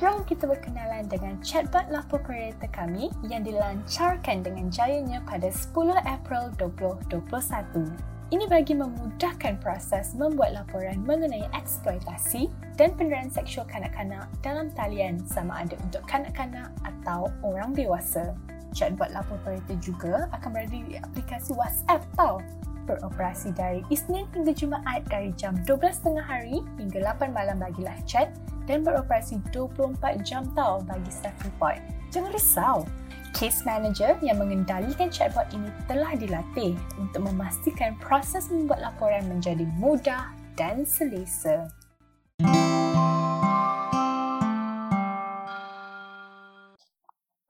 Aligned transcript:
Jom 0.00 0.24
kita 0.24 0.48
berkenalan 0.48 1.04
dengan 1.04 1.36
chatbot 1.44 1.84
lapor 1.92 2.24
kereta 2.24 2.64
kami 2.72 3.12
yang 3.28 3.44
dilancarkan 3.44 4.40
dengan 4.40 4.72
jayanya 4.72 5.20
pada 5.28 5.52
10 5.52 5.68
April 6.08 6.48
2021. 6.56 7.92
Ini 8.32 8.48
bagi 8.48 8.72
memudahkan 8.72 9.60
proses 9.60 10.16
membuat 10.16 10.56
laporan 10.56 11.04
mengenai 11.04 11.44
eksploitasi 11.52 12.48
dan 12.80 12.96
penderaan 12.96 13.28
seksual 13.28 13.68
kanak-kanak 13.68 14.24
dalam 14.40 14.72
talian 14.72 15.20
sama 15.28 15.60
ada 15.60 15.76
untuk 15.84 16.00
kanak-kanak 16.08 16.72
atau 16.80 17.28
orang 17.44 17.76
dewasa. 17.76 18.32
Chatbot 18.72 19.12
lapor 19.12 19.36
perintah 19.44 19.76
juga 19.84 20.32
akan 20.32 20.48
berada 20.56 20.72
di 20.72 20.96
aplikasi 20.96 21.52
WhatsApp 21.52 22.00
tau. 22.16 22.40
Beroperasi 22.88 23.52
dari 23.52 23.84
Isnin 23.92 24.24
hingga 24.32 24.56
Jumaat 24.56 25.04
dari 25.12 25.36
jam 25.36 25.52
12.30 25.68 26.16
hari 26.16 26.64
hingga 26.80 27.12
8 27.12 27.36
malam 27.36 27.60
bagi 27.60 27.84
chat 28.08 28.32
dan 28.72 28.88
beroperasi 28.88 29.36
24 29.52 30.24
jam 30.24 30.48
tau 30.56 30.80
bagi 30.80 31.12
staff 31.12 31.36
report. 31.44 31.76
Jangan 32.08 32.32
risau, 32.32 32.88
Case 33.36 33.60
Manager 33.68 34.16
yang 34.24 34.40
mengendalikan 34.40 35.12
chatbot 35.12 35.44
ini 35.52 35.68
telah 35.84 36.16
dilatih 36.16 36.72
untuk 36.96 37.20
memastikan 37.20 38.00
proses 38.00 38.48
membuat 38.48 38.80
laporan 38.80 39.28
menjadi 39.28 39.68
mudah 39.76 40.32
dan 40.56 40.88
selesa. 40.88 41.68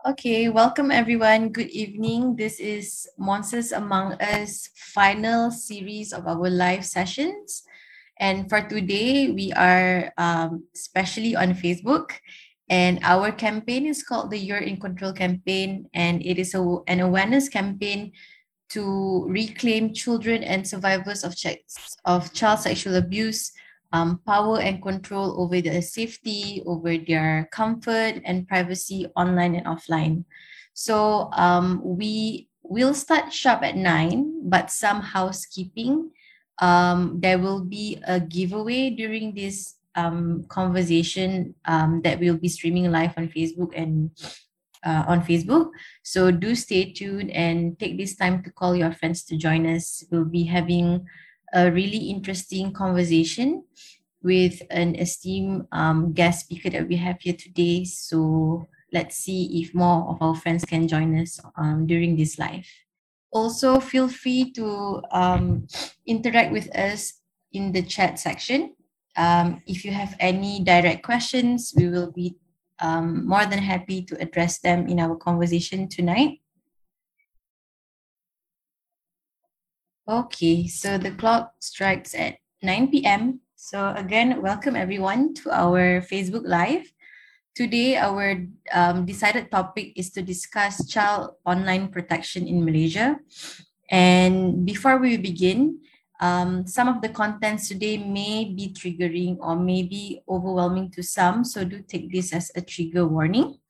Okay, 0.03 0.51
welcome 0.51 0.91
everyone. 0.91 1.55
Good 1.55 1.71
evening. 1.71 2.35
This 2.35 2.59
is 2.59 3.07
Monsters 3.15 3.71
Among 3.71 4.19
Us 4.19 4.67
final 4.75 5.55
series 5.55 6.11
of 6.11 6.27
our 6.27 6.51
live 6.51 6.83
sessions. 6.83 7.63
And 8.23 8.47
for 8.47 8.63
today, 8.63 9.35
we 9.35 9.51
are 9.51 10.15
um, 10.17 10.63
especially 10.79 11.35
on 11.35 11.59
Facebook 11.59 12.15
and 12.71 13.01
our 13.03 13.33
campaign 13.33 13.85
is 13.85 14.07
called 14.07 14.31
the 14.31 14.39
You're 14.39 14.63
in 14.63 14.79
Control 14.79 15.13
campaign, 15.13 15.91
and 15.93 16.25
it 16.25 16.39
is 16.39 16.55
a, 16.55 16.63
an 16.87 17.01
awareness 17.01 17.51
campaign 17.51 18.13
to 18.71 19.27
reclaim 19.29 19.93
children 19.93 20.43
and 20.43 20.67
survivors 20.67 21.25
of, 21.25 21.37
ch- 21.37 21.67
of 22.07 22.33
child 22.33 22.61
sexual 22.61 22.95
abuse 22.95 23.53
um, 23.93 24.21
power 24.25 24.61
and 24.61 24.81
control 24.81 25.43
over 25.43 25.61
their 25.61 25.83
safety, 25.83 26.63
over 26.65 26.97
their 26.97 27.49
comfort 27.53 28.23
and 28.25 28.49
privacy 28.49 29.05
online 29.17 29.57
and 29.57 29.67
offline. 29.67 30.25
So 30.73 31.29
um, 31.33 31.83
we 31.85 32.49
will 32.63 32.95
start 32.95 33.33
sharp 33.33 33.63
at 33.65 33.77
nine, 33.77 34.49
but 34.49 34.71
some 34.71 35.01
housekeeping. 35.01 36.13
Um, 36.61 37.19
there 37.21 37.39
will 37.39 37.65
be 37.65 37.99
a 38.07 38.21
giveaway 38.21 38.91
during 38.91 39.35
this 39.35 39.77
um, 39.95 40.45
conversation 40.49 41.55
um, 41.65 42.01
that 42.03 42.19
we'll 42.21 42.39
be 42.39 42.49
streaming 42.49 42.91
live 42.91 43.15
on 43.17 43.29
Facebook 43.29 43.73
and 43.75 44.11
uh, 44.85 45.05
on 45.07 45.23
Facebook. 45.23 45.71
So 46.03 46.31
do 46.31 46.55
stay 46.55 46.93
tuned 46.93 47.31
and 47.31 47.79
take 47.79 47.99
this 47.99 48.17
time 48.17 48.43
to 48.43 48.51
call 48.51 48.75
your 48.75 48.93
friends 48.93 49.25
to 49.25 49.37
join 49.37 49.67
us. 49.67 50.05
We'll 50.11 50.25
be 50.25 50.45
having 50.45 51.07
a 51.53 51.71
really 51.71 52.11
interesting 52.11 52.73
conversation 52.73 53.65
with 54.23 54.63
an 54.71 54.95
esteemed 54.97 55.67
um, 55.73 56.13
guest 56.13 56.47
speaker 56.47 56.71
that 56.71 56.89
we 56.89 56.97
have 56.97 57.21
here 57.21 57.35
today. 57.35 57.85
So 57.85 58.67
let's 58.93 59.17
see 59.17 59.63
if 59.63 59.75
more 59.75 60.09
of 60.09 60.23
our 60.23 60.35
friends 60.35 60.65
can 60.65 60.87
join 60.87 61.19
us 61.19 61.41
um, 61.57 61.87
during 61.87 62.17
this 62.17 62.39
live. 62.39 62.67
Also, 63.33 63.81
feel 63.81 64.09
free 64.09 64.53
to 64.53 65.03
um, 65.11 65.67
interact 66.07 66.53
with 66.53 66.69
us 66.77 67.15
in 67.53 67.73
the 67.73 67.83
chat 67.83 68.19
section 68.19 68.75
um, 69.17 69.63
if 69.67 69.85
you 69.85 69.93
have 69.93 70.17
any 70.21 70.63
direct 70.65 71.03
questions, 71.03 71.73
we 71.77 71.89
will 71.89 72.11
be 72.11 72.37
um, 72.81 73.27
more 73.27 73.47
than 73.47 73.59
happy 73.59 74.03
to 74.03 74.21
address 74.21 74.59
them 74.59 74.89
in 74.89 74.99
our 75.01 75.17
conversation 75.17 75.89
tonight. 75.89 76.41
Okay, 80.09 80.67
so 80.67 80.99
the 80.99 81.13
clock 81.13 81.55
strikes 81.61 82.15
at 82.15 82.39
9 82.63 82.89
p.m. 82.89 83.41
So 83.55 83.93
again, 83.97 84.43
welcome 84.43 84.75
everyone 84.75 85.35
to 85.35 85.51
our 85.53 86.01
Facebook 86.01 86.43
Live. 86.45 86.93
Today, 87.53 88.01
our 88.01 88.49
um, 88.73 89.05
decided 89.05 89.51
topic 89.53 89.93
is 89.95 90.09
to 90.17 90.23
discuss 90.25 90.89
child 90.89 91.37
online 91.45 91.93
protection 91.93 92.49
in 92.49 92.65
Malaysia. 92.65 93.21
And 93.91 94.65
before 94.65 94.97
we 94.97 95.19
begin, 95.21 95.85
um, 96.17 96.67
some 96.67 96.89
of 96.89 97.03
the 97.03 97.11
contents 97.11 97.69
today 97.69 97.99
may 97.99 98.49
be 98.49 98.73
triggering 98.73 99.37
or 99.37 99.55
may 99.55 99.83
be 99.83 100.25
overwhelming 100.25 100.91
to 100.93 101.03
some, 101.03 101.45
so 101.45 101.63
do 101.63 101.85
take 101.85 102.11
this 102.11 102.33
as 102.33 102.51
a 102.57 102.63
trigger 102.63 103.07
warning. 103.07 103.61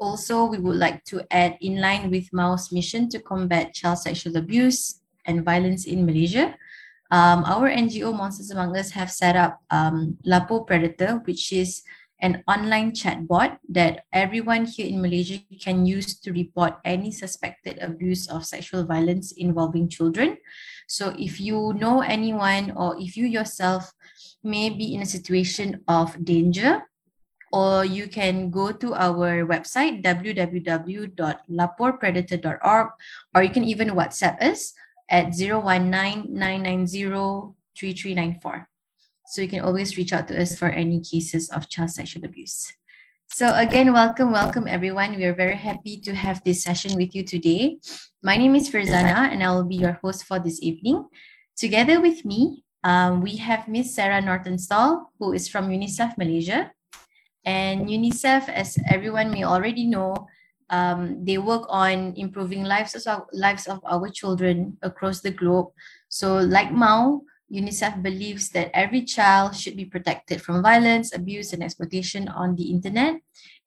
Also, 0.00 0.46
we 0.46 0.56
would 0.56 0.80
like 0.80 1.04
to 1.12 1.20
add 1.30 1.58
in 1.60 1.82
line 1.82 2.10
with 2.10 2.32
MAU's 2.32 2.72
mission 2.72 3.10
to 3.10 3.20
combat 3.20 3.74
child 3.74 3.98
sexual 3.98 4.38
abuse 4.38 5.02
and 5.26 5.44
violence 5.44 5.84
in 5.84 6.06
Malaysia. 6.06 6.56
Um, 7.12 7.44
our 7.44 7.68
NGO 7.68 8.16
Monsters 8.16 8.50
Among 8.52 8.74
Us 8.74 8.90
have 8.92 9.12
set 9.12 9.36
up 9.36 9.60
um, 9.68 10.16
Lapor 10.24 10.66
Predator, 10.66 11.20
which 11.28 11.52
is 11.52 11.82
an 12.22 12.46
online 12.46 12.94
chatbot 12.94 13.58
that 13.68 14.06
everyone 14.14 14.64
here 14.64 14.86
in 14.86 15.02
Malaysia 15.02 15.42
can 15.58 15.84
use 15.84 16.14
to 16.22 16.32
report 16.32 16.78
any 16.86 17.10
suspected 17.10 17.82
abuse 17.82 18.30
of 18.30 18.46
sexual 18.46 18.86
violence 18.86 19.34
involving 19.34 19.90
children. 19.90 20.38
So 20.86 21.10
if 21.18 21.42
you 21.42 21.74
know 21.74 22.00
anyone 22.00 22.70
or 22.78 22.94
if 22.98 23.16
you 23.18 23.26
yourself 23.26 23.92
may 24.46 24.70
be 24.70 24.94
in 24.94 25.02
a 25.02 25.06
situation 25.06 25.82
of 25.88 26.24
danger, 26.24 26.82
or 27.52 27.84
you 27.84 28.08
can 28.08 28.48
go 28.48 28.72
to 28.72 28.94
our 28.94 29.44
website 29.44 30.02
www.laporpredator.org 30.02 32.88
or 33.34 33.42
you 33.42 33.50
can 33.50 33.64
even 33.64 33.90
WhatsApp 33.90 34.40
us 34.40 34.72
at 35.10 35.36
019 35.36 36.32
So 39.26 39.40
you 39.40 39.48
can 39.48 39.60
always 39.60 39.96
reach 39.96 40.12
out 40.12 40.28
to 40.28 40.40
us 40.40 40.58
for 40.58 40.68
any 40.68 41.00
cases 41.00 41.48
of 41.50 41.68
child 41.68 41.90
sexual 41.90 42.24
abuse. 42.24 42.72
So 43.28 43.54
again, 43.54 43.92
welcome, 43.92 44.30
welcome 44.30 44.68
everyone. 44.68 45.16
We 45.16 45.24
are 45.24 45.34
very 45.34 45.56
happy 45.56 45.96
to 46.02 46.14
have 46.14 46.44
this 46.44 46.62
session 46.62 46.96
with 46.96 47.14
you 47.14 47.22
today. 47.22 47.78
My 48.22 48.36
name 48.36 48.54
is 48.54 48.68
Farzana 48.68 49.32
and 49.32 49.42
I 49.42 49.50
will 49.52 49.64
be 49.64 49.76
your 49.76 49.98
host 50.02 50.24
for 50.24 50.38
this 50.38 50.60
evening. 50.60 51.08
Together 51.56 52.00
with 52.00 52.26
me, 52.26 52.64
um, 52.84 53.22
we 53.22 53.36
have 53.36 53.68
Miss 53.68 53.94
Sarah 53.94 54.20
Norton-Staal, 54.20 55.12
who 55.18 55.32
is 55.32 55.48
from 55.48 55.70
UNICEF 55.70 56.18
Malaysia. 56.18 56.72
And 57.44 57.88
UNICEF, 57.88 58.48
as 58.50 58.76
everyone 58.90 59.30
may 59.30 59.44
already 59.44 59.86
know, 59.86 60.28
um, 60.68 61.24
they 61.24 61.38
work 61.38 61.64
on 61.68 62.12
improving 62.16 62.64
lives 62.64 62.94
of, 62.94 63.22
lives 63.32 63.66
of 63.66 63.80
our 63.88 64.10
children 64.10 64.76
across 64.82 65.20
the 65.20 65.30
globe. 65.30 65.68
So 66.08 66.36
like 66.36 66.72
Mau, 66.72 67.22
UNICEF 67.52 68.02
believes 68.02 68.48
that 68.50 68.70
every 68.72 69.02
child 69.02 69.54
should 69.54 69.76
be 69.76 69.84
protected 69.84 70.40
from 70.40 70.62
violence, 70.62 71.14
abuse, 71.14 71.52
and 71.52 71.62
exploitation 71.62 72.28
on 72.28 72.56
the 72.56 72.70
internet. 72.72 73.20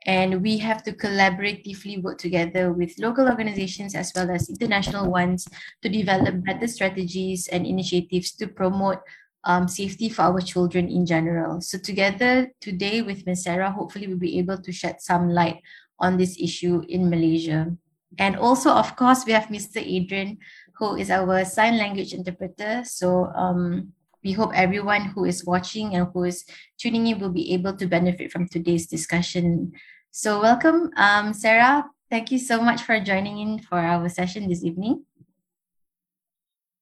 And 0.06 0.42
we 0.42 0.58
have 0.60 0.84
to 0.84 0.94
collaboratively 0.94 2.02
work 2.02 2.18
together 2.18 2.74
with 2.74 2.98
local 3.00 3.28
organizations 3.28 3.96
as 3.96 4.12
well 4.16 4.30
as 4.30 4.50
international 4.50 5.10
ones 5.12 5.48
to 5.82 5.90
develop 5.90 6.44
better 6.44 6.68
strategies 6.68 7.48
and 7.48 7.66
initiatives 7.66 8.32
to 8.34 8.48
promote 8.48 9.00
um, 9.46 9.68
safety 9.68 10.10
for 10.10 10.24
our 10.24 10.42
children 10.42 10.90
in 10.90 11.06
general. 11.06 11.62
So, 11.62 11.78
together 11.78 12.52
today 12.62 13.02
with 13.02 13.26
Ms. 13.26 13.44
Sarah, 13.44 13.72
hopefully, 13.72 14.08
we'll 14.08 14.18
be 14.18 14.40
able 14.40 14.58
to 14.58 14.72
shed 14.72 15.02
some 15.02 15.30
light 15.30 15.62
on 16.00 16.18
this 16.18 16.38
issue 16.40 16.82
in 16.90 17.10
Malaysia. 17.10 17.72
And 18.18 18.36
also, 18.36 18.72
of 18.72 18.96
course, 18.96 19.26
we 19.26 19.34
have 19.34 19.48
Mr. 19.48 19.78
Adrian, 19.78 20.38
who 20.78 20.96
is 20.96 21.10
our 21.10 21.46
sign 21.46 21.78
language 21.78 22.14
interpreter. 22.14 22.84
So 22.84 23.32
um, 23.36 23.94
we 24.24 24.32
hope 24.34 24.52
everyone 24.54 25.06
who 25.06 25.26
is 25.26 25.46
watching 25.46 25.96
and 25.96 26.08
who 26.14 26.24
is 26.24 26.46
tuning 26.78 27.08
in 27.08 27.20
will 27.20 27.32
be 27.32 27.54
able 27.54 27.76
to 27.78 27.88
benefit 27.88 28.32
from 28.32 28.48
today's 28.48 28.88
discussion. 28.88 29.72
So 30.12 30.42
welcome, 30.42 30.92
um, 30.98 31.34
Sarah. 31.34 31.86
Thank 32.10 32.32
you 32.32 32.40
so 32.40 32.62
much 32.62 32.82
for 32.84 33.00
joining 33.00 33.40
in 33.40 33.60
for 33.60 33.80
our 33.80 34.10
session 34.10 34.50
this 34.50 34.64
evening. 34.64 35.04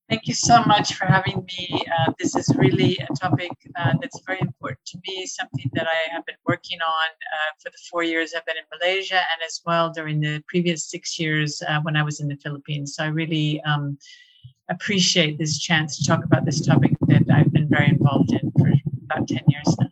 Thank 0.09 0.27
you 0.27 0.33
so 0.33 0.63
much 0.65 0.95
for 0.95 1.05
having 1.05 1.45
me. 1.45 1.81
Uh, 1.97 2.11
this 2.19 2.35
is 2.35 2.53
really 2.57 2.99
a 3.09 3.13
topic 3.15 3.51
uh, 3.77 3.93
that's 4.01 4.19
very 4.25 4.39
important 4.41 4.79
to 4.87 4.99
me, 5.07 5.25
something 5.25 5.69
that 5.73 5.87
I 5.87 6.13
have 6.13 6.25
been 6.25 6.35
working 6.45 6.79
on 6.81 7.09
uh, 7.09 7.51
for 7.59 7.69
the 7.69 7.77
four 7.89 8.03
years 8.03 8.33
I've 8.35 8.45
been 8.45 8.57
in 8.57 8.79
Malaysia 8.79 9.15
and 9.15 9.41
as 9.45 9.61
well 9.65 9.91
during 9.91 10.19
the 10.19 10.43
previous 10.47 10.89
six 10.89 11.17
years 11.17 11.61
uh, 11.67 11.79
when 11.83 11.95
I 11.95 12.03
was 12.03 12.19
in 12.19 12.27
the 12.27 12.35
Philippines. 12.35 12.95
So 12.95 13.05
I 13.05 13.07
really 13.07 13.61
um, 13.61 13.97
appreciate 14.69 15.37
this 15.37 15.57
chance 15.57 15.97
to 15.97 16.05
talk 16.05 16.25
about 16.25 16.45
this 16.45 16.65
topic 16.65 16.91
that 17.07 17.23
I've 17.33 17.53
been 17.53 17.69
very 17.69 17.87
involved 17.87 18.33
in 18.33 18.51
for 18.59 18.71
about 19.05 19.27
10 19.27 19.39
years 19.47 19.75
now. 19.79 19.87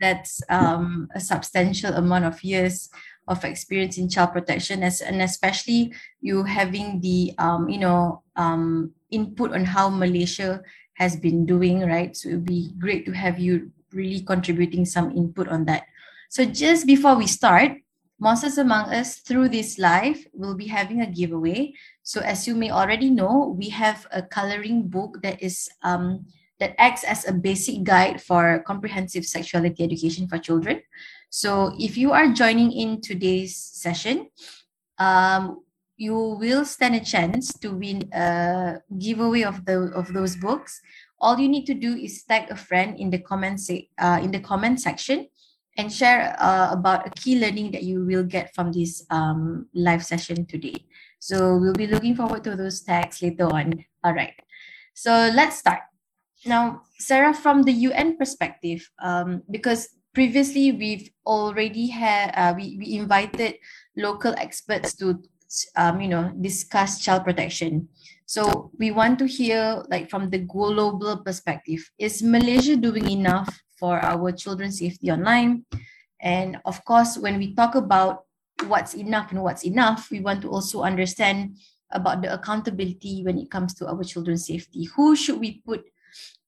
That's 0.00 0.42
um, 0.48 1.08
a 1.14 1.20
substantial 1.20 1.92
amount 1.94 2.24
of 2.24 2.42
years 2.42 2.88
of 3.32 3.44
experience 3.44 3.96
in 3.96 4.12
child 4.12 4.32
protection 4.36 4.84
as 4.84 5.00
and 5.00 5.24
especially 5.24 5.92
you 6.20 6.44
having 6.44 7.00
the 7.00 7.32
um, 7.40 7.68
you 7.68 7.80
know 7.80 8.22
um, 8.36 8.92
input 9.10 9.56
on 9.56 9.64
how 9.64 9.88
Malaysia 9.88 10.60
has 11.00 11.16
been 11.16 11.48
doing 11.48 11.80
right 11.88 12.12
so 12.14 12.28
it 12.28 12.44
would 12.44 12.44
be 12.44 12.70
great 12.78 13.08
to 13.08 13.12
have 13.12 13.40
you 13.40 13.72
really 13.92 14.20
contributing 14.20 14.84
some 14.84 15.10
input 15.16 15.48
on 15.48 15.64
that 15.64 15.88
So 16.32 16.48
just 16.48 16.88
before 16.88 17.12
we 17.14 17.28
start, 17.28 17.76
Monsters 18.16 18.56
Among 18.56 18.88
Us 18.88 19.20
through 19.20 19.52
this 19.52 19.76
live 19.76 20.16
will 20.32 20.56
be 20.56 20.64
having 20.64 21.04
a 21.04 21.06
giveaway. 21.06 21.76
So 22.00 22.24
as 22.24 22.48
you 22.48 22.56
may 22.56 22.72
already 22.72 23.12
know, 23.12 23.52
we 23.52 23.68
have 23.68 24.08
a 24.08 24.24
coloring 24.24 24.88
book 24.88 25.20
that 25.20 25.42
is 25.44 25.68
um, 25.84 26.24
that 26.56 26.72
acts 26.80 27.04
as 27.04 27.28
a 27.28 27.36
basic 27.36 27.84
guide 27.84 28.24
for 28.24 28.64
comprehensive 28.64 29.28
sexuality 29.28 29.84
education 29.84 30.24
for 30.24 30.40
children. 30.40 30.80
So 31.32 31.72
if 31.80 31.96
you 31.96 32.12
are 32.12 32.28
joining 32.28 32.72
in 32.72 33.00
today's 33.00 33.56
session, 33.56 34.28
um, 34.98 35.64
you 35.96 36.36
will 36.36 36.66
stand 36.66 36.94
a 36.94 37.00
chance 37.00 37.56
to 37.64 37.72
win 37.72 38.04
a 38.12 38.84
giveaway 38.98 39.40
of 39.40 39.64
the 39.64 39.88
of 39.96 40.12
those 40.12 40.36
books. 40.36 40.76
All 41.24 41.40
you 41.40 41.48
need 41.48 41.64
to 41.72 41.74
do 41.74 41.96
is 41.96 42.20
tag 42.28 42.52
a 42.52 42.56
friend 42.56 43.00
in 43.00 43.08
the 43.08 43.16
comment 43.16 43.64
se- 43.64 43.88
uh, 43.96 44.20
in 44.20 44.28
the 44.28 44.44
comment 44.44 44.76
section 44.84 45.32
and 45.80 45.88
share 45.88 46.36
uh, 46.36 46.68
about 46.68 47.08
a 47.08 47.10
key 47.16 47.40
learning 47.40 47.72
that 47.72 47.82
you 47.82 48.04
will 48.04 48.28
get 48.28 48.52
from 48.52 48.68
this 48.68 49.00
um, 49.08 49.72
live 49.72 50.04
session 50.04 50.44
today. 50.44 50.84
So 51.16 51.56
we'll 51.56 51.72
be 51.72 51.88
looking 51.88 52.12
forward 52.12 52.44
to 52.44 52.56
those 52.60 52.84
tags 52.84 53.22
later 53.22 53.48
on. 53.48 53.72
All 54.04 54.12
right. 54.12 54.36
So 54.92 55.32
let's 55.32 55.56
start. 55.56 55.80
Now, 56.44 56.82
Sarah, 56.98 57.32
from 57.32 57.62
the 57.62 57.72
UN 57.88 58.18
perspective, 58.18 58.84
um, 59.00 59.40
because 59.48 59.88
previously 60.12 60.72
we've 60.72 61.10
already 61.26 61.88
had, 61.88 62.32
uh, 62.36 62.54
we, 62.56 62.76
we 62.78 62.96
invited 62.96 63.56
local 63.96 64.34
experts 64.38 64.94
to, 64.96 65.22
um, 65.76 66.00
you 66.00 66.08
know, 66.08 66.32
discuss 66.40 67.00
child 67.00 67.24
protection. 67.24 67.88
So 68.26 68.70
we 68.78 68.90
want 68.90 69.18
to 69.18 69.26
hear, 69.26 69.84
like, 69.90 70.08
from 70.08 70.30
the 70.30 70.38
global 70.38 71.18
perspective, 71.18 71.90
is 71.98 72.22
Malaysia 72.22 72.76
doing 72.76 73.10
enough 73.10 73.48
for 73.76 74.00
our 74.00 74.32
children's 74.32 74.78
safety 74.78 75.10
online. 75.10 75.64
And 76.20 76.56
of 76.64 76.84
course, 76.84 77.18
when 77.18 77.36
we 77.36 77.54
talk 77.54 77.74
about 77.74 78.24
what's 78.66 78.94
enough 78.94 79.32
and 79.32 79.42
what's 79.42 79.64
enough, 79.64 80.08
we 80.10 80.20
want 80.20 80.40
to 80.42 80.48
also 80.48 80.82
understand 80.82 81.58
about 81.90 82.22
the 82.22 82.32
accountability 82.32 83.22
when 83.24 83.36
it 83.36 83.50
comes 83.50 83.74
to 83.74 83.86
our 83.86 84.02
children's 84.04 84.46
safety. 84.46 84.84
Who 84.96 85.16
should 85.16 85.40
we 85.40 85.60
put 85.66 85.84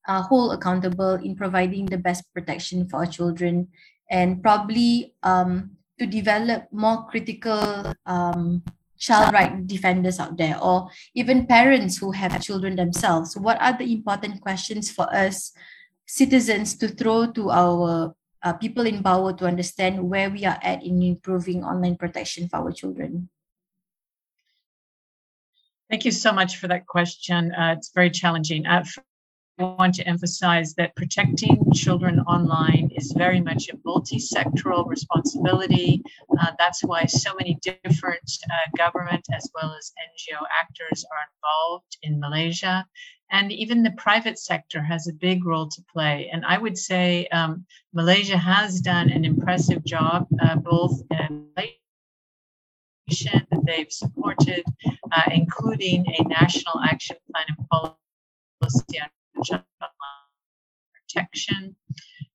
uh, 0.06 0.23
hold 0.23 0.53
accountable 0.53 1.15
in 1.15 1.35
providing 1.37 1.87
the 1.87 1.99
best 1.99 2.25
protection 2.35 2.89
for 2.89 2.99
our 2.99 3.06
children 3.06 3.69
and 4.11 4.43
probably 4.43 5.15
um, 5.23 5.71
to 5.99 6.06
develop 6.06 6.67
more 6.73 7.06
critical 7.06 7.93
um, 8.06 8.62
child 8.99 9.33
right 9.35 9.67
defenders 9.67 10.19
out 10.19 10.37
there 10.37 10.59
or 10.61 10.89
even 11.15 11.47
parents 11.47 11.99
who 11.99 12.12
have 12.12 12.43
children 12.43 12.77
themselves. 12.77 13.37
What 13.37 13.61
are 13.61 13.77
the 13.77 13.93
important 13.93 14.41
questions 14.41 14.91
for 14.91 15.12
us 15.15 15.53
citizens 16.06 16.77
to 16.77 16.89
throw 16.89 17.31
to 17.33 17.51
our 17.51 18.15
uh, 18.43 18.53
people 18.53 18.87
in 18.87 19.03
power 19.03 19.33
to 19.33 19.47
understand 19.47 20.03
where 20.03 20.31
we 20.31 20.45
are 20.45 20.59
at 20.62 20.85
in 20.85 21.03
improving 21.03 21.65
online 21.65 21.97
protection 21.97 22.49
for 22.49 22.56
our 22.59 22.73
children? 22.73 23.29
Thank 25.91 26.05
you 26.05 26.11
so 26.11 26.33
much 26.33 26.56
for 26.56 26.69
that 26.69 26.87
question. 26.87 27.53
Uh, 27.53 27.75
it's 27.77 27.93
very 27.95 28.11
challenging. 28.11 28.67
Uh, 28.67 28.85
want 29.59 29.95
to 29.95 30.06
emphasize 30.06 30.75
that 30.75 30.97
protecting 30.97 31.73
children 31.73 32.21
online 32.21 32.91
is 32.97 33.12
very 33.17 33.41
much 33.41 33.69
a 33.69 33.79
multi 33.85 34.19
sectoral 34.19 34.87
responsibility. 34.87 36.03
Uh, 36.41 36.53
that's 36.59 36.83
why 36.83 37.05
so 37.06 37.35
many 37.39 37.59
different 37.62 38.31
uh, 38.51 38.77
government 38.77 39.27
as 39.33 39.49
well 39.55 39.75
as 39.79 39.93
NGO 40.09 40.41
actors 40.61 41.05
are 41.11 41.19
involved 41.35 41.97
in 42.03 42.21
Malaysia. 42.21 42.85
And 43.31 43.51
even 43.53 43.83
the 43.83 43.93
private 43.93 44.39
sector 44.39 44.83
has 44.83 45.09
a 45.09 45.12
big 45.12 45.45
role 45.45 45.69
to 45.69 45.85
play. 45.93 46.29
And 46.33 46.45
I 46.45 46.59
would 46.59 46.77
say 46.77 47.27
um, 47.29 47.65
Malaysia 47.93 48.37
has 48.37 48.81
done 48.81 49.11
an 49.11 49.25
impressive 49.25 49.85
job, 49.85 50.27
uh, 50.43 50.56
both 50.56 51.03
in 51.11 51.49
that 53.06 53.62
they've 53.67 53.93
supported, 53.93 54.65
uh, 55.12 55.23
including 55.31 56.05
a 56.19 56.25
national 56.25 56.81
action 56.83 57.17
plan 57.31 57.45
and 57.49 57.69
policy 57.69 59.01
on 59.01 59.09
protection. 61.08 61.76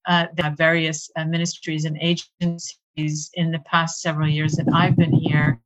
Uh, 0.06 0.26
there 0.34 0.46
are 0.46 0.56
various 0.56 1.10
uh, 1.16 1.24
ministries 1.24 1.84
and 1.84 1.98
agencies 2.00 3.30
in 3.34 3.50
the 3.52 3.60
past 3.60 4.00
several 4.00 4.28
years 4.28 4.52
that 4.54 4.66
I've 4.72 4.96
been 4.96 5.12
here 5.12 5.60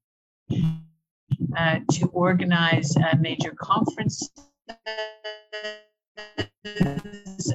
uh, 1.57 1.79
to 1.93 2.07
organize 2.09 2.95
major 3.21 3.55
conferences 3.59 4.31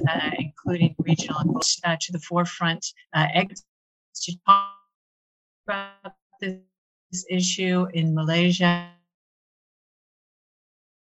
uh, 0.08 0.30
including 0.38 0.94
regional 0.98 1.60
uh, 1.84 1.96
to 2.00 2.12
the 2.12 2.18
forefront 2.20 2.86
uh, 3.14 3.26
to 4.14 4.32
talk 4.46 4.74
about 5.66 6.14
this 6.40 7.24
issue 7.28 7.86
in 7.92 8.14
Malaysia 8.14 8.90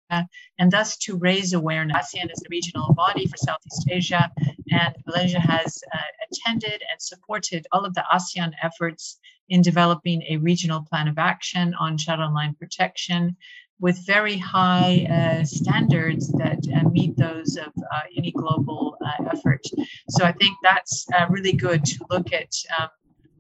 and 0.10 0.72
thus 0.72 0.98
to 0.98 1.18
raise 1.18 1.54
awareness. 1.54 1.96
ASEAN 1.98 2.32
is 2.32 2.40
the 2.40 2.50
regional 2.50 2.94
body 2.94 3.28
for 3.28 3.38
Southeast 3.38 3.88
Asia, 3.90 4.32
and 4.72 4.96
Malaysia 5.06 5.40
has 5.40 5.82
uh, 5.94 5.98
attended 6.30 6.82
and 6.92 7.02
supported 7.02 7.66
all 7.72 7.86
of 7.86 7.94
the 7.94 8.04
ASEAN 8.14 8.52
efforts 8.62 9.20
in 9.50 9.62
developing 9.62 10.24
a 10.30 10.38
regional 10.38 10.82
plan 10.82 11.08
of 11.08 11.18
action 11.18 11.74
on 11.80 11.98
child 11.98 12.20
online 12.20 12.56
protection, 12.56 13.36
with 13.80 14.06
very 14.06 14.38
high 14.38 15.06
uh, 15.12 15.44
standards 15.44 16.32
that 16.34 16.60
uh, 16.76 16.88
meet 16.90 17.16
those 17.18 17.58
of 17.58 17.68
uh, 17.68 18.02
any 18.18 18.32
global 18.32 18.98
uh, 19.06 19.26
effort. 19.34 19.62
So 20.10 20.24
I 20.24 20.32
think 20.32 20.58
that's 20.64 21.06
uh, 21.14 21.26
really 21.30 21.52
good 21.52 21.84
to 21.84 22.06
look 22.10 22.32
at 22.32 22.52
um, 22.80 22.88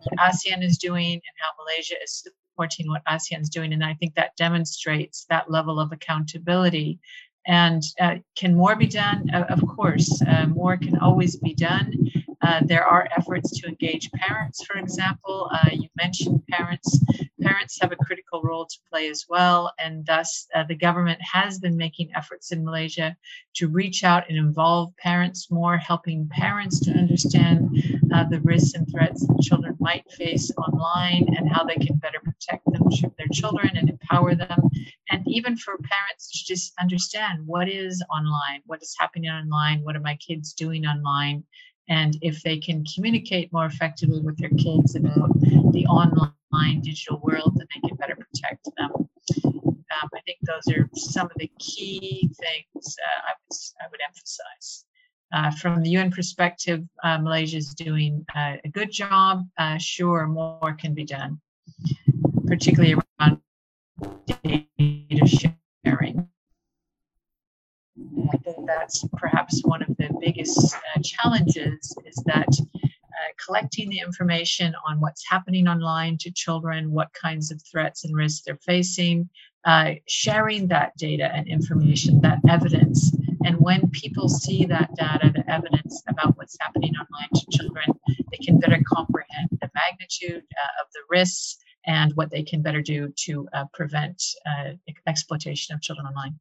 what 0.03 0.19
ASEAN 0.19 0.63
is 0.63 0.77
doing 0.77 1.13
and 1.13 1.35
how 1.39 1.63
Malaysia 1.63 1.95
is 2.03 2.27
supporting 2.55 2.87
what 2.87 3.03
ASEAN 3.05 3.41
is 3.41 3.49
doing. 3.49 3.73
And 3.73 3.83
I 3.83 3.93
think 3.95 4.15
that 4.15 4.35
demonstrates 4.37 5.25
that 5.29 5.51
level 5.51 5.79
of 5.79 5.91
accountability. 5.91 6.99
And 7.47 7.83
uh, 7.99 8.15
can 8.35 8.55
more 8.55 8.75
be 8.75 8.87
done? 8.87 9.29
of 9.49 9.61
course, 9.67 10.21
more 10.47 10.77
can 10.77 10.97
always 10.97 11.35
be 11.35 11.53
done. 11.53 11.93
Uh, 12.45 12.61
there 12.63 12.85
are 12.85 13.07
efforts 13.17 13.59
to 13.59 13.67
engage 13.67 14.11
parents, 14.11 14.63
for 14.65 14.77
example. 14.77 15.49
Uh, 15.51 15.69
you 15.71 15.89
mentioned 15.97 16.43
parents. 16.47 17.03
Parents 17.41 17.77
have 17.81 17.91
a 17.91 17.95
critical 17.95 18.41
role 18.43 18.67
to 18.67 18.77
play 18.91 19.09
as 19.09 19.25
well, 19.27 19.73
and 19.79 20.05
thus 20.05 20.47
uh, 20.53 20.63
the 20.63 20.75
government 20.75 21.19
has 21.21 21.57
been 21.57 21.75
making 21.75 22.11
efforts 22.15 22.51
in 22.51 22.63
Malaysia 22.63 23.17
to 23.55 23.67
reach 23.67 24.03
out 24.03 24.29
and 24.29 24.37
involve 24.37 24.95
parents 24.97 25.49
more, 25.49 25.77
helping 25.77 26.29
parents 26.29 26.79
to 26.81 26.91
understand 26.91 27.69
uh, 28.13 28.25
the 28.29 28.39
risks 28.41 28.75
and 28.75 28.87
threats 28.91 29.25
that 29.25 29.41
children 29.41 29.75
might 29.79 30.09
face 30.11 30.51
online 30.57 31.25
and 31.35 31.51
how 31.51 31.63
they 31.63 31.75
can 31.75 31.97
better 31.97 32.19
protect 32.23 32.63
them, 32.65 32.83
their 33.17 33.27
children 33.31 33.71
and 33.75 33.89
empower 33.89 34.35
them. 34.35 34.69
And 35.09 35.23
even 35.27 35.57
for 35.57 35.77
parents 35.77 36.29
to 36.31 36.53
just 36.53 36.73
understand 36.79 37.45
what 37.45 37.69
is 37.69 38.03
online, 38.15 38.61
what 38.65 38.83
is 38.83 38.95
happening 38.99 39.29
online, 39.29 39.81
what 39.83 39.95
are 39.95 40.01
my 40.01 40.15
kids 40.17 40.53
doing 40.53 40.85
online 40.85 41.43
and 41.89 42.17
if 42.21 42.41
they 42.41 42.57
can 42.57 42.83
communicate 42.85 43.53
more 43.53 43.65
effectively 43.65 44.21
with 44.21 44.37
their 44.37 44.49
kids 44.49 44.95
about 44.95 45.29
the 45.39 45.85
online 45.87 46.81
digital 46.81 47.19
world, 47.23 47.53
then 47.57 47.67
they 47.73 47.87
can 47.87 47.97
better 47.97 48.15
protect 48.15 48.67
them. 48.77 48.91
Um, 49.45 50.09
I 50.13 50.19
think 50.25 50.39
those 50.41 50.75
are 50.75 50.89
some 50.95 51.27
of 51.27 51.37
the 51.37 51.49
key 51.59 52.29
things 52.39 52.95
uh, 52.99 53.21
I, 53.27 53.33
would, 53.43 53.57
I 53.81 53.85
would 53.91 53.99
emphasize. 54.07 54.85
Uh, 55.33 55.51
from 55.51 55.81
the 55.81 55.89
UN 55.91 56.11
perspective, 56.11 56.83
uh, 57.03 57.17
Malaysia 57.17 57.57
is 57.57 57.73
doing 57.73 58.25
uh, 58.35 58.55
a 58.63 58.69
good 58.69 58.91
job. 58.91 59.45
Uh, 59.57 59.77
sure, 59.77 60.27
more 60.27 60.75
can 60.79 60.93
be 60.93 61.03
done, 61.03 61.39
particularly 62.47 62.95
around 63.19 63.39
data 64.43 65.49
sharing. 65.85 66.27
I 67.97 68.37
think 68.37 68.67
that's 68.67 69.05
perhaps 69.13 69.61
one 69.63 69.81
of 69.81 69.95
the 69.97 70.09
biggest 70.19 70.75
uh, 70.75 71.01
challenges 71.01 71.95
is 72.05 72.15
that 72.25 72.47
uh, 72.83 73.31
collecting 73.45 73.89
the 73.89 73.99
information 73.99 74.75
on 74.87 74.99
what's 74.99 75.23
happening 75.29 75.67
online 75.67 76.17
to 76.19 76.31
children, 76.31 76.91
what 76.91 77.13
kinds 77.13 77.51
of 77.51 77.61
threats 77.71 78.03
and 78.03 78.15
risks 78.15 78.43
they're 78.45 78.57
facing, 78.57 79.29
uh, 79.63 79.91
sharing 80.07 80.67
that 80.67 80.91
data 80.97 81.31
and 81.33 81.47
information, 81.47 82.19
that 82.21 82.39
evidence. 82.49 83.15
And 83.45 83.57
when 83.59 83.89
people 83.91 84.27
see 84.27 84.65
that 84.65 84.93
data, 84.95 85.31
the 85.33 85.49
evidence 85.49 86.03
about 86.09 86.35
what's 86.37 86.57
happening 86.59 86.93
online 86.95 87.29
to 87.33 87.45
children, 87.57 87.85
they 88.31 88.37
can 88.43 88.59
better 88.59 88.81
comprehend 88.85 89.49
the 89.61 89.69
magnitude 89.73 90.43
uh, 90.57 90.83
of 90.83 90.91
the 90.93 91.01
risks 91.09 91.57
and 91.85 92.11
what 92.15 92.31
they 92.31 92.43
can 92.43 92.61
better 92.61 92.81
do 92.81 93.13
to 93.15 93.47
uh, 93.53 93.65
prevent 93.73 94.21
uh, 94.45 94.71
exploitation 95.07 95.73
of 95.73 95.81
children 95.81 96.07
online. 96.07 96.37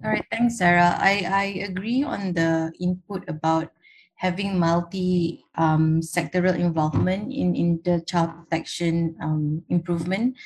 All 0.00 0.10
right, 0.10 0.24
thanks, 0.32 0.56
Sarah. 0.56 0.96
I, 0.96 1.28
I 1.28 1.44
agree 1.68 2.02
on 2.02 2.32
the 2.32 2.72
input 2.80 3.28
about 3.28 3.70
having 4.16 4.58
multi 4.58 5.44
um, 5.56 6.00
sectoral 6.00 6.56
involvement 6.56 7.32
in, 7.32 7.54
in 7.54 7.80
the 7.84 8.00
child 8.06 8.30
protection 8.38 9.14
um, 9.20 9.62
improvement. 9.68 10.36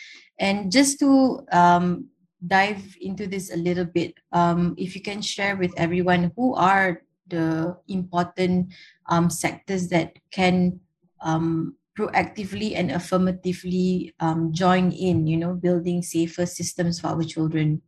And 0.41 0.73
just 0.73 0.99
to 0.99 1.47
um, 1.53 2.09
dive 2.45 2.83
into 3.01 3.27
this 3.27 3.53
a 3.53 3.57
little 3.57 3.85
bit, 3.85 4.15
um, 4.33 4.75
if 4.77 4.97
you 4.97 5.01
can 5.01 5.23
share 5.23 5.57
with 5.57 5.73
everyone 5.77 6.33
who 6.35 6.55
are 6.55 7.03
the 7.29 7.77
important 7.89 8.75
um, 9.09 9.31
sectors 9.31 9.89
that 9.89 10.19
can 10.33 10.81
um, 11.23 11.77
proactively 11.97 12.77
and 12.77 12.91
affirmatively 12.91 14.13
join 14.51 14.91
in, 14.93 15.27
you 15.27 15.37
know, 15.37 15.55
building 15.55 16.03
safer 16.03 16.47
systems 16.47 16.99
for 17.01 17.09
our 17.09 17.23
children? 17.23 17.81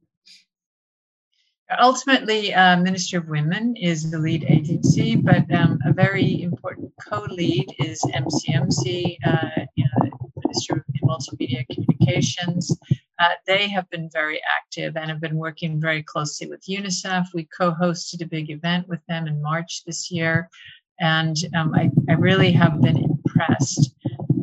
Ultimately, 1.76 2.54
uh, 2.54 2.78
Ministry 2.78 3.18
of 3.18 3.28
Women 3.28 3.76
is 3.76 4.10
the 4.10 4.18
lead 4.18 4.44
agency, 4.48 5.16
but 5.16 5.50
um, 5.52 5.78
a 5.84 5.92
very 5.92 6.42
important 6.42 6.90
co-lead 7.06 7.66
is 7.78 8.00
MCMC, 8.14 9.18
uh, 9.26 9.66
you 9.76 9.84
know, 9.84 10.10
Ministry 10.42 10.78
of 10.78 10.84
Multimedia 11.04 11.66
Communications. 11.68 12.74
Uh, 13.18 13.30
they 13.46 13.68
have 13.68 13.88
been 13.90 14.08
very 14.12 14.40
active 14.58 14.96
and 14.96 15.10
have 15.10 15.20
been 15.20 15.36
working 15.36 15.78
very 15.78 16.02
closely 16.02 16.48
with 16.48 16.64
UNICEF. 16.66 17.26
We 17.34 17.46
co-hosted 17.56 18.22
a 18.22 18.26
big 18.26 18.50
event 18.50 18.88
with 18.88 19.00
them 19.06 19.26
in 19.26 19.42
March 19.42 19.82
this 19.84 20.10
year, 20.10 20.48
and 21.00 21.36
um, 21.54 21.74
I, 21.74 21.90
I, 22.08 22.14
really 22.14 22.50
have 22.52 22.80
been 22.80 22.96
impressed 22.96 23.94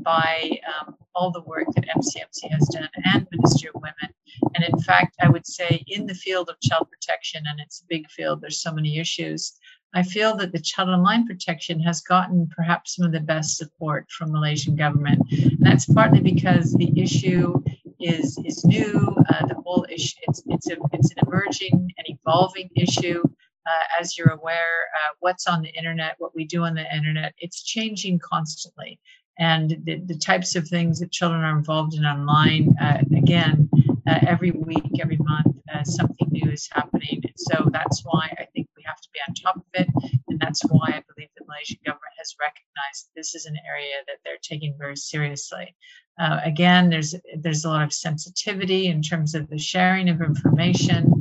by 0.04 0.60
um, 0.80 0.96
all 1.16 1.32
the 1.32 1.42
work 1.42 1.68
that 1.76 1.86
MCMC 1.98 2.52
has 2.52 2.68
done 2.68 2.90
and 3.06 3.28
Ministry 3.32 3.70
of 3.70 3.82
Women. 3.82 4.15
And 4.54 4.64
in 4.64 4.80
fact, 4.80 5.16
I 5.22 5.30
would 5.30 5.46
say 5.46 5.84
in 5.88 6.06
the 6.06 6.14
field 6.14 6.50
of 6.50 6.60
child 6.62 6.88
protection, 6.90 7.44
and 7.48 7.60
it's 7.60 7.82
a 7.82 7.88
big 7.90 8.10
field, 8.10 8.42
there's 8.42 8.62
so 8.62 8.74
many 8.74 9.00
issues. 9.00 9.54
I 9.94 10.04
feel 10.04 10.36
that 10.38 10.52
the 10.52 10.60
child 10.60 10.90
online 10.90 11.26
protection 11.26 11.80
has 11.82 12.02
gotten 12.02 12.50
perhaps 12.56 12.96
some 12.96 13.06
of 13.06 13.14
the 13.14 13.22
best 13.22 13.58
support 13.58 14.10
from 14.12 14.32
Malaysian 14.32 14.76
government. 14.76 15.22
And 15.32 15.58
that's 15.62 15.86
partly 15.86 16.20
because 16.20 16.74
the 16.74 16.92
issue 17.02 17.62
is 18.00 18.38
is 18.46 18.66
new. 18.66 19.16
Uh, 19.30 19.46
the 19.48 19.56
whole 19.66 19.86
issue 19.90 20.18
it's 20.24 20.44
it's 20.48 20.70
a 20.70 20.76
it's 20.92 21.12
an 21.12 21.18
emerging 21.26 21.94
and 21.98 22.08
evolving 22.08 22.70
issue. 22.76 23.24
Uh, 23.68 24.00
as 24.00 24.16
you're 24.16 24.30
aware, 24.30 24.90
uh, 25.02 25.14
what's 25.22 25.48
on 25.48 25.62
the 25.64 25.70
internet, 25.70 26.16
what 26.20 26.36
we 26.36 26.46
do 26.46 26.64
on 26.64 26.76
the 26.76 26.96
internet, 26.96 27.34
it's 27.40 27.64
changing 27.64 28.20
constantly 28.20 29.00
and 29.38 29.78
the, 29.84 30.02
the 30.06 30.18
types 30.18 30.56
of 30.56 30.68
things 30.68 31.00
that 31.00 31.12
children 31.12 31.42
are 31.42 31.58
involved 31.58 31.94
in 31.96 32.06
online 32.06 32.76
uh, 32.80 33.02
again 33.16 33.70
uh, 34.08 34.20
every 34.28 34.52
week 34.52 35.00
every 35.02 35.18
month 35.18 35.56
uh, 35.74 35.84
something 35.84 36.28
new 36.32 36.52
is 36.52 36.70
happening. 36.72 37.22
And 37.24 37.34
so 37.36 37.70
that's 37.72 38.02
why 38.04 38.28
i 38.40 38.46
think 38.54 38.68
we 38.78 38.84
have 38.86 39.02
to 39.02 39.10
be 39.14 39.20
on 39.28 39.34
top 39.34 39.58
of 39.58 39.64
it. 39.74 39.88
And 40.28 40.40
that's 40.40 40.62
why 40.66 40.88
i 40.88 41.04
believe 41.14 41.30
the 41.38 41.46
malaysian 41.48 41.80
government 41.86 42.14
has 42.18 42.36
recognized 42.40 43.10
this 43.16 43.36
is 43.36 43.46
an 43.46 43.58
area 43.68 43.96
that 44.08 44.18
they're 44.24 44.38
taking 44.42 44.76
very 44.78 44.96
seriously. 44.96 45.76
Uh, 46.20 46.40
again 46.44 46.90
there's 46.90 47.16
there's 47.40 47.66
a 47.66 47.70
lot 47.70 47.84
of 47.84 47.94
sensitivity 47.94 48.88
in 48.88 49.02
terms 49.02 49.36
of 49.36 49.50
the 49.50 49.58
sharing 49.58 50.10
of 50.10 50.22
information. 50.22 51.12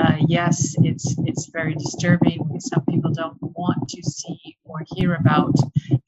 Uh, 0.00 0.16
yes 0.26 0.74
it's 0.82 1.14
it's 1.26 1.46
very 1.46 1.74
disturbing. 1.74 2.40
Some 2.58 2.84
people 2.86 3.12
don't 3.12 3.38
want 3.40 3.88
to 3.88 4.02
see 4.02 4.56
or 4.64 4.80
hear 4.94 5.14
about 5.14 5.54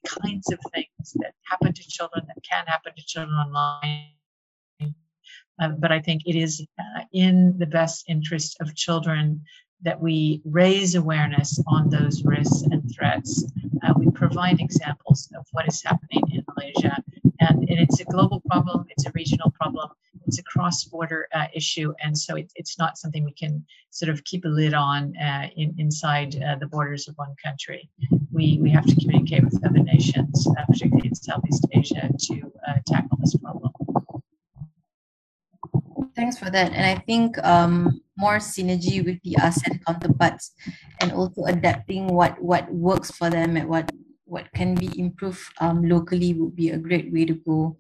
kinds 0.06 0.50
of 0.52 0.58
things 0.72 1.12
that 1.16 1.34
happen 1.44 1.72
to 1.72 1.82
children 1.88 2.24
that 2.28 2.42
can 2.42 2.66
happen 2.66 2.92
to 2.96 3.04
children 3.04 3.36
online. 3.36 4.21
Uh, 5.61 5.68
but 5.78 5.92
I 5.92 6.00
think 6.00 6.23
it 6.26 6.37
is 6.37 6.64
uh, 6.78 7.02
in 7.12 7.56
the 7.59 7.66
best 7.66 8.04
interest 8.09 8.56
of 8.61 8.75
children 8.75 9.42
that 9.82 10.00
we 10.00 10.40
raise 10.44 10.94
awareness 10.94 11.61
on 11.66 11.90
those 11.90 12.25
risks 12.25 12.62
and 12.62 12.82
threats. 12.94 13.44
Uh, 13.82 13.92
we 13.97 14.09
provide 14.12 14.61
examples 14.61 15.28
of 15.37 15.44
what 15.52 15.66
is 15.66 15.82
happening 15.82 16.23
in 16.32 16.44
Malaysia. 16.54 16.97
And, 17.40 17.68
and 17.68 17.80
it's 17.80 18.00
a 18.00 18.04
global 18.04 18.40
problem, 18.49 18.87
it's 18.90 19.06
a 19.06 19.11
regional 19.12 19.50
problem, 19.50 19.90
it's 20.26 20.38
a 20.38 20.42
cross 20.44 20.85
border 20.85 21.26
uh, 21.35 21.47
issue. 21.52 21.92
And 22.00 22.16
so 22.16 22.37
it, 22.37 22.52
it's 22.54 22.78
not 22.78 22.97
something 22.97 23.25
we 23.25 23.32
can 23.32 23.64
sort 23.90 24.09
of 24.09 24.23
keep 24.23 24.44
a 24.44 24.49
lid 24.49 24.73
on 24.75 25.16
uh, 25.16 25.49
in, 25.56 25.75
inside 25.78 26.40
uh, 26.40 26.54
the 26.61 26.68
borders 26.68 27.09
of 27.09 27.16
one 27.16 27.35
country. 27.44 27.90
We, 28.30 28.61
we 28.62 28.71
have 28.71 28.87
to 28.87 28.94
communicate 28.94 29.42
with 29.42 29.61
other 29.66 29.80
nations, 29.80 30.47
particularly 30.68 31.09
in 31.09 31.14
Southeast 31.16 31.66
Asia, 31.73 32.09
to 32.26 32.52
tackle 32.87 33.18
this 33.21 33.37
problem. 33.37 33.71
Thanks 36.14 36.38
for 36.38 36.50
that. 36.50 36.73
And 36.73 36.85
I 36.85 37.00
think 37.02 37.38
um, 37.45 38.00
more 38.16 38.37
synergy 38.37 39.04
with 39.04 39.21
the 39.23 39.37
ASEAN 39.40 39.81
counterparts 39.87 40.52
and 41.00 41.12
also 41.12 41.45
adapting 41.45 42.07
what, 42.09 42.40
what 42.40 42.71
works 42.73 43.11
for 43.11 43.31
them 43.31 43.57
and 43.57 43.69
what, 43.69 43.90
what 44.25 44.52
can 44.54 44.75
be 44.75 44.90
improved 44.99 45.40
um, 45.61 45.88
locally 45.88 46.35
would 46.35 46.54
be 46.54 46.71
a 46.71 46.78
great 46.78 47.12
way 47.12 47.25
to 47.25 47.35
go. 47.35 47.76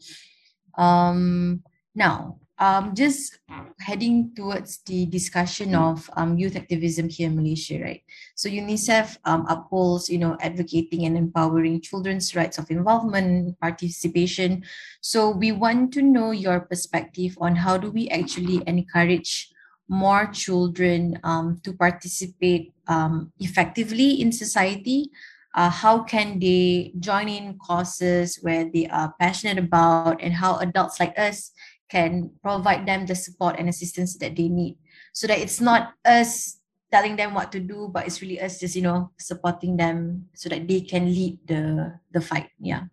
Um, 0.78 1.62
now, 1.94 2.38
um, 2.62 2.94
just 2.94 3.42
heading 3.80 4.30
towards 4.36 4.78
the 4.86 5.06
discussion 5.06 5.74
of 5.74 6.08
um, 6.14 6.38
youth 6.38 6.54
activism 6.54 7.08
here 7.08 7.26
in 7.26 7.34
Malaysia, 7.34 7.82
right? 7.82 8.06
So 8.36 8.48
UNICEF 8.48 9.18
um, 9.24 9.46
upholds, 9.50 10.08
you 10.08 10.18
know, 10.18 10.38
advocating 10.38 11.04
and 11.04 11.18
empowering 11.18 11.80
children's 11.80 12.36
rights 12.36 12.58
of 12.58 12.70
involvement, 12.70 13.58
participation. 13.58 14.62
So 15.00 15.28
we 15.30 15.50
want 15.50 15.92
to 15.94 16.02
know 16.02 16.30
your 16.30 16.60
perspective 16.60 17.36
on 17.40 17.56
how 17.56 17.78
do 17.78 17.90
we 17.90 18.06
actually 18.10 18.62
encourage 18.68 19.50
more 19.88 20.30
children 20.30 21.18
um, 21.24 21.58
to 21.64 21.72
participate 21.72 22.72
um, 22.86 23.32
effectively 23.40 24.22
in 24.22 24.30
society. 24.30 25.10
Uh, 25.54 25.68
how 25.68 26.00
can 26.04 26.38
they 26.38 26.94
join 26.98 27.28
in 27.28 27.58
causes 27.58 28.38
where 28.40 28.70
they 28.72 28.86
are 28.86 29.12
passionate 29.20 29.58
about 29.58 30.22
and 30.22 30.32
how 30.32 30.56
adults 30.58 30.98
like 30.98 31.12
us 31.18 31.52
can 31.92 32.32
provide 32.40 32.88
them 32.88 33.04
the 33.04 33.14
support 33.14 33.60
and 33.60 33.68
assistance 33.68 34.16
that 34.16 34.32
they 34.32 34.48
need 34.48 34.80
so 35.12 35.26
that 35.28 35.38
it's 35.38 35.60
not 35.60 35.92
us 36.08 36.56
telling 36.90 37.16
them 37.16 37.36
what 37.36 37.52
to 37.52 37.60
do 37.60 37.92
but 37.92 38.06
it's 38.06 38.24
really 38.24 38.40
us 38.40 38.56
just 38.58 38.74
you 38.74 38.80
know 38.80 39.12
supporting 39.20 39.76
them 39.76 40.24
so 40.32 40.48
that 40.48 40.64
they 40.66 40.80
can 40.80 41.04
lead 41.04 41.36
the 41.44 41.92
the 42.16 42.20
fight 42.20 42.48
yeah 42.56 42.88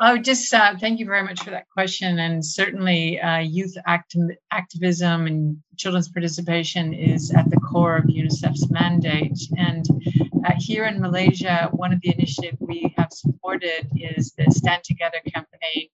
I 0.00 0.12
would 0.12 0.24
just 0.24 0.52
uh, 0.54 0.76
thank 0.80 0.98
you 0.98 1.04
very 1.04 1.22
much 1.22 1.42
for 1.44 1.50
that 1.50 1.68
question. 1.68 2.18
And 2.18 2.42
certainly, 2.42 3.20
uh, 3.20 3.40
youth 3.40 3.76
acti- 3.86 4.38
activism 4.50 5.26
and 5.26 5.58
children's 5.76 6.08
participation 6.08 6.94
is 6.94 7.30
at 7.32 7.50
the 7.50 7.58
core 7.58 7.96
of 7.98 8.04
UNICEF's 8.04 8.70
mandate. 8.70 9.38
And 9.58 9.84
uh, 10.46 10.52
here 10.58 10.86
in 10.86 11.02
Malaysia, 11.02 11.68
one 11.72 11.92
of 11.92 12.00
the 12.00 12.14
initiatives 12.14 12.56
we 12.60 12.94
have 12.96 13.12
supported 13.12 13.88
is 13.94 14.32
the 14.38 14.50
Stand 14.50 14.84
Together 14.84 15.18
campaign, 15.34 15.88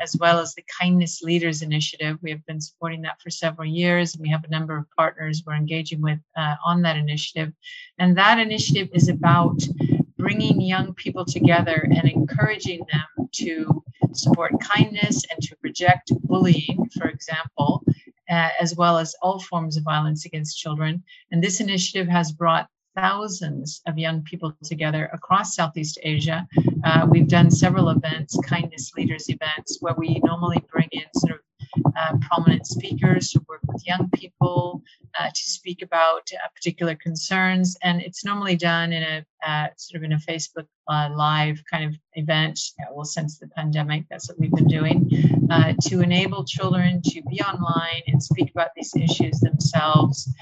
as 0.00 0.16
well 0.18 0.38
as 0.38 0.54
the 0.54 0.64
Kindness 0.80 1.22
Leaders 1.22 1.62
Initiative. 1.62 2.18
We 2.22 2.30
have 2.30 2.44
been 2.46 2.60
supporting 2.60 3.02
that 3.02 3.20
for 3.20 3.30
several 3.30 3.68
years, 3.68 4.14
and 4.14 4.22
we 4.22 4.28
have 4.30 4.44
a 4.44 4.50
number 4.50 4.76
of 4.76 4.86
partners 4.96 5.42
we're 5.46 5.54
engaging 5.54 6.00
with 6.00 6.18
uh, 6.36 6.56
on 6.64 6.82
that 6.82 6.96
initiative. 6.96 7.52
And 7.98 8.16
that 8.16 8.38
initiative 8.38 8.88
is 8.92 9.08
about 9.08 9.60
bringing 10.18 10.60
young 10.60 10.94
people 10.94 11.24
together 11.24 11.88
and 11.90 12.08
encouraging 12.08 12.84
them 12.92 13.28
to 13.32 13.82
support 14.12 14.52
kindness 14.60 15.22
and 15.30 15.42
to 15.42 15.56
reject 15.62 16.12
bullying, 16.24 16.88
for 16.96 17.08
example, 17.08 17.82
uh, 18.30 18.50
as 18.60 18.76
well 18.76 18.98
as 18.98 19.14
all 19.20 19.40
forms 19.40 19.76
of 19.76 19.84
violence 19.84 20.24
against 20.24 20.58
children. 20.58 21.02
And 21.30 21.42
this 21.42 21.60
initiative 21.60 22.08
has 22.08 22.32
brought 22.32 22.68
thousands 22.94 23.80
of 23.86 23.98
young 23.98 24.22
people 24.22 24.54
together 24.62 25.10
across 25.12 25.54
Southeast 25.54 25.98
Asia. 26.02 26.46
Uh, 26.84 27.06
we've 27.10 27.28
done 27.28 27.50
several 27.50 27.88
events, 27.90 28.38
kindness 28.46 28.92
leaders 28.96 29.28
events, 29.28 29.78
where 29.80 29.94
we 29.96 30.20
normally 30.24 30.62
bring 30.70 30.88
in 30.92 31.04
sort 31.16 31.32
of 31.32 31.40
uh, 31.96 32.16
prominent 32.20 32.66
speakers 32.66 33.32
who 33.32 33.40
work 33.48 33.60
with 33.66 33.86
young 33.86 34.08
people 34.10 34.82
uh, 35.18 35.28
to 35.28 35.42
speak 35.42 35.82
about 35.82 36.28
uh, 36.32 36.48
particular 36.54 36.94
concerns. 36.96 37.76
And 37.82 38.00
it's 38.00 38.24
normally 38.24 38.56
done 38.56 38.92
in 38.92 39.02
a 39.02 39.24
uh, 39.46 39.68
sort 39.76 39.98
of 39.98 40.04
in 40.04 40.12
a 40.12 40.18
Facebook 40.18 40.66
uh, 40.88 41.10
live 41.14 41.62
kind 41.70 41.84
of 41.84 41.94
event. 42.14 42.60
well, 42.92 43.04
since 43.04 43.38
the 43.38 43.48
pandemic, 43.48 44.04
that's 44.10 44.28
what 44.28 44.38
we've 44.38 44.52
been 44.52 44.66
doing 44.66 45.10
uh, 45.50 45.74
to 45.82 46.00
enable 46.00 46.44
children 46.44 47.00
to 47.02 47.22
be 47.22 47.40
online 47.40 48.02
and 48.06 48.22
speak 48.22 48.50
about 48.50 48.70
these 48.76 48.94
issues 48.94 49.40
themselves, 49.40 50.32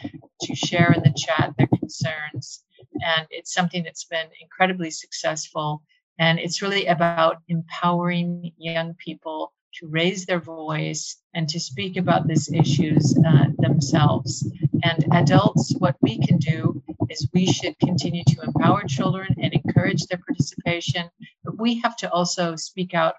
to 0.43 0.55
share 0.55 0.93
in 0.93 1.03
the 1.03 1.15
chat 1.17 1.55
their 1.57 1.67
concerns. 1.67 2.65
And 2.95 3.27
it's 3.31 3.53
something 3.53 3.83
that's 3.83 4.05
been 4.05 4.29
incredibly 4.41 4.91
successful. 4.91 5.83
And 6.19 6.39
it's 6.39 6.63
really 6.63 6.87
about 6.87 7.39
empowering 7.49 8.53
young 8.59 8.95
people 8.95 9.53
to 9.75 9.87
raise 9.87 10.27
their 10.27 10.41
voice 10.41 11.17
and 11.35 11.49
to 11.49 11.61
speak 11.61 11.97
about 11.97 12.27
these 12.27 12.53
issues 12.53 13.17
uh, 13.27 13.47
themselves. 13.59 14.51
And 14.83 15.05
adults, 15.13 15.75
what 15.79 15.97
we 16.01 16.19
can 16.19 16.39
do 16.39 16.83
is 17.09 17.29
we 17.33 17.47
should 17.47 17.79
continue 17.79 18.25
to 18.25 18.43
empower 18.43 18.83
children 18.87 19.35
and 19.41 19.53
encourage 19.53 20.07
their 20.07 20.21
participation, 20.27 21.09
but 21.45 21.59
we 21.59 21.81
have 21.81 21.97
to 21.99 22.11
also 22.11 22.57
speak 22.57 22.95
out 22.95 23.15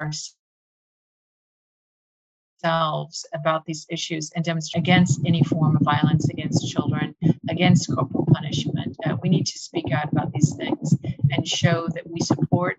ourselves 0.00 0.36
about 2.62 3.64
these 3.66 3.86
issues 3.90 4.30
and 4.34 4.44
demonstrate 4.44 4.82
against 4.82 5.20
any 5.26 5.42
form 5.44 5.76
of 5.76 5.82
violence 5.82 6.28
against 6.28 6.70
children, 6.70 7.14
against 7.48 7.94
corporal 7.94 8.26
punishment. 8.32 8.96
Uh, 9.04 9.16
we 9.22 9.28
need 9.28 9.46
to 9.46 9.58
speak 9.58 9.92
out 9.92 10.12
about 10.12 10.32
these 10.32 10.54
things 10.54 10.96
and 11.30 11.46
show 11.46 11.88
that 11.94 12.08
we 12.08 12.20
support 12.20 12.76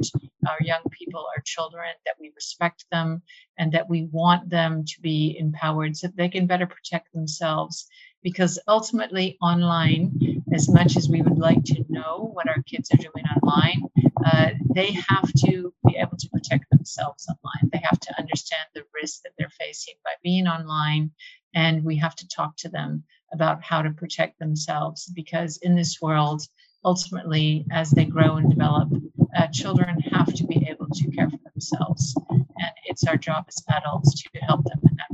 our 0.48 0.58
young 0.62 0.82
people, 0.92 1.26
our 1.36 1.42
children, 1.44 1.90
that 2.06 2.16
we 2.20 2.32
respect 2.36 2.86
them, 2.92 3.22
and 3.58 3.72
that 3.72 3.90
we 3.90 4.08
want 4.12 4.50
them 4.50 4.84
to 4.86 5.02
be 5.02 5.36
empowered 5.40 5.96
so 5.96 6.08
that 6.08 6.18
they 6.18 6.30
can 6.30 6.48
better 6.48 6.68
protect 6.68 7.12
themselves. 7.14 7.88
Because 8.22 8.58
ultimately, 8.70 9.38
online, 9.42 10.44
as 10.54 10.70
much 10.70 10.96
as 10.96 11.10
we 11.10 11.22
would 11.22 11.38
like 11.38 11.64
to 11.66 11.84
know 11.90 12.30
what 12.34 12.48
our 12.48 12.62
kids 12.64 12.90
are 12.94 12.98
doing 12.98 13.26
online, 13.36 13.82
uh, 14.26 14.43
they 14.74 14.92
have 15.10 15.32
to 15.46 15.74
be 15.88 15.96
able 15.98 16.18
to 16.18 16.30
protect 16.30 16.70
themselves 16.70 17.28
online. 17.28 17.70
They 17.72 17.82
have 17.84 18.00
to 18.00 18.20
understand 18.20 18.66
the 18.74 18.84
risk 18.94 19.22
that 19.24 19.34
they're 19.38 19.52
facing 19.60 19.96
by 20.04 20.12
being 20.24 20.48
online, 20.48 21.12
and 21.54 21.84
we 21.84 21.98
have 21.98 22.16
to 22.16 22.28
talk 22.28 22.58
to 22.58 22.70
them 22.70 23.04
about 23.32 23.64
how 23.64 23.82
to 23.82 23.92
protect 23.92 24.40
themselves 24.40 25.12
because 25.16 25.58
in 25.58 25.76
this 25.76 26.00
world, 26.02 26.48
ultimately, 26.86 27.66
as 27.72 27.92
they 27.92 28.06
grow 28.06 28.36
and 28.38 28.50
develop, 28.50 28.90
uh, 29.38 29.48
children 29.48 30.00
have 30.12 30.34
to 30.34 30.46
be 30.46 30.68
able 30.70 30.88
to 30.92 31.12
care 31.12 31.30
for 31.30 31.40
themselves, 31.52 32.16
and 32.30 32.74
it's 32.86 33.04
our 33.06 33.18
job 33.18 33.46
as 33.48 33.64
adults 33.70 34.22
to 34.22 34.30
help 34.42 34.64
them 34.66 34.80
in 34.84 34.96
that 34.98 35.13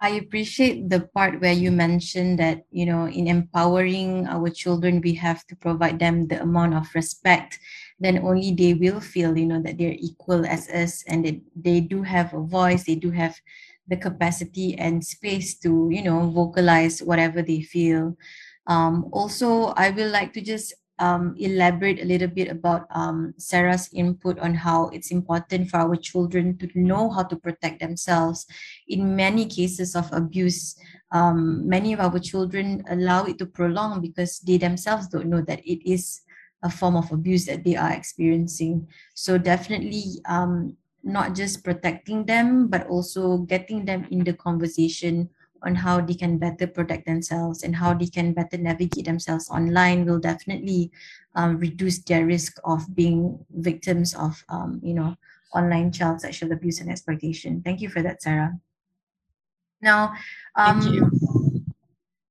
I 0.00 0.10
appreciate 0.16 0.88
the 0.88 1.00
part 1.12 1.42
where 1.42 1.52
you 1.52 1.70
mentioned 1.70 2.38
that, 2.38 2.64
you 2.70 2.86
know, 2.86 3.06
in 3.06 3.28
empowering 3.28 4.26
our 4.26 4.48
children, 4.48 5.02
we 5.04 5.12
have 5.14 5.46
to 5.48 5.56
provide 5.56 5.98
them 5.98 6.26
the 6.26 6.40
amount 6.40 6.74
of 6.74 6.88
respect. 6.94 7.58
Then 7.98 8.18
only 8.24 8.52
they 8.52 8.72
will 8.72 9.00
feel, 9.00 9.36
you 9.36 9.44
know, 9.44 9.60
that 9.60 9.76
they're 9.76 9.96
equal 9.98 10.46
as 10.46 10.70
us 10.70 11.04
and 11.06 11.24
that 11.26 11.38
they 11.54 11.80
do 11.80 12.02
have 12.02 12.32
a 12.32 12.40
voice, 12.40 12.84
they 12.84 12.94
do 12.94 13.10
have 13.10 13.36
the 13.88 13.96
capacity 13.96 14.74
and 14.78 15.04
space 15.04 15.58
to, 15.58 15.88
you 15.92 16.02
know, 16.02 16.30
vocalize 16.30 17.02
whatever 17.02 17.42
they 17.42 17.60
feel. 17.60 18.16
Um, 18.66 19.08
also, 19.12 19.74
I 19.76 19.90
will 19.90 20.10
like 20.10 20.32
to 20.32 20.40
just 20.40 20.72
um, 21.00 21.34
elaborate 21.38 22.00
a 22.00 22.04
little 22.04 22.28
bit 22.28 22.48
about 22.48 22.86
um, 22.90 23.32
Sarah's 23.38 23.88
input 23.92 24.38
on 24.38 24.54
how 24.54 24.88
it's 24.88 25.10
important 25.10 25.70
for 25.70 25.78
our 25.78 25.96
children 25.96 26.56
to 26.58 26.68
know 26.74 27.10
how 27.10 27.22
to 27.24 27.36
protect 27.36 27.80
themselves. 27.80 28.46
In 28.90 29.16
many 29.16 29.46
cases 29.46 29.94
of 29.94 30.10
abuse, 30.12 30.74
um, 31.12 31.66
many 31.68 31.92
of 31.94 32.00
our 32.00 32.18
children 32.18 32.82
allow 32.90 33.24
it 33.24 33.38
to 33.38 33.46
prolong 33.46 34.00
because 34.00 34.40
they 34.40 34.58
themselves 34.58 35.08
don't 35.08 35.30
know 35.30 35.42
that 35.42 35.64
it 35.64 35.80
is 35.88 36.20
a 36.62 36.70
form 36.70 36.96
of 36.96 37.10
abuse 37.10 37.46
that 37.46 37.64
they 37.64 37.76
are 37.76 37.92
experiencing. 37.92 38.86
So 39.14 39.38
definitely 39.38 40.20
um, 40.26 40.76
not 41.02 41.34
just 41.34 41.64
protecting 41.64 42.26
them, 42.26 42.68
but 42.68 42.86
also 42.86 43.38
getting 43.38 43.84
them 43.84 44.06
in 44.10 44.24
the 44.24 44.34
conversation 44.34 45.30
on 45.62 45.74
how 45.74 46.00
they 46.00 46.14
can 46.14 46.38
better 46.38 46.66
protect 46.66 47.06
themselves 47.06 47.62
and 47.62 47.76
how 47.76 47.94
they 47.94 48.06
can 48.06 48.32
better 48.32 48.56
navigate 48.56 49.04
themselves 49.04 49.48
online 49.50 50.04
will 50.04 50.18
definitely 50.18 50.90
um, 51.34 51.58
reduce 51.58 52.00
their 52.00 52.26
risk 52.26 52.58
of 52.64 52.94
being 52.94 53.38
victims 53.50 54.14
of 54.14 54.42
um, 54.48 54.80
you 54.82 54.94
know 54.94 55.16
online 55.54 55.92
child 55.92 56.20
sexual 56.20 56.52
abuse 56.52 56.80
and 56.80 56.90
exploitation 56.90 57.60
thank 57.62 57.80
you 57.80 57.88
for 57.88 58.02
that 58.02 58.22
sarah 58.22 58.58
now 59.82 60.12
um, 60.56 60.80
Thank 60.80 60.94
you. 60.94 61.10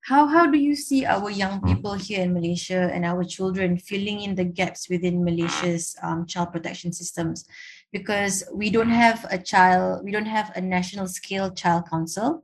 how 0.02 0.28
how 0.28 0.46
do 0.46 0.58
you 0.58 0.76
see 0.76 1.06
our 1.06 1.30
young 1.30 1.62
people 1.62 1.94
here 1.94 2.22
in 2.22 2.34
malaysia 2.34 2.90
and 2.94 3.06
our 3.06 3.24
children 3.24 3.78
filling 3.78 4.22
in 4.22 4.36
the 4.36 4.44
gaps 4.46 4.90
within 4.90 5.24
malaysia's 5.24 5.96
um, 6.02 6.26
child 6.26 6.52
protection 6.52 6.92
systems? 6.92 7.46
Because 7.92 8.44
we 8.54 8.70
don't 8.70 8.92
have 8.92 9.26
a 9.32 9.38
child 9.38 10.04
we 10.04 10.12
don't 10.12 10.28
have 10.28 10.52
a 10.56 10.62
national 10.62 11.08
scale 11.08 11.50
child 11.52 11.90
council. 11.90 12.44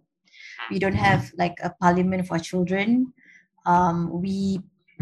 We 0.71 0.79
don't 0.79 0.95
have 0.95 1.31
like 1.37 1.59
a 1.61 1.69
parliament 1.69 2.25
for 2.25 2.39
children. 2.39 3.13
Um, 3.65 4.21
we 4.21 4.61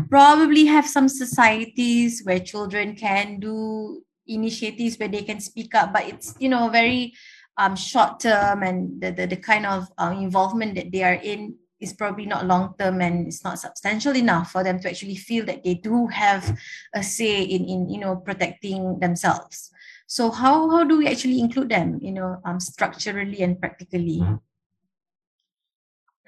probably 0.10 0.66
have 0.66 0.88
some 0.88 1.08
societies 1.08 2.22
where 2.24 2.40
children 2.40 2.96
can 2.96 3.40
do 3.40 4.04
initiatives 4.28 4.98
where 4.98 5.10
they 5.10 5.22
can 5.22 5.40
speak 5.40 5.76
up 5.76 5.92
but 5.92 6.08
it's 6.08 6.34
you 6.40 6.48
know 6.48 6.70
very 6.70 7.14
um, 7.58 7.76
short 7.76 8.20
term 8.20 8.64
and 8.64 9.02
the, 9.02 9.12
the, 9.12 9.28
the 9.28 9.36
kind 9.36 9.66
of 9.66 9.88
uh, 9.98 10.14
involvement 10.18 10.76
that 10.76 10.92
they 10.92 11.04
are 11.04 11.20
in 11.22 11.56
is 11.80 11.94
probably 11.94 12.26
not 12.26 12.48
long 12.48 12.74
term 12.80 13.02
and 13.02 13.28
it's 13.28 13.44
not 13.44 13.60
substantial 13.60 14.16
enough 14.16 14.52
for 14.52 14.64
them 14.64 14.80
to 14.80 14.90
actually 14.90 15.16
feel 15.16 15.46
that 15.46 15.64
they 15.64 15.76
do 15.76 16.08
have 16.08 16.58
a 16.96 17.04
say 17.04 17.44
in 17.44 17.66
in 17.66 17.90
you 17.90 18.00
know 18.00 18.16
protecting 18.16 19.00
themselves 19.00 19.70
so 20.08 20.32
how 20.32 20.70
how 20.70 20.84
do 20.84 20.98
we 20.98 21.08
actually 21.08 21.40
include 21.40 21.70
them 21.70 22.00
you 22.02 22.12
know 22.12 22.40
um, 22.46 22.60
structurally 22.60 23.42
and 23.42 23.60
practically 23.60 24.20
mm-hmm. 24.22 24.36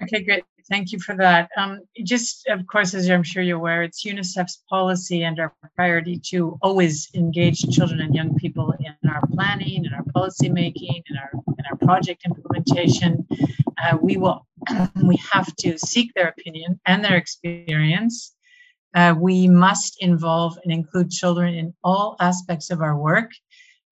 Okay, 0.02 0.22
great. 0.22 0.44
Thank 0.68 0.90
you 0.90 0.98
for 0.98 1.14
that. 1.16 1.48
Um, 1.56 1.80
just, 2.02 2.46
of 2.48 2.66
course, 2.66 2.92
as 2.92 3.08
I'm 3.08 3.22
sure 3.22 3.42
you're 3.42 3.56
aware, 3.56 3.82
it's 3.82 4.04
UNICEF's 4.04 4.62
policy 4.68 5.22
and 5.22 5.38
our 5.38 5.54
priority 5.76 6.18
to 6.30 6.58
always 6.60 7.08
engage 7.14 7.60
children 7.70 8.00
and 8.00 8.14
young 8.14 8.34
people 8.34 8.74
in 8.80 9.10
our 9.10 9.22
planning, 9.32 9.84
in 9.84 9.94
our 9.94 10.02
policy 10.12 10.48
making, 10.48 11.02
in 11.08 11.16
our 11.16 11.30
in 11.58 11.64
our 11.70 11.76
project 11.76 12.22
implementation. 12.26 13.26
Uh, 13.82 13.96
we 14.02 14.16
will, 14.16 14.46
we 15.04 15.16
have 15.32 15.54
to 15.56 15.78
seek 15.78 16.12
their 16.14 16.28
opinion 16.28 16.80
and 16.86 17.04
their 17.04 17.16
experience. 17.16 18.34
Uh, 18.94 19.14
we 19.16 19.46
must 19.46 19.96
involve 20.00 20.58
and 20.64 20.72
include 20.72 21.10
children 21.10 21.54
in 21.54 21.72
all 21.84 22.16
aspects 22.18 22.70
of 22.70 22.80
our 22.80 22.98
work 22.98 23.30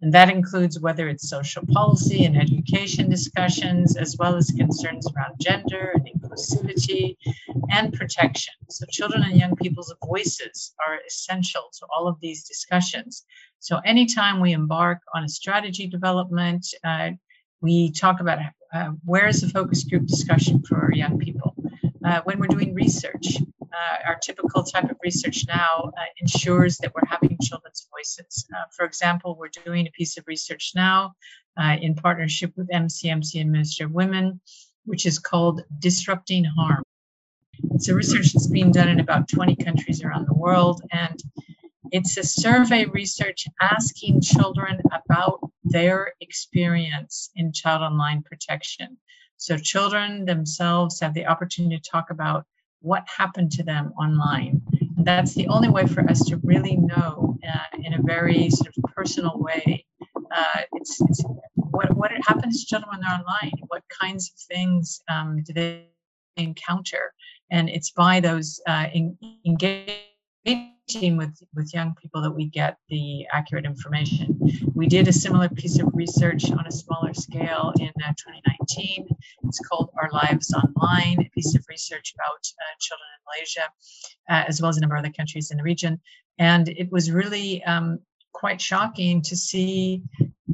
and 0.05 0.13
that 0.13 0.29
includes 0.29 0.79
whether 0.79 1.09
it's 1.09 1.31
social 1.31 1.65
policy 1.73 2.27
and 2.27 2.37
education 2.37 3.09
discussions, 3.09 3.97
as 3.97 4.17
well 4.19 4.37
as 4.37 4.53
concerns 4.55 5.09
around 5.11 5.35
gender 5.41 5.93
and 5.95 6.07
inclusivity 6.07 7.17
and 7.71 7.91
protection. 7.95 8.53
So, 8.69 8.85
children 8.91 9.23
and 9.23 9.35
young 9.39 9.57
people's 9.57 9.95
voices 10.05 10.75
are 10.87 10.99
essential 11.09 11.63
to 11.79 11.87
all 11.87 12.07
of 12.07 12.21
these 12.21 12.45
discussions. 12.45 13.25
So, 13.61 13.81
anytime 13.87 14.41
we 14.41 14.53
embark 14.53 14.99
on 15.15 15.25
a 15.25 15.29
strategy 15.29 15.87
development, 15.87 16.67
uh, 16.85 17.13
we 17.63 17.91
talk 17.91 18.21
about 18.21 18.41
uh, 18.75 18.91
where 19.07 19.27
is 19.27 19.41
the 19.41 19.49
focus 19.49 19.85
group 19.85 20.07
discussion 20.07 20.63
for 20.69 20.93
young 20.93 21.19
people. 21.19 21.55
Uh, 22.05 22.21
when 22.25 22.39
we're 22.39 22.47
doing 22.49 22.75
research, 22.75 23.39
uh, 23.75 24.09
our 24.09 24.17
typical 24.17 24.63
type 24.63 24.91
of 24.91 24.97
research 25.03 25.45
now 25.49 25.91
uh, 25.99 26.05
ensures 26.21 26.79
that 26.79 26.93
we're 26.95 27.09
having 27.09 27.37
children's 27.41 27.87
voices. 27.91 28.47
Uh, 28.55 28.65
for 28.77 28.87
example, 28.87 29.37
we're 29.39 29.49
doing 29.65 29.87
a 29.87 29.91
piece 29.91 30.17
of 30.17 30.25
research 30.27 30.73
now 30.75 31.15
uh, 31.61 31.77
in 31.81 31.95
partnership 31.95 32.53
with 32.57 32.69
MCMC 32.69 33.41
and 33.41 33.51
Ministry 33.51 33.85
of 33.85 33.93
Women, 33.93 34.41
which 34.85 35.07
is 35.07 35.19
called 35.19 35.63
Disrupting 35.79 36.45
Harm. 36.45 36.83
It's 37.75 37.89
a 37.89 37.95
research 37.95 38.33
that's 38.33 38.49
being 38.49 38.73
done 38.73 38.89
in 38.89 39.01
about 39.01 39.29
20 39.29 39.57
countries 39.57 40.03
around 40.03 40.27
the 40.27 40.35
world, 40.35 40.83
and 40.93 41.23
it's 41.91 42.17
a 42.17 42.25
survey 42.25 42.85
research 42.87 43.47
asking 43.61 44.21
children 44.21 44.81
about 44.93 45.39
their 45.65 46.13
experience 46.21 47.31
in 47.37 47.53
child 47.53 47.83
online 47.83 48.23
protection. 48.23 48.97
So, 49.37 49.57
children 49.57 50.25
themselves 50.25 51.01
have 51.01 51.15
the 51.15 51.27
opportunity 51.27 51.79
to 51.79 51.91
talk 51.91 52.11
about 52.11 52.47
what 52.85 53.03
happened 53.09 53.51
to 53.51 53.63
them 53.63 53.93
online. 53.99 54.61
And 54.97 55.07
that's 55.07 55.35
the 55.35 55.49
only 55.49 55.71
way 55.71 55.87
for 55.87 56.03
us 56.09 56.23
to 56.27 56.37
really 56.45 56.77
know 56.77 57.39
uh, 57.43 57.79
in 57.83 57.95
a 57.95 58.03
very 58.03 58.51
sort 58.51 58.75
of 58.77 58.85
personal 58.95 59.39
way. 59.39 59.87
Uh, 60.31 60.61
it's, 60.73 61.01
it's, 61.01 61.25
what, 61.55 61.97
what 61.97 62.11
happens 62.29 62.61
to 62.61 62.67
children 62.67 62.91
when 62.91 63.01
they're 63.01 63.11
online. 63.11 63.53
What 63.69 63.83
kinds 64.01 64.31
of 64.31 64.39
things 64.55 65.01
um, 65.09 65.43
do 65.45 65.55
they 65.55 65.87
encounter? 66.37 67.15
And 67.51 67.71
it's 67.71 67.91
by 67.91 68.21
those 68.21 68.61
uh, 68.69 68.87
in, 68.93 69.17
engaging 70.47 71.17
with, 71.17 71.43
with 71.55 71.73
young 71.73 71.95
people 72.01 72.23
that 72.23 72.31
we 72.31 72.47
get 72.47 72.77
the 72.89 73.27
accurate 73.33 73.65
information. 73.65 74.39
We 74.75 74.87
did 74.87 75.09
a 75.09 75.13
similar 75.13 75.49
piece 75.49 75.79
of 75.79 75.89
research 75.95 76.51
on 76.51 76.67
a 76.67 76.73
smaller 76.73 77.15
scale 77.15 77.73
in 77.81 77.89
uh, 78.05 78.13
2019. 78.17 79.09
It's 79.45 79.61
called 79.61 79.91
Our 80.01 80.11
Lives 80.13 80.53
Online, 80.53 81.21
a 81.21 81.31
piece 81.31 81.55
of 81.55 81.65
research 81.69 82.15
about 82.15 82.41
uh, 82.41 82.75
children 82.81 83.09
in 83.17 83.25
Malaysia, 83.33 83.69
uh, 84.31 84.49
as 84.49 84.61
well 84.61 84.69
as 84.69 84.77
a 84.77 84.81
number 84.81 84.97
of 84.97 85.01
other 85.01 85.13
countries 85.13 85.51
in 85.51 85.57
the 85.57 85.63
region. 85.63 86.01
And 86.39 86.69
it 86.69 86.91
was 86.91 87.11
really 87.11 87.63
um, 87.65 88.01
quite 88.33 88.61
shocking 88.61 89.23
to 89.23 89.37
see 89.37 90.03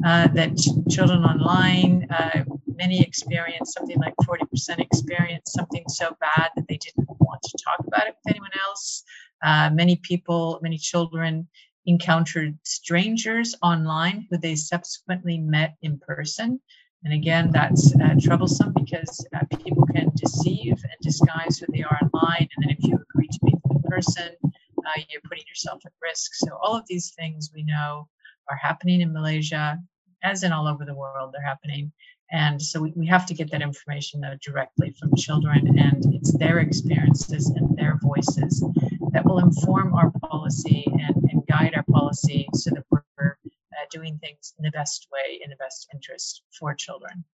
uh, 0.04 0.28
that 0.28 0.56
children 0.90 1.24
online, 1.24 2.06
uh, 2.10 2.44
many 2.76 3.02
experience 3.02 3.74
something 3.76 3.98
like 3.98 4.14
40% 4.24 4.78
experience 4.78 5.52
something 5.52 5.84
so 5.88 6.16
bad 6.20 6.50
that 6.56 6.66
they 6.68 6.78
didn't 6.78 7.08
want 7.18 7.42
to 7.42 7.58
talk 7.62 7.86
about 7.86 8.06
it 8.06 8.14
with 8.24 8.32
anyone 8.32 8.50
else. 8.66 9.04
Uh, 9.42 9.70
many 9.72 9.96
people, 9.96 10.58
many 10.62 10.78
children 10.78 11.48
encountered 11.86 12.58
strangers 12.64 13.54
online 13.62 14.26
who 14.30 14.38
they 14.38 14.54
subsequently 14.54 15.38
met 15.38 15.76
in 15.82 15.98
person. 15.98 16.60
And 17.04 17.14
again, 17.14 17.50
that's 17.50 17.94
uh, 17.96 18.14
troublesome 18.20 18.74
because 18.74 19.26
uh, 19.34 19.44
people 19.64 19.86
can 19.86 20.10
deceive 20.14 20.72
and 20.72 20.92
disguise 21.00 21.58
who 21.58 21.66
they 21.72 21.82
are 21.82 21.98
online. 22.02 22.48
And 22.54 22.64
then 22.64 22.76
if 22.78 22.84
you 22.84 22.96
agree 22.96 23.28
to 23.28 23.38
meet 23.42 23.62
them 23.62 23.76
in 23.76 23.82
person, 23.90 24.28
uh, 24.44 25.00
you're 25.08 25.22
putting 25.22 25.44
yourself 25.48 25.80
at 25.86 25.92
risk. 26.02 26.32
So 26.34 26.58
all 26.62 26.76
of 26.76 26.84
these 26.88 27.12
things 27.18 27.50
we 27.54 27.62
know 27.62 28.08
are 28.50 28.56
happening 28.56 29.00
in 29.00 29.12
Malaysia, 29.12 29.78
as 30.22 30.42
in 30.42 30.52
all 30.52 30.68
over 30.68 30.84
the 30.84 30.94
world, 30.94 31.32
they're 31.32 31.42
happening. 31.42 31.92
And 32.32 32.62
so 32.62 32.80
we, 32.80 32.92
we 32.94 33.06
have 33.06 33.26
to 33.26 33.34
get 33.34 33.50
that 33.50 33.62
information 33.62 34.20
though 34.20 34.36
directly 34.40 34.94
from 34.98 35.16
children, 35.16 35.78
and 35.78 36.14
it's 36.14 36.32
their 36.38 36.60
experiences 36.60 37.48
and 37.50 37.76
their 37.76 37.98
voices 38.02 38.64
that 39.12 39.24
will 39.24 39.38
inform 39.38 39.94
our 39.94 40.12
policy 40.22 40.84
and, 40.86 41.16
and 41.30 41.46
guide 41.48 41.74
our 41.74 41.84
policy 41.90 42.48
so 42.54 42.70
that 42.70 42.84
we're 42.90 43.02
uh, 43.26 43.86
doing 43.90 44.18
things 44.18 44.54
in 44.58 44.64
the 44.64 44.70
best 44.70 45.08
way, 45.12 45.40
in 45.42 45.50
the 45.50 45.56
best 45.56 45.88
interest 45.92 46.42
for 46.56 46.74
children. 46.74 47.24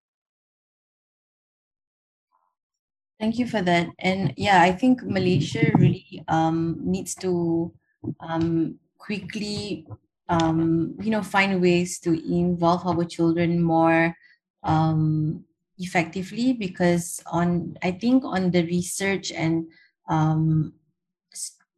Thank 3.20 3.38
you 3.38 3.46
for 3.46 3.62
that. 3.62 3.88
And 3.98 4.34
yeah, 4.36 4.60
I 4.60 4.72
think 4.72 5.02
Malaysia 5.02 5.72
really 5.74 6.22
um, 6.28 6.78
needs 6.82 7.14
to 7.16 7.72
um, 8.20 8.78
quickly, 8.98 9.86
um, 10.28 10.94
you 11.00 11.10
know, 11.10 11.22
find 11.22 11.60
ways 11.60 11.98
to 12.00 12.12
involve 12.12 12.86
our 12.86 13.04
children 13.04 13.62
more 13.62 14.14
um, 14.66 15.44
effectively 15.78 16.52
because 16.52 17.22
on 17.30 17.76
I 17.82 17.92
think 17.92 18.24
on 18.24 18.50
the 18.50 18.64
research 18.66 19.32
and 19.32 19.70
um, 20.10 20.74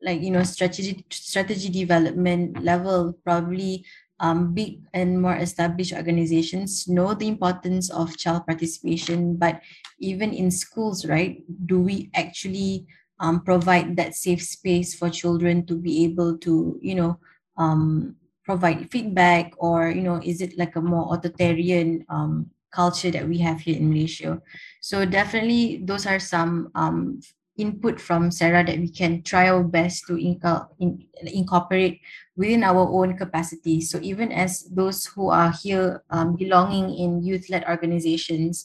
like 0.03 0.21
you 0.23 0.31
know 0.31 0.43
strategy 0.43 1.05
strategy 1.11 1.69
development 1.69 2.63
level 2.65 3.13
probably 3.25 3.85
um, 4.21 4.55
big 4.55 4.83
and 4.95 5.21
more 5.21 5.37
established 5.37 5.93
organizations 5.93 6.89
know 6.89 7.15
the 7.15 7.29
importance 7.29 7.91
of 7.91 8.17
child 8.17 8.47
participation 8.47 9.37
but 9.37 9.61
even 10.01 10.33
in 10.33 10.51
schools 10.51 11.05
right 11.07 11.43
do 11.67 11.81
we 11.81 12.11
actually 12.15 12.87
um, 13.21 13.43
provide 13.43 13.97
that 13.97 14.15
safe 14.15 14.43
space 14.43 14.95
for 14.95 15.11
children 15.11 15.67
to 15.67 15.75
be 15.75 16.05
able 16.05 16.39
to 16.39 16.79
you 16.81 16.95
know 16.95 17.19
um, 17.57 18.15
provide 18.45 18.91
feedback 18.91 19.53
or 19.59 19.91
you 19.91 20.03
know 20.03 20.21
is 20.25 20.41
it 20.41 20.57
like 20.57 20.77
a 20.77 20.81
more 20.81 21.13
authoritarian 21.15 22.05
um, 22.09 22.51
culture 22.71 23.11
that 23.11 23.29
we 23.29 23.39
have 23.39 23.61
here 23.61 23.77
in 23.77 23.89
malaysia 23.89 24.41
so 24.81 25.05
definitely 25.05 25.81
those 25.85 26.07
are 26.07 26.19
some 26.19 26.71
um, 26.75 27.21
input 27.59 28.01
from 28.01 28.31
Sarah 28.31 28.65
that 28.65 28.79
we 28.79 28.89
can 28.89 29.23
try 29.23 29.51
our 29.51 29.63
best 29.63 30.07
to 30.07 30.15
inc- 30.15 30.69
in, 30.79 31.05
incorporate 31.27 32.01
within 32.37 32.63
our 32.63 32.87
own 32.87 33.19
capacity. 33.19 33.83
So 33.83 33.99
even 34.01 34.31
as 34.33 34.63
those 34.71 35.05
who 35.05 35.29
are 35.29 35.53
here 35.53 36.03
um, 36.09 36.37
belonging 36.37 36.97
in 36.97 37.23
youth-led 37.23 37.67
organizations, 37.69 38.65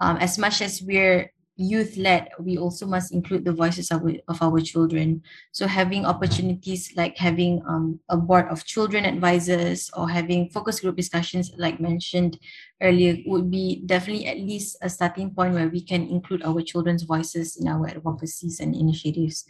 um, 0.00 0.16
as 0.16 0.38
much 0.38 0.62
as 0.62 0.82
we're 0.82 1.30
youth 1.60 1.96
led, 1.96 2.28
we 2.38 2.56
also 2.56 2.86
must 2.86 3.12
include 3.12 3.44
the 3.44 3.52
voices 3.52 3.90
of, 3.90 4.02
of 4.28 4.42
our 4.42 4.60
children. 4.60 5.22
So 5.52 5.66
having 5.66 6.06
opportunities 6.06 6.92
like 6.96 7.16
having 7.16 7.62
um, 7.68 8.00
a 8.08 8.16
board 8.16 8.48
of 8.48 8.64
children 8.64 9.04
advisors 9.04 9.90
or 9.94 10.08
having 10.08 10.48
focus 10.48 10.80
group 10.80 10.96
discussions, 10.96 11.52
like 11.58 11.80
mentioned 11.80 12.38
earlier, 12.80 13.18
would 13.26 13.50
be 13.50 13.82
definitely 13.84 14.26
at 14.26 14.38
least 14.38 14.78
a 14.80 14.88
starting 14.88 15.34
point 15.34 15.54
where 15.54 15.68
we 15.68 15.82
can 15.82 16.08
include 16.08 16.42
our 16.42 16.62
children's 16.62 17.02
voices 17.02 17.56
in 17.56 17.68
our 17.68 17.86
advocacies 17.88 18.60
and 18.60 18.74
initiatives. 18.74 19.44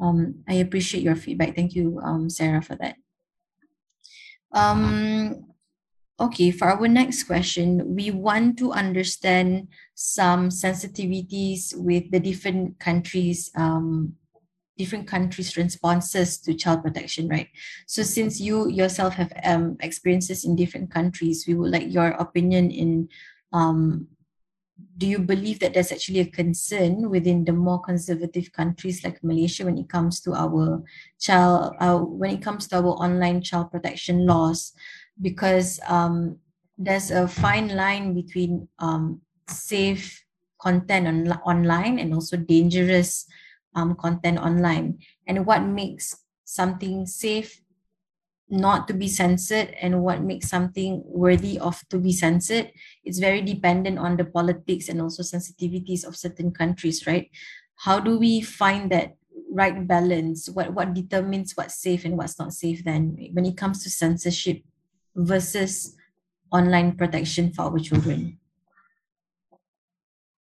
Um, 0.00 0.44
I 0.48 0.54
appreciate 0.54 1.02
your 1.02 1.16
feedback. 1.16 1.56
Thank 1.56 1.74
you, 1.74 1.98
um, 2.04 2.30
Sarah, 2.30 2.62
for 2.62 2.76
that. 2.76 2.96
Um, 4.52 5.47
Okay, 6.20 6.50
for 6.50 6.66
our 6.66 6.88
next 6.88 7.24
question, 7.24 7.94
we 7.94 8.10
want 8.10 8.58
to 8.58 8.72
understand 8.72 9.68
some 9.94 10.48
sensitivities 10.48 11.76
with 11.76 12.10
the 12.10 12.18
different 12.18 12.80
countries, 12.80 13.52
um, 13.54 14.14
different 14.76 15.06
countries' 15.06 15.56
responses 15.56 16.38
to 16.38 16.54
child 16.54 16.82
protection, 16.82 17.28
right? 17.28 17.48
So 17.86 18.02
since 18.02 18.40
you 18.40 18.68
yourself 18.68 19.14
have 19.14 19.32
um, 19.44 19.76
experiences 19.78 20.44
in 20.44 20.56
different 20.56 20.90
countries, 20.90 21.44
we 21.46 21.54
would 21.54 21.70
like 21.70 21.92
your 21.92 22.08
opinion 22.18 22.72
in 22.72 23.08
um, 23.52 24.08
do 24.96 25.06
you 25.06 25.18
believe 25.18 25.60
that 25.60 25.74
there's 25.74 25.92
actually 25.92 26.20
a 26.20 26.26
concern 26.26 27.08
within 27.10 27.44
the 27.44 27.52
more 27.52 27.80
conservative 27.80 28.52
countries 28.52 29.04
like 29.04 29.22
Malaysia 29.22 29.64
when 29.64 29.78
it 29.78 29.88
comes 29.88 30.20
to 30.20 30.34
our 30.34 30.82
child, 31.20 31.74
uh, 31.80 31.98
when 31.98 32.30
it 32.30 32.42
comes 32.42 32.66
to 32.68 32.76
our 32.76 32.94
online 32.98 33.40
child 33.40 33.70
protection 33.70 34.26
laws? 34.26 34.72
Because 35.20 35.80
um, 35.88 36.38
there's 36.76 37.10
a 37.10 37.26
fine 37.26 37.74
line 37.74 38.14
between 38.14 38.68
um, 38.78 39.20
safe 39.48 40.24
content 40.60 41.06
on, 41.06 41.32
online 41.42 41.98
and 41.98 42.14
also 42.14 42.36
dangerous 42.36 43.26
um, 43.74 43.94
content 43.96 44.38
online. 44.38 44.98
And 45.26 45.46
what 45.46 45.62
makes 45.62 46.16
something 46.44 47.06
safe 47.06 47.60
not 48.50 48.88
to 48.88 48.94
be 48.94 49.08
censored 49.08 49.74
and 49.80 50.02
what 50.02 50.22
makes 50.22 50.48
something 50.48 51.02
worthy 51.04 51.58
of 51.58 51.86
to 51.90 51.98
be 51.98 52.12
censored 52.12 52.72
it's 53.04 53.18
very 53.18 53.42
dependent 53.42 53.98
on 53.98 54.16
the 54.16 54.24
politics 54.24 54.88
and 54.88 55.02
also 55.02 55.22
sensitivities 55.22 56.02
of 56.06 56.16
certain 56.16 56.50
countries 56.50 57.06
right? 57.06 57.30
How 57.76 58.00
do 58.00 58.18
we 58.18 58.40
find 58.40 58.90
that 58.90 59.16
right 59.52 59.86
balance? 59.86 60.48
What 60.48 60.72
what 60.72 60.94
determines 60.94 61.52
what's 61.56 61.76
safe 61.76 62.04
and 62.04 62.16
what's 62.16 62.38
not 62.38 62.52
safe 62.54 62.82
then 62.84 63.16
when 63.32 63.44
it 63.44 63.56
comes 63.56 63.84
to 63.84 63.90
censorship 63.90 64.62
versus 65.18 65.96
online 66.52 66.96
protection 66.96 67.52
for 67.52 67.62
our 67.62 67.78
children? 67.78 68.38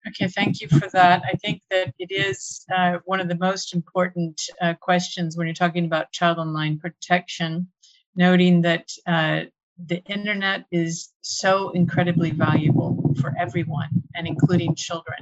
Okay, 0.06 0.28
thank 0.28 0.60
you 0.60 0.68
for 0.68 0.88
that. 0.92 1.22
I 1.24 1.36
think 1.36 1.62
that 1.70 1.92
it 1.98 2.10
is 2.10 2.64
uh, 2.74 2.98
one 3.04 3.20
of 3.20 3.28
the 3.28 3.36
most 3.36 3.74
important 3.74 4.40
uh, 4.62 4.74
questions 4.80 5.36
when 5.36 5.46
you're 5.46 5.54
talking 5.54 5.84
about 5.84 6.12
child 6.12 6.38
online 6.38 6.78
protection, 6.78 7.68
noting 8.14 8.62
that 8.62 8.88
uh, 9.06 9.42
the 9.86 10.02
internet 10.04 10.64
is 10.72 11.12
so 11.20 11.70
incredibly 11.70 12.30
valuable 12.30 13.14
for 13.20 13.34
everyone 13.38 13.90
and 14.14 14.26
including 14.26 14.74
children. 14.74 15.18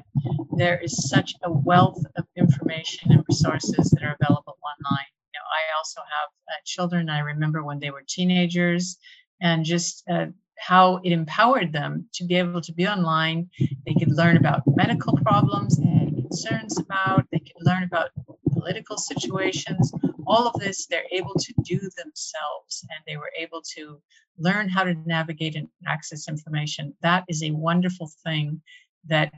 There 0.57 0.79
is 0.79 1.09
such 1.09 1.35
a 1.43 1.51
wealth 1.51 2.03
of 2.17 2.25
information 2.37 3.13
and 3.13 3.25
resources 3.29 3.91
that 3.91 4.03
are 4.03 4.17
available 4.21 4.59
online. 4.63 5.11
You 5.35 5.41
know, 5.41 5.47
I 5.51 5.77
also 5.77 6.01
have 6.01 6.29
uh, 6.49 6.53
children. 6.65 7.11
I 7.11 7.21
remember 7.21 7.65
when 7.65 7.81
they 7.81 7.91
were 7.91 8.05
teenagers, 8.07 8.99
and 9.41 9.65
just 9.65 10.03
uh, 10.11 10.27
how 10.59 11.01
it 11.05 11.13
empowered 11.13 11.73
them 11.73 12.09
to 12.15 12.25
be 12.25 12.37
able 12.37 12.61
to 12.61 12.73
be 12.73 12.87
online. 12.87 13.49
They 13.87 13.95
could 13.95 14.13
learn 14.13 14.37
about 14.37 14.63
medical 14.67 15.17
problems 15.19 15.79
and 15.79 16.17
concerns 16.17 16.79
about, 16.79 17.25
they 17.31 17.39
could 17.39 17.61
learn 17.61 17.85
about 17.85 18.11
political 18.53 18.97
situations. 18.97 19.93
All 20.27 20.49
of 20.49 20.59
this 20.61 20.87
they're 20.87 21.05
able 21.13 21.35
to 21.35 21.55
do 21.63 21.79
themselves 21.79 22.85
and 22.91 23.01
they 23.07 23.17
were 23.17 23.31
able 23.39 23.63
to 23.77 24.01
learn 24.39 24.69
how 24.69 24.85
to 24.85 24.95
navigate 25.07 25.57
and 25.57 25.69
access 25.87 26.29
information. 26.29 26.95
That 27.03 27.25
is 27.29 27.43
a 27.43 27.53
wonderful 27.53 28.11
thing 28.25 28.61
that 29.09 29.33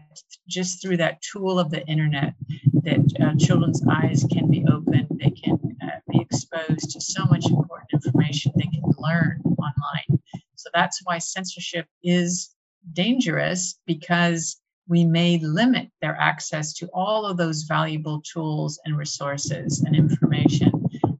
just 0.48 0.80
through 0.80 0.96
that 0.96 1.20
tool 1.22 1.58
of 1.58 1.70
the 1.70 1.86
internet 1.86 2.34
that 2.82 3.04
uh, 3.20 3.36
children's 3.44 3.82
eyes 3.90 4.24
can 4.32 4.50
be 4.50 4.64
opened 4.70 5.06
they 5.20 5.30
can 5.30 5.58
uh, 5.82 6.00
be 6.10 6.20
exposed 6.20 6.90
to 6.90 7.00
so 7.00 7.24
much 7.26 7.46
important 7.46 7.88
information 7.92 8.52
they 8.56 8.62
can 8.62 8.82
learn 8.98 9.42
online. 9.58 10.20
So 10.54 10.70
that's 10.74 11.00
why 11.04 11.18
censorship 11.18 11.86
is 12.02 12.54
dangerous 12.92 13.78
because 13.86 14.60
we 14.88 15.04
may 15.04 15.38
limit 15.38 15.90
their 16.00 16.16
access 16.16 16.72
to 16.74 16.88
all 16.94 17.26
of 17.26 17.36
those 17.36 17.64
valuable 17.64 18.22
tools 18.22 18.80
and 18.84 18.96
resources 18.96 19.82
and 19.84 19.94
information 19.94 20.72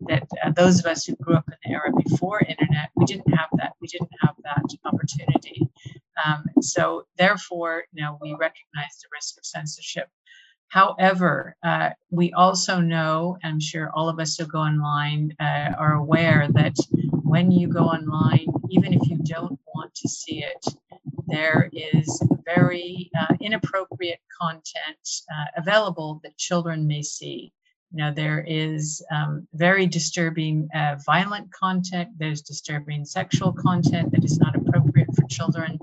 that 0.09 0.27
uh, 0.43 0.51
those 0.53 0.81
of 0.81 0.87
us 0.87 1.05
who 1.05 1.15
grew 1.17 1.37
up 1.37 1.45
in 1.49 1.55
the 1.65 1.71
era 1.73 1.91
before 2.05 2.41
internet 2.41 2.89
we 2.97 3.05
didn't 3.05 3.31
have 3.35 3.49
that 3.59 3.75
we 3.83 3.89
didn't 3.89 4.11
have 4.23 4.35
that 4.43 4.65
opportunity 4.87 5.69
um, 6.25 6.45
so 6.61 7.07
therefore, 7.17 7.85
you 7.93 8.03
know, 8.03 8.19
we 8.21 8.33
recognize 8.33 8.99
the 9.03 9.09
risk 9.13 9.39
of 9.39 9.45
censorship. 9.47 10.09
However, 10.69 11.57
uh, 11.63 11.91
we 12.11 12.33
also 12.33 12.81
know, 12.81 13.39
I'm 13.43 13.59
sure 13.61 13.91
all 13.95 14.09
of 14.09 14.19
us 14.21 14.37
who 14.37 14.47
go 14.47 14.59
online 14.59 15.35
uh, 15.41 15.73
are 15.79 15.95
aware 15.95 16.47
that 16.53 16.77
when 17.23 17.51
you 17.51 17.69
go 17.69 17.85
online, 17.85 18.47
even 18.71 18.93
if 18.93 19.09
you 19.09 19.19
don't 19.25 19.59
want 19.75 19.95
to 19.95 20.09
see 20.09 20.45
it, 20.45 20.67
there 21.27 21.71
is 21.73 22.23
very 22.45 23.11
uh, 23.19 23.35
inappropriate 23.41 24.21
content 24.41 24.99
uh, 25.31 25.61
available 25.61 26.21
that 26.23 26.37
children 26.37 26.87
may 26.87 27.03
see. 27.03 27.53
You 27.91 28.05
know, 28.05 28.13
there 28.13 28.45
is 28.47 29.03
um, 29.11 29.49
very 29.55 29.87
disturbing 29.87 30.69
uh, 30.75 30.97
violent 31.07 31.51
content, 31.53 32.11
there's 32.19 32.43
disturbing 32.43 33.07
sexual 33.07 33.53
content 33.53 34.13
that 34.13 34.25
is 34.25 34.39
not 34.39 34.55
appropriate 34.57 35.09
for 35.15 35.23
children. 35.29 35.79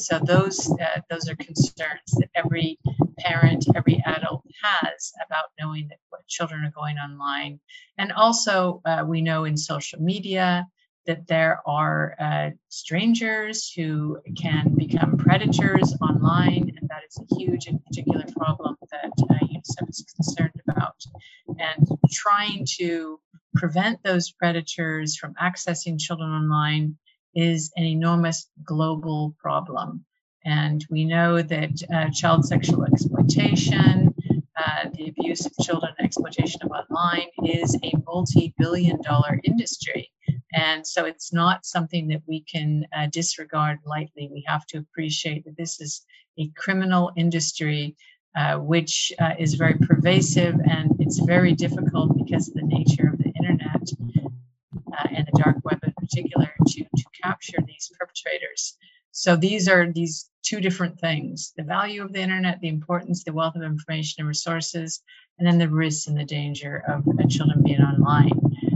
So 0.00 0.18
those, 0.18 0.70
uh, 0.70 1.00
those 1.10 1.28
are 1.28 1.36
concerns 1.36 2.10
that 2.18 2.30
every 2.34 2.78
parent, 3.18 3.66
every 3.74 4.02
adult 4.06 4.44
has 4.62 5.12
about 5.24 5.46
knowing 5.60 5.88
that 5.88 5.98
what 6.08 6.26
children 6.26 6.64
are 6.64 6.72
going 6.74 6.96
online. 6.96 7.60
And 7.98 8.12
also, 8.12 8.80
uh, 8.84 9.04
we 9.06 9.20
know 9.20 9.44
in 9.44 9.56
social 9.56 10.00
media 10.00 10.66
that 11.06 11.26
there 11.26 11.60
are 11.66 12.14
uh, 12.18 12.50
strangers 12.68 13.70
who 13.72 14.18
can 14.40 14.74
become 14.76 15.16
predators 15.16 15.94
online, 16.00 16.72
and 16.78 16.88
that 16.88 17.02
is 17.08 17.18
a 17.18 17.34
huge 17.36 17.66
and 17.66 17.84
particular 17.84 18.24
problem 18.36 18.76
that 18.90 19.12
uh, 19.30 19.34
UNICEF 19.44 19.88
is 19.88 20.04
concerned 20.16 20.60
about. 20.68 20.96
And 21.58 21.88
trying 22.10 22.66
to 22.78 23.18
prevent 23.54 24.02
those 24.02 24.30
predators 24.30 25.16
from 25.16 25.34
accessing 25.34 25.98
children 25.98 26.30
online 26.30 26.96
is 27.34 27.72
an 27.76 27.84
enormous 27.84 28.48
global 28.64 29.34
problem. 29.38 30.04
And 30.44 30.84
we 30.90 31.04
know 31.04 31.42
that 31.42 31.70
uh, 31.94 32.10
child 32.10 32.44
sexual 32.46 32.84
exploitation, 32.84 34.14
uh, 34.56 34.88
the 34.94 35.08
abuse 35.08 35.44
of 35.44 35.52
children, 35.62 35.92
exploitation 36.00 36.60
of 36.62 36.70
online 36.70 37.28
is 37.44 37.76
a 37.82 37.92
multi 38.06 38.54
billion 38.58 39.00
dollar 39.02 39.38
industry. 39.44 40.10
And 40.54 40.86
so 40.86 41.04
it's 41.04 41.32
not 41.32 41.64
something 41.64 42.08
that 42.08 42.22
we 42.26 42.40
can 42.42 42.86
uh, 42.96 43.06
disregard 43.12 43.78
lightly. 43.84 44.28
We 44.32 44.44
have 44.46 44.66
to 44.66 44.78
appreciate 44.78 45.44
that 45.44 45.56
this 45.56 45.80
is 45.80 46.04
a 46.38 46.48
criminal 46.56 47.12
industry 47.16 47.96
uh, 48.36 48.56
which 48.56 49.12
uh, 49.18 49.32
is 49.38 49.54
very 49.54 49.74
pervasive 49.74 50.54
and 50.70 50.92
it's 51.00 51.18
very 51.18 51.52
difficult 51.52 52.16
because 52.16 52.48
of 52.48 52.54
the 52.54 52.62
nature 52.62 53.08
of 53.08 53.18
the 53.18 53.32
internet 53.36 53.88
uh, 54.96 55.08
and 55.10 55.26
the 55.26 55.42
dark 55.42 55.56
web 55.64 55.80
particular 56.10 56.52
to, 56.66 56.84
to 56.84 57.04
capture 57.22 57.58
these 57.66 57.90
perpetrators. 57.98 58.76
So 59.12 59.36
these 59.36 59.68
are 59.68 59.90
these 59.92 60.30
two 60.42 60.60
different 60.60 60.98
things 60.98 61.52
the 61.56 61.62
value 61.62 62.02
of 62.02 62.12
the 62.12 62.20
internet, 62.20 62.60
the 62.60 62.68
importance, 62.68 63.24
the 63.24 63.32
wealth 63.32 63.56
of 63.56 63.62
information 63.62 64.16
and 64.20 64.28
resources, 64.28 65.02
and 65.38 65.46
then 65.46 65.58
the 65.58 65.68
risks 65.68 66.06
and 66.06 66.18
the 66.18 66.24
danger 66.24 66.82
of 66.88 67.04
children 67.28 67.62
being 67.62 67.80
online. 67.80 68.30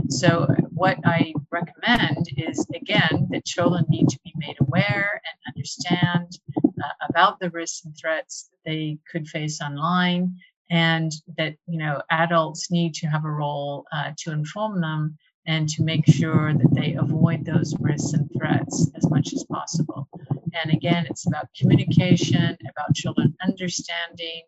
So, 0.09 0.47
what 0.71 0.99
I 1.05 1.33
recommend 1.51 2.27
is 2.37 2.65
again 2.75 3.27
that 3.31 3.45
children 3.45 3.85
need 3.89 4.09
to 4.09 4.19
be 4.23 4.33
made 4.35 4.57
aware 4.59 5.21
and 5.25 5.55
understand 5.55 6.37
uh, 6.57 7.07
about 7.09 7.39
the 7.39 7.49
risks 7.49 7.85
and 7.85 7.95
threats 7.97 8.49
that 8.51 8.69
they 8.69 8.97
could 9.11 9.27
face 9.27 9.61
online, 9.61 10.35
and 10.69 11.11
that 11.37 11.55
you 11.67 11.79
know 11.79 12.01
adults 12.11 12.69
need 12.69 12.93
to 12.95 13.07
have 13.07 13.25
a 13.25 13.31
role 13.31 13.85
uh, 13.91 14.11
to 14.19 14.31
inform 14.31 14.81
them 14.81 15.17
and 15.47 15.69
to 15.69 15.83
make 15.83 16.05
sure 16.07 16.53
that 16.53 16.73
they 16.73 16.93
avoid 16.93 17.45
those 17.45 17.75
risks 17.79 18.13
and 18.13 18.29
threats 18.37 18.89
as 18.95 19.09
much 19.09 19.33
as 19.33 19.43
possible. 19.45 20.07
And 20.53 20.71
again, 20.71 21.05
it's 21.09 21.27
about 21.27 21.49
communication, 21.59 22.57
about 22.61 22.95
children 22.95 23.35
understanding 23.45 24.43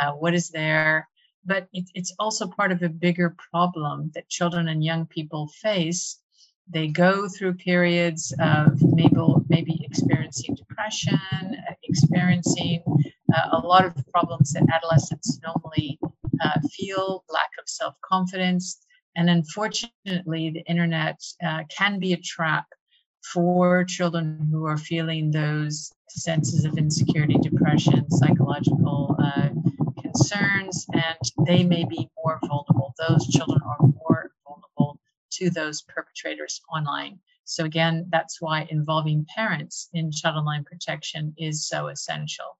uh, 0.00 0.12
what 0.12 0.34
is 0.34 0.50
there, 0.50 1.08
but 1.44 1.68
it, 1.72 1.84
it's 1.94 2.14
also 2.18 2.46
part 2.46 2.72
of 2.72 2.82
a 2.82 2.88
bigger 2.88 3.34
problem 3.50 4.10
that 4.14 4.28
children 4.28 4.68
and 4.68 4.84
young 4.84 5.06
people 5.06 5.48
face. 5.60 6.18
They 6.68 6.88
go 6.88 7.28
through 7.28 7.54
periods 7.54 8.34
of 8.40 8.82
maybe, 8.82 9.16
maybe 9.48 9.80
experiencing 9.84 10.56
depression, 10.56 11.14
uh, 11.14 11.74
experiencing 11.84 12.82
uh, 13.34 13.48
a 13.52 13.58
lot 13.58 13.84
of 13.84 13.94
problems 14.12 14.52
that 14.52 14.66
adolescents 14.72 15.38
normally 15.42 15.98
uh, 16.42 16.60
feel, 16.72 17.24
lack 17.32 17.50
of 17.58 17.68
self 17.68 17.94
confidence. 18.04 18.85
And 19.16 19.30
unfortunately, 19.30 20.50
the 20.50 20.62
internet 20.66 21.20
uh, 21.44 21.64
can 21.74 21.98
be 21.98 22.12
a 22.12 22.18
trap 22.18 22.66
for 23.32 23.82
children 23.84 24.46
who 24.50 24.66
are 24.66 24.76
feeling 24.76 25.30
those 25.30 25.90
senses 26.08 26.64
of 26.64 26.76
insecurity, 26.76 27.36
depression, 27.42 28.08
psychological 28.10 29.16
uh, 29.18 29.48
concerns, 30.00 30.86
and 30.92 31.46
they 31.46 31.64
may 31.64 31.84
be 31.84 32.08
more 32.22 32.38
vulnerable. 32.46 32.94
Those 33.08 33.26
children 33.28 33.60
are 33.64 33.88
more 34.04 34.30
vulnerable 34.46 35.00
to 35.32 35.50
those 35.50 35.82
perpetrators 35.82 36.60
online. 36.72 37.18
So, 37.44 37.64
again, 37.64 38.06
that's 38.10 38.40
why 38.40 38.66
involving 38.70 39.26
parents 39.34 39.88
in 39.94 40.12
child 40.12 40.36
online 40.36 40.64
protection 40.64 41.34
is 41.38 41.66
so 41.66 41.88
essential. 41.88 42.58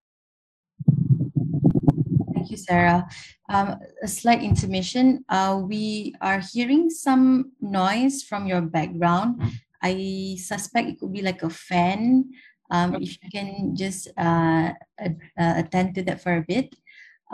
Thank 2.47 2.63
you, 2.63 2.65
Sarah. 2.65 3.09
Um, 3.51 3.75
a 4.05 4.07
slight 4.07 4.41
intermission. 4.41 5.25
Uh, 5.29 5.59
we 5.67 6.15
are 6.21 6.39
hearing 6.39 6.91
some 6.91 7.51
noise 7.61 8.23
from 8.23 8.47
your 8.47 8.61
background. 8.61 9.43
I 9.83 10.39
suspect 10.39 10.87
it 10.87 11.01
could 11.01 11.13
be 11.13 11.23
like 11.27 11.43
a 11.43 11.51
fan. 11.51 12.31
Um, 12.71 13.03
if 13.03 13.19
you 13.19 13.31
can 13.35 13.75
just 13.75 14.07
uh, 14.17 14.71
uh, 14.95 15.55
attend 15.59 15.97
to 15.97 16.05
that 16.05 16.23
for 16.23 16.37
a 16.37 16.47
bit. 16.47 16.71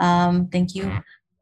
Um, 0.01 0.49
thank 0.49 0.73
you. 0.73 0.89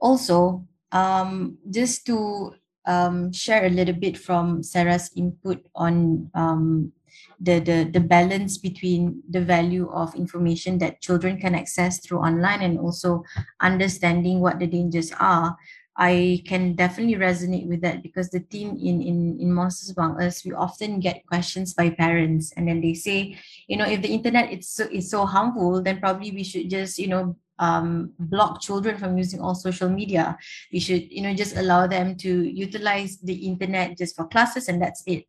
Also, 0.01 0.67
um, 0.91 1.55
just 1.71 2.05
to 2.07 2.51
um, 2.85 3.31
share 3.31 3.63
a 3.63 3.71
little 3.71 3.95
bit 3.95 4.17
from 4.17 4.63
Sarah's 4.63 5.11
input 5.15 5.63
on 5.75 6.29
um, 6.33 6.91
the, 7.39 7.59
the, 7.59 7.89
the 7.91 7.99
balance 7.99 8.57
between 8.57 9.21
the 9.29 9.41
value 9.41 9.89
of 9.91 10.15
information 10.15 10.77
that 10.79 11.01
children 11.01 11.39
can 11.39 11.55
access 11.55 11.99
through 11.99 12.19
online 12.19 12.61
and 12.61 12.79
also 12.79 13.23
understanding 13.59 14.39
what 14.39 14.59
the 14.59 14.67
dangers 14.67 15.11
are. 15.19 15.57
I 15.97 16.41
can 16.47 16.73
definitely 16.73 17.15
resonate 17.15 17.67
with 17.67 17.81
that 17.81 18.01
because 18.01 18.29
the 18.29 18.39
team 18.39 18.79
in 18.81 19.01
in 19.01 19.37
in 19.39 19.51
Monsters 19.51 19.93
Among 19.95 20.21
Us, 20.21 20.45
we 20.45 20.53
often 20.53 20.99
get 20.99 21.27
questions 21.27 21.73
by 21.73 21.89
parents, 21.89 22.53
and 22.55 22.67
then 22.67 22.79
they 22.79 22.93
say, 22.93 23.37
you 23.67 23.75
know, 23.75 23.85
if 23.85 24.01
the 24.01 24.07
internet 24.07 24.53
is 24.53 24.69
so 24.69 24.87
is 24.89 25.11
so 25.11 25.25
harmful, 25.25 25.83
then 25.83 25.99
probably 25.99 26.31
we 26.31 26.43
should 26.43 26.69
just 26.69 26.97
you 26.97 27.07
know 27.07 27.35
um, 27.59 28.13
block 28.17 28.61
children 28.61 28.97
from 28.97 29.17
using 29.17 29.41
all 29.41 29.53
social 29.53 29.89
media. 29.89 30.37
We 30.71 30.79
should 30.79 31.11
you 31.11 31.21
know 31.21 31.33
just 31.35 31.55
allow 31.57 31.87
them 31.87 32.15
to 32.23 32.49
utilize 32.49 33.19
the 33.19 33.35
internet 33.45 33.97
just 33.97 34.15
for 34.15 34.25
classes, 34.27 34.69
and 34.69 34.81
that's 34.81 35.03
it. 35.05 35.27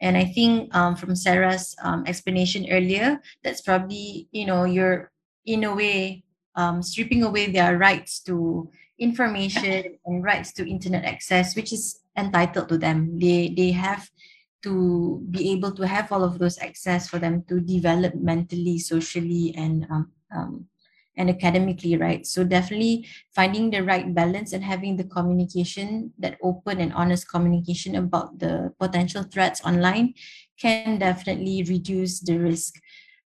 And 0.00 0.16
I 0.16 0.24
think 0.24 0.74
um, 0.74 0.96
from 0.96 1.14
Sarah's 1.14 1.76
um, 1.82 2.04
explanation 2.06 2.66
earlier, 2.70 3.20
that's 3.44 3.60
probably 3.60 4.28
you 4.32 4.46
know 4.46 4.64
you're 4.64 5.12
in 5.44 5.64
a 5.64 5.74
way 5.74 6.24
um, 6.54 6.82
stripping 6.82 7.22
away 7.22 7.50
their 7.50 7.78
rights 7.78 8.20
to 8.24 8.70
information 8.98 9.98
and 10.04 10.24
rights 10.24 10.52
to 10.52 10.68
internet 10.68 11.04
access, 11.04 11.56
which 11.56 11.72
is 11.72 12.00
entitled 12.16 12.68
to 12.68 12.78
them. 12.78 13.18
They 13.18 13.52
they 13.56 13.72
have 13.72 14.08
to 14.62 15.24
be 15.30 15.52
able 15.52 15.72
to 15.72 15.86
have 15.86 16.12
all 16.12 16.24
of 16.24 16.38
those 16.38 16.58
access 16.58 17.08
for 17.08 17.18
them 17.18 17.44
to 17.48 17.60
develop 17.60 18.14
mentally, 18.14 18.78
socially, 18.78 19.54
and 19.56 19.86
um, 19.90 20.12
um, 20.34 20.66
and 21.16 21.28
academically, 21.28 21.96
right? 21.96 22.26
So 22.26 22.44
definitely 22.44 23.06
finding 23.34 23.70
the 23.70 23.82
right 23.82 24.14
balance 24.14 24.52
and 24.52 24.64
having 24.64 24.96
the 24.96 25.04
communication, 25.04 26.12
that 26.18 26.38
open 26.42 26.80
and 26.80 26.92
honest 26.92 27.28
communication 27.28 27.96
about 27.96 28.38
the 28.38 28.72
potential 28.78 29.24
threats 29.24 29.60
online, 29.64 30.14
can 30.58 30.98
definitely 30.98 31.64
reduce 31.64 32.20
the 32.20 32.38
risk 32.38 32.74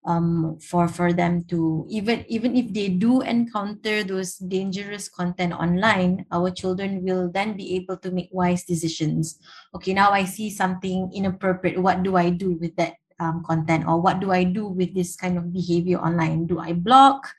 um, 0.05 0.59
for 0.61 0.87
for 0.87 1.13
them 1.13 1.45
to 1.49 1.87
even 1.89 2.25
even 2.29 2.57
if 2.57 2.73
they 2.73 2.89
do 2.89 3.23
encounter 3.23 4.05
those 4.05 4.37
dangerous 4.37 5.09
content 5.09 5.53
online 5.53 6.27
our 6.31 6.51
children 6.51 7.03
will 7.03 7.33
then 7.33 7.57
be 7.57 7.75
able 7.77 7.97
to 7.97 8.11
make 8.11 8.29
wise 8.31 8.65
decisions. 8.65 9.41
Okay 9.75 9.95
now 9.95 10.11
i 10.11 10.25
see 10.25 10.51
something 10.51 11.11
inappropriate. 11.15 11.81
What 11.81 12.03
do 12.03 12.17
i 12.17 12.29
do 12.29 12.53
with 12.61 12.77
that 12.77 13.01
um, 13.19 13.43
content? 13.45 13.89
Or 13.89 14.01
what 14.01 14.21
do 14.21 14.31
i 14.31 14.45
do 14.45 14.69
with 14.69 14.95
this 14.95 15.17
kind 15.17 15.39
of 15.39 15.53
behavior 15.53 15.99
online? 15.99 16.47
Do 16.47 16.61
i 16.61 16.73
block 16.73 17.33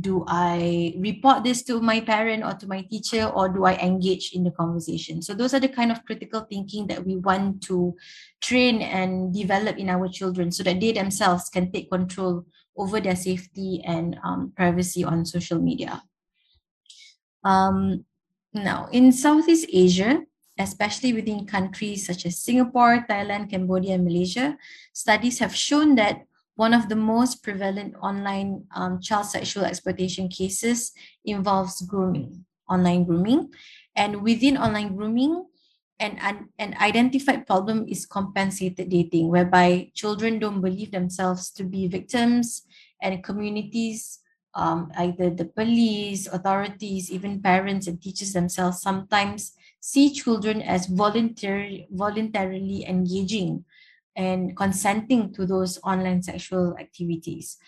do 0.00 0.24
I 0.26 0.94
report 0.98 1.44
this 1.44 1.62
to 1.64 1.80
my 1.80 2.00
parent 2.00 2.44
or 2.44 2.54
to 2.54 2.66
my 2.66 2.82
teacher, 2.82 3.26
or 3.26 3.48
do 3.48 3.64
I 3.64 3.76
engage 3.76 4.32
in 4.32 4.44
the 4.44 4.50
conversation? 4.50 5.20
So, 5.20 5.34
those 5.34 5.52
are 5.52 5.60
the 5.60 5.68
kind 5.68 5.92
of 5.92 6.04
critical 6.04 6.40
thinking 6.48 6.86
that 6.86 7.04
we 7.04 7.16
want 7.16 7.62
to 7.64 7.94
train 8.40 8.80
and 8.80 9.34
develop 9.34 9.76
in 9.76 9.90
our 9.90 10.08
children 10.08 10.50
so 10.50 10.62
that 10.62 10.80
they 10.80 10.92
themselves 10.92 11.50
can 11.50 11.70
take 11.70 11.90
control 11.90 12.46
over 12.76 13.00
their 13.00 13.16
safety 13.16 13.82
and 13.84 14.18
um, 14.24 14.52
privacy 14.56 15.04
on 15.04 15.26
social 15.26 15.60
media. 15.60 16.02
Um, 17.44 18.06
now, 18.54 18.88
in 18.92 19.12
Southeast 19.12 19.66
Asia, 19.72 20.22
especially 20.58 21.12
within 21.12 21.46
countries 21.46 22.06
such 22.06 22.24
as 22.24 22.38
Singapore, 22.38 23.04
Thailand, 23.08 23.50
Cambodia, 23.50 23.94
and 23.94 24.04
Malaysia, 24.04 24.56
studies 24.92 25.38
have 25.38 25.54
shown 25.54 25.96
that 25.96 26.24
one 26.62 26.74
of 26.78 26.86
the 26.86 26.94
most 26.94 27.42
prevalent 27.42 27.90
online 27.98 28.62
um, 28.70 29.02
child 29.02 29.26
sexual 29.26 29.66
exploitation 29.66 30.30
cases 30.30 30.94
involves 31.26 31.82
grooming, 31.82 32.46
online 32.70 33.02
grooming. 33.02 33.50
And 33.98 34.22
within 34.22 34.54
online 34.56 34.94
grooming, 34.94 35.42
an, 35.98 36.22
an, 36.22 36.54
an 36.62 36.76
identified 36.78 37.50
problem 37.50 37.86
is 37.88 38.06
compensated 38.06 38.90
dating, 38.90 39.26
whereby 39.26 39.90
children 39.94 40.38
don't 40.38 40.62
believe 40.62 40.92
themselves 40.92 41.50
to 41.58 41.64
be 41.64 41.88
victims, 41.88 42.62
and 43.02 43.24
communities, 43.24 44.20
um, 44.54 44.92
either 44.96 45.30
the 45.30 45.46
police, 45.46 46.28
authorities, 46.28 47.10
even 47.10 47.42
parents 47.42 47.88
and 47.88 48.00
teachers 48.00 48.32
themselves, 48.32 48.80
sometimes 48.80 49.58
see 49.80 50.14
children 50.14 50.62
as 50.62 50.86
voluntary, 50.86 51.88
voluntarily 51.90 52.86
engaging 52.86 53.64
and 54.16 54.56
consenting 54.56 55.32
to 55.34 55.46
those 55.46 55.78
online 55.84 56.22
sexual 56.22 56.76
activities. 56.78 57.58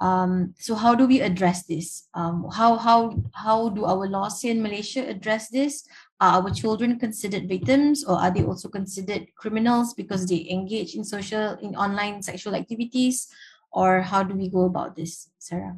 Um, 0.00 0.54
so 0.58 0.74
how 0.74 0.94
do 0.94 1.06
we 1.06 1.20
address 1.20 1.66
this? 1.66 2.08
Um, 2.14 2.48
how 2.50 2.76
how 2.76 3.20
how 3.34 3.68
do 3.68 3.84
our 3.84 4.08
laws 4.08 4.40
here 4.40 4.52
in 4.52 4.62
Malaysia 4.62 5.06
address 5.06 5.50
this? 5.50 5.84
Are 6.20 6.40
our 6.40 6.50
children 6.50 6.98
considered 6.98 7.48
victims, 7.48 8.04
or 8.04 8.16
are 8.16 8.30
they 8.30 8.44
also 8.44 8.68
considered 8.68 9.28
criminals 9.36 9.92
because 9.92 10.26
they 10.26 10.48
engage 10.48 10.94
in 10.94 11.04
social 11.04 11.56
in 11.60 11.76
online 11.76 12.22
sexual 12.22 12.54
activities? 12.54 13.28
Or 13.72 14.00
how 14.00 14.24
do 14.24 14.34
we 14.34 14.48
go 14.48 14.64
about 14.64 14.96
this, 14.96 15.30
Sarah? 15.38 15.76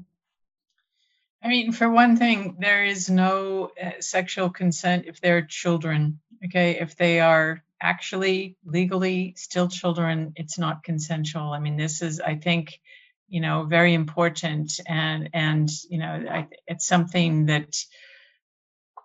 I 1.42 1.48
mean, 1.48 1.72
for 1.72 1.90
one 1.90 2.16
thing, 2.16 2.57
there 2.61 2.85
is 2.85 3.11
no 3.11 3.70
uh, 3.75 3.98
sexual 3.98 4.51
consent 4.51 5.07
if 5.07 5.20
they're 5.20 5.42
children. 5.42 6.20
Okay, 6.46 6.79
if 6.79 6.94
they 6.94 7.18
are 7.18 7.62
actually 7.83 8.57
legally 8.64 9.35
still 9.37 9.68
children 9.68 10.33
it's 10.37 10.59
not 10.59 10.85
consensual 10.85 11.53
i 11.53 11.59
mean 11.59 11.77
this 11.77 12.01
is 12.01 12.21
i 12.21 12.35
think 12.35 12.81
you 13.29 13.40
know 13.40 13.64
very 13.64 13.92
important 13.95 14.81
and 14.87 15.29
and 15.35 15.68
you 15.90 15.99
know 15.99 16.25
I, 16.31 16.49
it's 16.66 16.87
something 16.87 17.47
that 17.47 17.77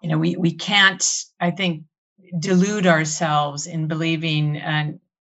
you 0.01 0.09
know 0.09 0.17
we 0.17 0.35
we 0.35 0.53
can't 0.53 1.03
i 1.39 1.51
think 1.51 1.83
delude 2.39 2.87
ourselves 2.87 3.67
in 3.67 3.87
believing 3.87 4.61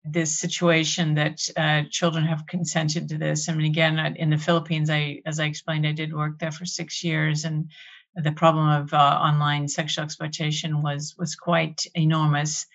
this 0.05 0.39
situation 0.39 1.15
that 1.15 1.39
uh, 1.57 1.83
children 1.89 2.25
have 2.25 2.47
consented 2.47 3.09
to 3.09 3.17
this. 3.17 3.49
I 3.49 3.53
mean, 3.53 3.67
again, 3.67 3.99
in 4.17 4.29
the 4.29 4.37
Philippines, 4.37 4.89
I, 4.89 5.21
as 5.25 5.39
I 5.39 5.45
explained, 5.45 5.85
I 5.85 5.91
did 5.91 6.13
work 6.13 6.39
there 6.39 6.51
for 6.51 6.65
six 6.65 7.03
years, 7.03 7.45
and 7.45 7.69
the 8.15 8.31
problem 8.31 8.69
of 8.69 8.93
uh, 8.93 8.97
online 8.97 9.67
sexual 9.67 10.03
exploitation 10.03 10.81
was 10.81 11.15
was 11.17 11.35
quite 11.35 11.85
enormous. 11.93 12.65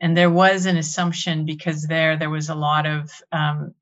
And 0.00 0.16
there 0.16 0.30
was 0.30 0.66
an 0.66 0.76
assumption 0.76 1.44
because 1.44 1.86
there 1.86 2.16
there 2.16 2.30
was 2.30 2.48
a 2.48 2.54
lot 2.54 2.86
of 2.86 3.10
um, 3.32 3.74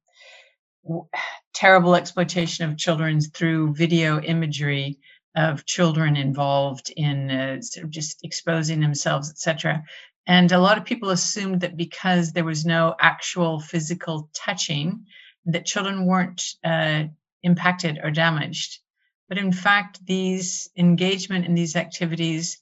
terrible 1.52 1.94
exploitation 1.94 2.68
of 2.68 2.78
children 2.78 3.20
through 3.20 3.74
video 3.74 4.20
imagery 4.20 4.98
of 5.34 5.66
children 5.66 6.16
involved 6.16 6.90
in 6.96 7.30
uh, 7.30 7.60
sort 7.60 7.84
of 7.84 7.90
just 7.90 8.24
exposing 8.24 8.80
themselves, 8.80 9.30
etc. 9.30 9.84
And 10.26 10.50
a 10.50 10.58
lot 10.58 10.78
of 10.78 10.84
people 10.84 11.10
assumed 11.10 11.60
that 11.60 11.76
because 11.76 12.32
there 12.32 12.44
was 12.44 12.64
no 12.64 12.94
actual 12.98 13.60
physical 13.60 14.30
touching, 14.34 15.06
that 15.46 15.64
children 15.64 16.06
weren't 16.06 16.42
uh, 16.64 17.04
impacted 17.42 18.00
or 18.02 18.10
damaged. 18.10 18.80
But 19.28 19.38
in 19.38 19.52
fact, 19.52 20.04
these 20.04 20.68
engagement 20.76 21.46
in 21.46 21.54
these 21.54 21.76
activities 21.76 22.58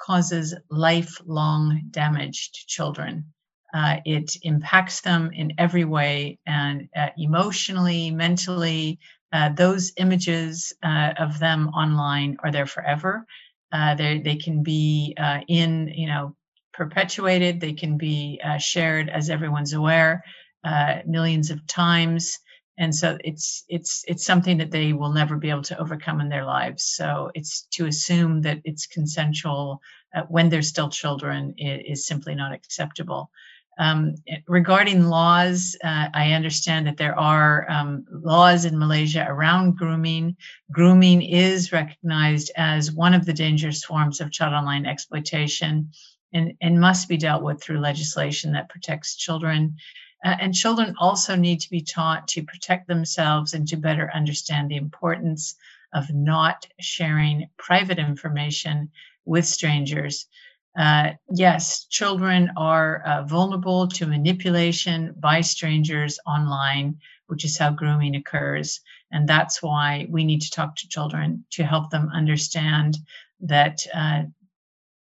causes 0.00 0.54
lifelong 0.70 1.82
damage 1.90 2.52
to 2.52 2.66
children. 2.66 3.26
Uh, 3.74 3.96
it 4.04 4.36
impacts 4.42 5.02
them 5.02 5.30
in 5.32 5.52
every 5.58 5.84
way 5.84 6.38
and 6.46 6.88
uh, 6.96 7.08
emotionally, 7.18 8.10
mentally. 8.10 8.98
Uh, 9.32 9.50
those 9.50 9.92
images 9.98 10.72
uh, 10.82 11.12
of 11.18 11.38
them 11.38 11.68
online 11.68 12.38
are 12.42 12.50
there 12.50 12.66
forever. 12.66 13.26
Uh, 13.70 13.94
they 13.94 14.20
they 14.20 14.36
can 14.36 14.62
be 14.62 15.14
uh, 15.18 15.40
in 15.48 15.88
you 15.94 16.08
know 16.08 16.34
perpetuated. 16.72 17.60
They 17.60 17.74
can 17.74 17.98
be 17.98 18.40
shared, 18.58 19.10
as 19.10 19.28
everyone's 19.28 19.74
aware, 19.74 20.24
millions 21.06 21.50
of 21.50 21.66
times. 21.66 22.38
And 22.78 22.94
so 22.94 23.18
it's 23.24 23.64
it's 23.68 24.04
it's 24.06 24.24
something 24.24 24.58
that 24.58 24.70
they 24.70 24.92
will 24.92 25.12
never 25.12 25.36
be 25.36 25.50
able 25.50 25.62
to 25.62 25.78
overcome 25.78 26.20
in 26.20 26.28
their 26.28 26.44
lives. 26.44 26.84
So 26.84 27.30
it's 27.34 27.62
to 27.72 27.86
assume 27.86 28.42
that 28.42 28.60
it's 28.64 28.86
consensual 28.86 29.80
when 30.28 30.48
they're 30.48 30.62
still 30.62 30.88
children 30.88 31.54
is, 31.58 31.98
is 31.98 32.06
simply 32.06 32.34
not 32.34 32.52
acceptable. 32.52 33.30
Um, 33.78 34.16
regarding 34.48 35.04
laws, 35.04 35.76
uh, 35.84 36.08
I 36.12 36.32
understand 36.32 36.88
that 36.88 36.96
there 36.96 37.16
are 37.16 37.70
um, 37.70 38.04
laws 38.10 38.64
in 38.64 38.76
Malaysia 38.76 39.24
around 39.28 39.76
grooming. 39.76 40.36
Grooming 40.72 41.22
is 41.22 41.70
recognized 41.70 42.50
as 42.56 42.90
one 42.90 43.14
of 43.14 43.24
the 43.24 43.32
dangerous 43.32 43.84
forms 43.84 44.20
of 44.20 44.32
child 44.32 44.52
online 44.52 44.84
exploitation 44.84 45.92
and, 46.32 46.54
and 46.60 46.80
must 46.80 47.08
be 47.08 47.16
dealt 47.16 47.44
with 47.44 47.62
through 47.62 47.78
legislation 47.78 48.52
that 48.52 48.68
protects 48.68 49.16
children. 49.16 49.76
Uh, 50.24 50.36
and 50.40 50.54
children 50.54 50.94
also 50.98 51.36
need 51.36 51.60
to 51.60 51.70
be 51.70 51.80
taught 51.80 52.26
to 52.28 52.42
protect 52.42 52.88
themselves 52.88 53.54
and 53.54 53.68
to 53.68 53.76
better 53.76 54.10
understand 54.12 54.68
the 54.68 54.76
importance 54.76 55.54
of 55.92 56.12
not 56.12 56.66
sharing 56.80 57.48
private 57.56 57.98
information 57.98 58.90
with 59.24 59.46
strangers. 59.46 60.26
Uh, 60.78 61.12
yes, 61.30 61.86
children 61.86 62.50
are 62.56 63.02
uh, 63.02 63.22
vulnerable 63.24 63.88
to 63.88 64.06
manipulation 64.06 65.14
by 65.18 65.40
strangers 65.40 66.18
online, 66.26 66.98
which 67.26 67.44
is 67.44 67.58
how 67.58 67.70
grooming 67.70 68.14
occurs. 68.16 68.80
And 69.10 69.28
that's 69.28 69.62
why 69.62 70.06
we 70.08 70.24
need 70.24 70.42
to 70.42 70.50
talk 70.50 70.76
to 70.76 70.88
children 70.88 71.44
to 71.52 71.64
help 71.64 71.90
them 71.90 72.10
understand 72.12 72.98
that 73.40 73.80
uh, 73.94 74.22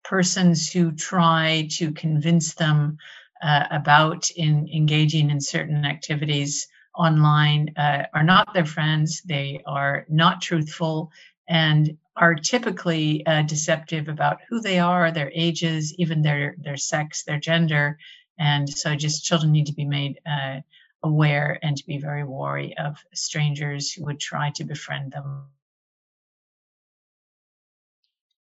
persons 0.04 0.70
who 0.70 0.92
try 0.92 1.68
to 1.72 1.92
convince 1.92 2.54
them 2.54 2.98
uh, 3.42 3.64
about 3.70 4.30
in 4.30 4.68
engaging 4.72 5.30
in 5.30 5.40
certain 5.40 5.84
activities 5.84 6.68
online 6.96 7.70
uh, 7.76 8.04
are 8.14 8.22
not 8.22 8.54
their 8.54 8.64
friends. 8.64 9.22
They 9.22 9.60
are 9.66 10.06
not 10.08 10.40
truthful 10.40 11.12
and 11.48 11.96
are 12.16 12.34
typically 12.34 13.24
uh, 13.26 13.42
deceptive 13.42 14.08
about 14.08 14.38
who 14.48 14.60
they 14.60 14.78
are, 14.78 15.12
their 15.12 15.30
ages, 15.34 15.94
even 15.98 16.22
their 16.22 16.56
their 16.58 16.76
sex, 16.76 17.24
their 17.24 17.38
gender, 17.38 17.98
and 18.38 18.68
so 18.68 18.94
just 18.96 19.24
children 19.24 19.52
need 19.52 19.66
to 19.66 19.74
be 19.74 19.84
made 19.84 20.20
uh, 20.26 20.60
aware 21.02 21.58
and 21.62 21.76
to 21.76 21.86
be 21.86 21.98
very 21.98 22.24
wary 22.24 22.76
of 22.78 22.96
strangers 23.14 23.92
who 23.92 24.04
would 24.04 24.20
try 24.20 24.50
to 24.50 24.64
befriend 24.64 25.12
them. 25.12 25.46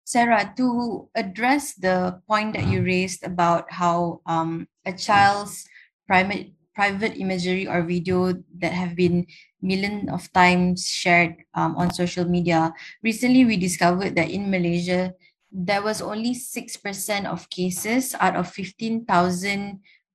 Sarah, 0.06 0.54
to 0.54 1.10
address 1.18 1.74
the 1.74 2.22
point 2.30 2.54
that 2.54 2.70
you 2.70 2.86
raised 2.86 3.26
about 3.26 3.66
how 3.74 4.22
um, 4.22 4.70
a 4.86 4.94
child's 4.94 5.66
private 6.06 6.54
private 6.76 7.16
imagery 7.18 7.66
or 7.66 7.82
video 7.82 8.36
that 8.60 8.70
have 8.70 8.94
been 8.94 9.26
millions 9.64 10.12
of 10.12 10.30
times 10.30 10.86
shared 10.86 11.34
um, 11.56 11.74
on 11.74 11.90
social 11.90 12.28
media. 12.28 12.70
Recently, 13.02 13.48
we 13.48 13.56
discovered 13.56 14.14
that 14.14 14.28
in 14.28 14.52
Malaysia, 14.52 15.16
there 15.50 15.80
was 15.80 16.04
only 16.04 16.36
6% 16.36 16.76
of 17.24 17.48
cases 17.48 18.14
out 18.20 18.36
of 18.36 18.52
15,000 18.52 19.08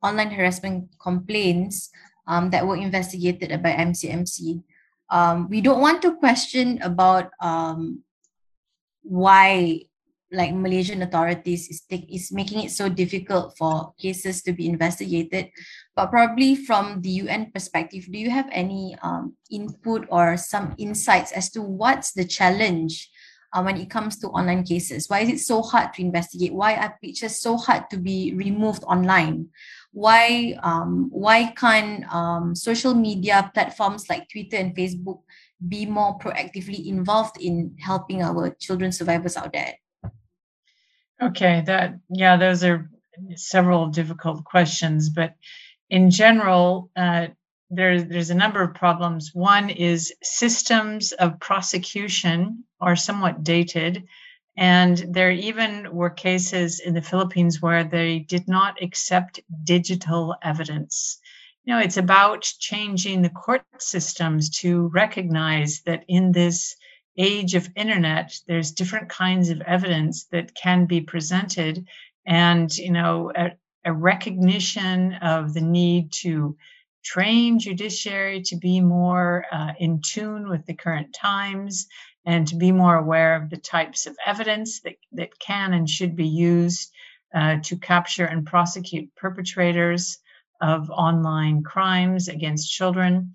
online 0.05 0.29
harassment 0.29 0.85
complaints 1.01 1.89
um, 2.29 2.53
that 2.53 2.65
were 2.65 2.77
investigated 2.77 3.49
by 3.63 3.73
MCMC. 3.73 4.61
Um, 5.09 5.49
we 5.49 5.59
don't 5.59 5.81
want 5.81 6.01
to 6.03 6.15
question 6.15 6.77
about 6.85 7.33
um, 7.41 8.05
why 9.01 9.81
like 10.31 10.55
Malaysian 10.55 11.01
authorities 11.01 11.67
is 11.67 11.81
take, 11.81 12.07
is 12.09 12.31
making 12.31 12.63
it 12.63 12.71
so 12.71 12.87
difficult 12.87 13.57
for 13.57 13.93
cases 13.99 14.41
to 14.43 14.53
be 14.53 14.67
investigated. 14.67 15.51
But 15.95 16.09
probably 16.09 16.55
from 16.55 17.01
the 17.01 17.09
UN 17.27 17.51
perspective, 17.51 18.07
do 18.09 18.17
you 18.17 18.29
have 18.29 18.47
any 18.51 18.95
um, 19.03 19.35
input 19.51 20.07
or 20.09 20.37
some 20.37 20.73
insights 20.77 21.33
as 21.33 21.51
to 21.51 21.61
what's 21.61 22.13
the 22.13 22.23
challenge 22.23 23.11
uh, 23.53 23.61
when 23.61 23.75
it 23.75 23.89
comes 23.89 24.17
to 24.19 24.27
online 24.27 24.63
cases? 24.63 25.09
Why 25.09 25.19
is 25.19 25.29
it 25.29 25.39
so 25.39 25.61
hard 25.61 25.93
to 25.93 26.01
investigate? 26.01 26.53
Why 26.53 26.75
are 26.75 26.97
pictures 27.03 27.41
so 27.41 27.57
hard 27.57 27.89
to 27.91 27.97
be 27.97 28.33
removed 28.33 28.83
online? 28.83 29.49
Why 29.91 30.55
um, 30.63 31.09
why 31.11 31.51
can't 31.51 32.07
um, 32.13 32.55
social 32.55 32.93
media 32.93 33.51
platforms 33.53 34.07
like 34.09 34.29
Twitter 34.29 34.55
and 34.55 34.73
Facebook 34.73 35.23
be 35.67 35.85
more 35.85 36.17
proactively 36.17 36.87
involved 36.87 37.39
in 37.39 37.75
helping 37.79 38.21
our 38.21 38.55
children 38.59 38.91
survivors 38.91 39.37
out 39.37 39.53
there? 39.53 39.75
Okay, 41.21 41.61
that 41.67 41.99
yeah, 42.09 42.37
those 42.37 42.63
are 42.63 42.89
several 43.35 43.87
difficult 43.87 44.43
questions, 44.43 45.09
but 45.09 45.35
in 45.89 46.09
general, 46.09 46.89
uh, 46.95 47.27
there's 47.69 48.05
there's 48.05 48.31
a 48.31 48.35
number 48.35 48.61
of 48.61 48.73
problems. 48.73 49.31
One 49.33 49.69
is 49.69 50.13
systems 50.23 51.11
of 51.11 51.39
prosecution 51.39 52.63
are 52.79 52.95
somewhat 52.95 53.43
dated, 53.43 54.03
and 54.57 54.97
there 55.09 55.31
even 55.31 55.93
were 55.93 56.09
cases 56.09 56.79
in 56.79 56.93
the 56.93 57.01
Philippines 57.01 57.61
where 57.61 57.83
they 57.83 58.19
did 58.19 58.47
not 58.47 58.81
accept 58.81 59.39
digital 59.63 60.35
evidence. 60.41 61.19
You 61.63 61.75
know, 61.75 61.79
it's 61.79 61.97
about 61.97 62.41
changing 62.41 63.21
the 63.21 63.29
court 63.29 63.61
systems 63.77 64.49
to 64.61 64.87
recognize 64.87 65.81
that 65.85 66.05
in 66.07 66.31
this 66.31 66.75
age 67.17 67.53
of 67.53 67.69
internet, 67.75 68.33
there's 68.47 68.71
different 68.71 69.09
kinds 69.09 69.49
of 69.49 69.61
evidence 69.61 70.25
that 70.31 70.55
can 70.55 70.85
be 70.87 71.01
presented, 71.01 71.87
and 72.25 72.75
you 72.75 72.91
know, 72.91 73.31
a, 73.35 73.51
a 73.85 73.93
recognition 73.93 75.13
of 75.21 75.53
the 75.53 75.61
need 75.61 76.11
to 76.23 76.57
train 77.03 77.59
judiciary 77.59 78.41
to 78.43 78.55
be 78.55 78.81
more 78.81 79.45
uh, 79.51 79.73
in 79.77 80.01
tune 80.01 80.49
with 80.49 80.65
the 80.65 80.73
current 80.73 81.13
times 81.13 81.87
and 82.25 82.47
to 82.47 82.55
be 82.55 82.71
more 82.71 82.95
aware 82.95 83.35
of 83.35 83.49
the 83.49 83.57
types 83.57 84.07
of 84.07 84.17
evidence 84.25 84.81
that, 84.81 84.95
that 85.11 85.37
can 85.39 85.73
and 85.73 85.89
should 85.89 86.15
be 86.15 86.27
used 86.27 86.91
uh, 87.33 87.57
to 87.63 87.77
capture 87.77 88.25
and 88.25 88.45
prosecute 88.45 89.15
perpetrators 89.15 90.19
of 90.61 90.89
online 90.89 91.63
crimes 91.63 92.27
against 92.27 92.71
children. 92.71 93.33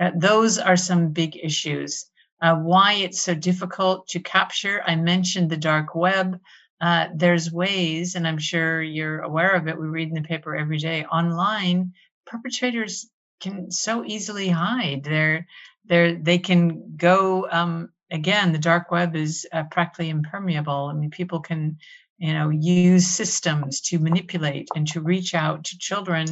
Uh, 0.00 0.10
those 0.16 0.58
are 0.58 0.76
some 0.76 1.12
big 1.12 1.38
issues 1.42 2.06
uh, 2.42 2.56
why 2.56 2.94
it's 2.94 3.20
so 3.20 3.34
difficult 3.34 4.08
to 4.08 4.20
capture. 4.20 4.82
I 4.84 4.96
mentioned 4.96 5.48
the 5.48 5.56
dark 5.56 5.94
web. 5.94 6.40
Uh, 6.80 7.06
there's 7.14 7.52
ways, 7.52 8.16
and 8.16 8.26
I'm 8.26 8.38
sure 8.38 8.82
you're 8.82 9.20
aware 9.20 9.52
of 9.52 9.68
it. 9.68 9.78
We 9.78 9.86
read 9.86 10.08
in 10.08 10.14
the 10.14 10.22
paper 10.22 10.56
every 10.56 10.78
day 10.78 11.04
online. 11.04 11.92
Perpetrators 12.26 13.08
can 13.40 13.70
so 13.70 14.04
easily 14.04 14.48
hide. 14.48 15.04
They're, 15.04 15.46
they're, 15.84 16.16
they 16.16 16.38
can 16.38 16.96
go. 16.96 17.48
Um, 17.48 17.90
again, 18.10 18.50
the 18.50 18.58
dark 18.58 18.90
web 18.90 19.14
is 19.14 19.46
uh, 19.52 19.62
practically 19.70 20.10
impermeable. 20.10 20.90
I 20.90 20.94
mean, 20.94 21.10
people 21.10 21.38
can, 21.38 21.78
you 22.18 22.34
know, 22.34 22.50
use 22.50 23.06
systems 23.06 23.80
to 23.82 24.00
manipulate 24.00 24.68
and 24.74 24.86
to 24.88 25.00
reach 25.00 25.36
out 25.36 25.62
to 25.66 25.78
children, 25.78 26.26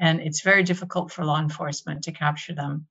and 0.00 0.20
it's 0.20 0.40
very 0.40 0.62
difficult 0.64 1.12
for 1.12 1.24
law 1.24 1.40
enforcement 1.40 2.02
to 2.04 2.12
capture 2.12 2.54
them. 2.54 2.86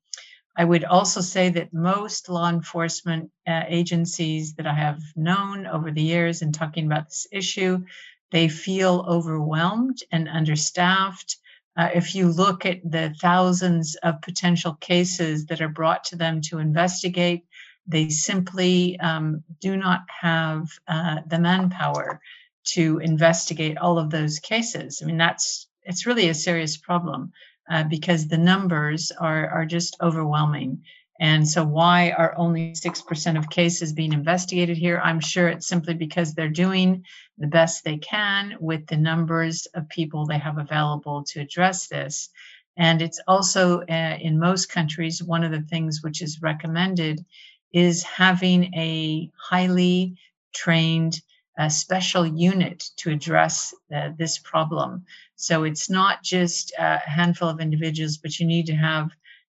I 0.56 0.66
would 0.66 0.84
also 0.84 1.22
say 1.22 1.50
that 1.50 1.74
most 1.74 2.30
law 2.30 2.50
enforcement 2.50 3.32
uh, 3.48 3.64
agencies 3.68 4.54
that 4.56 4.68
I 4.68 4.74
have 4.74 5.00
known 5.16 5.66
over 5.66 5.92
the 5.92 6.02
years 6.02 6.42
in 6.42 6.52
talking 6.52 6.86
about 6.86 7.06
this 7.06 7.28
issue, 7.32 7.86
they 8.32 8.48
feel 8.50 9.06
overwhelmed 9.08 10.00
and 10.12 10.28
understaffed. 10.28 11.38
Uh, 11.78 11.90
if 11.96 12.14
you 12.14 12.28
look 12.28 12.66
at 12.66 12.80
the 12.84 13.16
thousands 13.22 13.96
of 14.04 14.22
potential 14.22 14.74
cases 14.76 15.46
that 15.46 15.62
are 15.62 15.70
brought 15.70 16.04
to 16.06 16.16
them 16.16 16.42
to 16.42 16.60
investigate, 16.60 17.46
they 17.88 18.10
simply 18.10 19.00
um, 19.00 19.44
do 19.62 19.78
not 19.78 20.02
have 20.22 20.68
uh, 20.88 21.18
the 21.26 21.40
manpower 21.40 22.20
to 22.66 23.00
investigate 23.00 23.78
all 23.78 23.98
of 23.98 24.10
those 24.10 24.40
cases. 24.40 25.02
I 25.02 25.06
mean, 25.06 25.18
that's 25.18 25.69
it's 25.90 26.06
really 26.06 26.30
a 26.30 26.34
serious 26.34 26.78
problem 26.78 27.34
uh, 27.70 27.84
because 27.84 28.28
the 28.28 28.38
numbers 28.38 29.12
are 29.12 29.50
are 29.50 29.66
just 29.66 29.98
overwhelming. 30.02 30.84
And 31.20 31.46
so, 31.46 31.66
why 31.66 32.12
are 32.12 32.38
only 32.38 32.72
6% 32.72 33.38
of 33.38 33.50
cases 33.50 33.92
being 33.92 34.14
investigated 34.14 34.78
here? 34.78 35.02
I'm 35.04 35.20
sure 35.20 35.50
it's 35.50 35.68
simply 35.68 35.96
because 35.96 36.34
they're 36.34 36.48
doing 36.48 37.04
the 37.38 37.48
best 37.48 37.84
they 37.84 37.98
can 37.98 38.56
with 38.62 38.88
the 38.88 38.96
numbers 38.96 39.68
of 39.74 39.90
people 39.90 40.26
they 40.26 40.38
have 40.38 40.58
available 40.58 41.26
to 41.26 41.42
address 41.42 41.88
this. 41.88 42.30
And 42.78 43.02
it's 43.02 43.20
also 43.28 43.82
uh, 43.82 44.18
in 44.22 44.40
most 44.40 44.68
countries, 44.68 45.22
one 45.22 45.44
of 45.44 45.52
the 45.52 45.68
things 45.70 46.02
which 46.02 46.22
is 46.22 46.42
recommended 46.42 47.26
is 47.74 48.04
having 48.04 48.74
a 48.76 49.30
highly 49.38 50.16
trained 50.54 51.22
uh, 51.60 51.70
special 51.70 52.26
unit 52.26 52.86
to 52.96 53.12
address 53.12 53.74
uh, 53.94 54.10
this 54.18 54.40
problem. 54.40 55.06
So 55.36 55.66
it's 55.66 55.90
not 55.90 56.24
just 56.24 56.74
a 56.80 56.98
handful 57.00 57.50
of 57.50 57.60
individuals, 57.60 58.18
but 58.18 58.40
you 58.40 58.48
need 58.48 58.68
to 58.68 58.76
have 58.76 59.10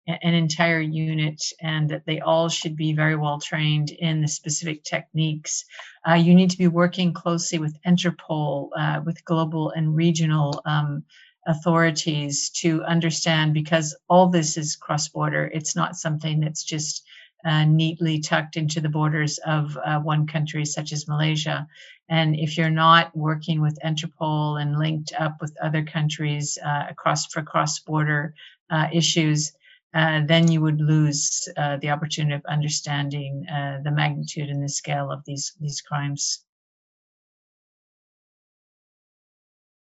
an 0.05 0.33
entire 0.33 0.81
unit 0.81 1.41
and 1.61 1.89
that 1.89 2.05
they 2.05 2.19
all 2.19 2.49
should 2.49 2.75
be 2.75 2.91
very 2.91 3.15
well 3.15 3.39
trained 3.39 3.89
in 3.89 4.21
the 4.21 4.27
specific 4.27 4.83
techniques. 4.83 5.63
Uh, 6.07 6.15
you 6.15 6.35
need 6.35 6.49
to 6.49 6.57
be 6.57 6.67
working 6.67 7.13
closely 7.13 7.57
with 7.57 7.81
Interpol, 7.87 8.69
uh, 8.77 8.99
with 9.05 9.23
global 9.23 9.69
and 9.69 9.95
regional 9.95 10.61
um, 10.65 11.05
authorities 11.47 12.49
to 12.49 12.83
understand 12.83 13.53
because 13.53 13.95
all 14.09 14.27
this 14.27 14.57
is 14.57 14.75
cross 14.75 15.07
border. 15.07 15.49
It's 15.53 15.75
not 15.75 15.95
something 15.95 16.41
that's 16.41 16.63
just 16.63 17.05
uh, 17.45 17.65
neatly 17.65 18.19
tucked 18.19 18.57
into 18.57 18.79
the 18.79 18.89
borders 18.89 19.37
of 19.39 19.77
uh, 19.77 19.99
one 19.99 20.27
country, 20.27 20.65
such 20.65 20.91
as 20.91 21.07
Malaysia. 21.07 21.67
And 22.09 22.35
if 22.35 22.57
you're 22.57 22.69
not 22.69 23.15
working 23.15 23.61
with 23.61 23.79
Interpol 23.83 24.61
and 24.61 24.77
linked 24.77 25.13
up 25.17 25.37
with 25.41 25.55
other 25.61 25.83
countries 25.83 26.57
uh, 26.63 26.85
across 26.89 27.25
for 27.27 27.41
cross 27.41 27.79
border 27.79 28.33
uh, 28.69 28.87
issues, 28.91 29.53
uh, 29.93 30.21
then 30.25 30.51
you 30.51 30.61
would 30.61 30.81
lose 30.81 31.47
uh, 31.57 31.77
the 31.77 31.89
opportunity 31.89 32.35
of 32.35 32.45
understanding 32.45 33.45
the 33.83 33.91
magnitude 33.91 34.49
and 34.49 34.63
the 34.63 34.69
scale 34.69 35.11
of 35.11 35.23
these 35.25 35.53
these 35.59 35.81
crimes. 35.81 36.43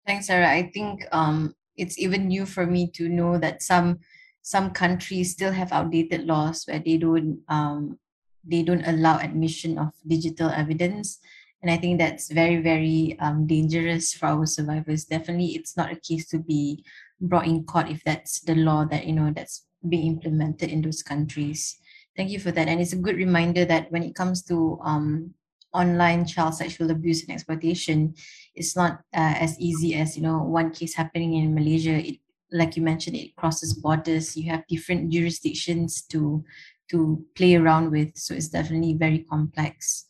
Thanks, 0.07 0.27
Sarah. 0.27 0.49
I 0.51 0.71
think 0.73 1.05
um, 1.13 1.55
it's 1.77 1.99
even 1.99 2.29
new 2.29 2.47
for 2.47 2.67
me 2.67 2.91
to 2.93 3.11
know 3.11 3.37
that 3.37 3.63
some 3.63 4.01
some 4.49 4.71
countries 4.71 5.33
still 5.33 5.53
have 5.53 5.73
outdated 5.73 6.25
laws 6.25 6.65
where 6.65 6.81
they 6.81 6.97
don't 6.97 7.41
um, 7.49 7.99
they 8.45 8.63
don't 8.63 8.87
allow 8.89 9.19
admission 9.19 9.77
of 9.77 9.93
digital 10.07 10.49
evidence 10.49 11.19
and 11.61 11.71
i 11.71 11.77
think 11.77 11.99
that's 11.99 12.33
very 12.33 12.57
very 12.71 13.17
um, 13.21 13.47
dangerous 13.47 14.15
for 14.15 14.27
our 14.27 14.47
survivors 14.47 15.05
definitely 15.05 15.53
it's 15.59 15.77
not 15.77 15.93
a 15.93 16.01
case 16.09 16.27
to 16.29 16.39
be 16.39 16.83
brought 17.21 17.47
in 17.47 17.65
court 17.65 17.91
if 17.91 18.03
that's 18.05 18.41
the 18.41 18.55
law 18.55 18.85
that 18.85 19.05
you 19.07 19.13
know 19.13 19.33
that's 19.35 19.69
being 19.87 20.07
implemented 20.07 20.71
in 20.71 20.83
those 20.83 21.03
countries. 21.03 21.79
Thank 22.17 22.31
you 22.31 22.41
for 22.41 22.51
that. 22.51 22.69
And 22.69 22.81
it's 22.81 22.93
a 22.93 22.99
good 22.99 23.17
reminder 23.17 23.65
that 23.65 23.91
when 23.93 24.03
it 24.03 24.15
comes 24.15 24.43
to 24.45 24.79
um, 24.83 25.35
online 25.73 26.27
child 26.27 26.55
sexual 26.55 26.91
abuse 26.91 27.23
and 27.23 27.33
exploitation, 27.33 28.15
it's 28.55 28.75
not 28.75 29.01
uh, 29.15 29.39
as 29.39 29.59
easy 29.61 29.95
as 29.95 30.17
you 30.17 30.23
know 30.23 30.39
one 30.43 30.71
case 30.73 30.95
happening 30.95 31.35
in 31.35 31.55
Malaysia. 31.55 31.95
It, 31.95 32.19
like 32.53 32.77
you 32.77 32.83
mentioned, 32.83 33.17
it 33.17 33.37
crosses 33.37 33.75
borders. 33.75 34.37
You 34.37 34.51
have 34.51 34.67
different 34.67 35.11
jurisdictions 35.11 36.03
to 36.11 36.45
to 36.91 37.25
play 37.35 37.55
around 37.55 37.91
with, 37.91 38.17
so 38.17 38.35
it's 38.35 38.49
definitely 38.49 38.95
very 38.95 39.19
complex. 39.19 40.07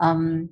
Um, 0.00 0.50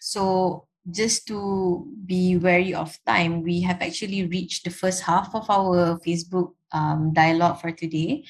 so 0.00 0.68
just 0.90 1.26
to 1.28 1.86
be 2.06 2.36
wary 2.36 2.74
of 2.74 2.98
time, 3.06 3.42
we 3.42 3.60
have 3.62 3.80
actually 3.80 4.26
reached 4.26 4.64
the 4.64 4.70
first 4.70 5.02
half 5.02 5.34
of 5.34 5.48
our 5.50 5.98
Facebook 6.00 6.52
um, 6.72 7.12
dialogue 7.12 7.60
for 7.60 7.72
today. 7.72 8.24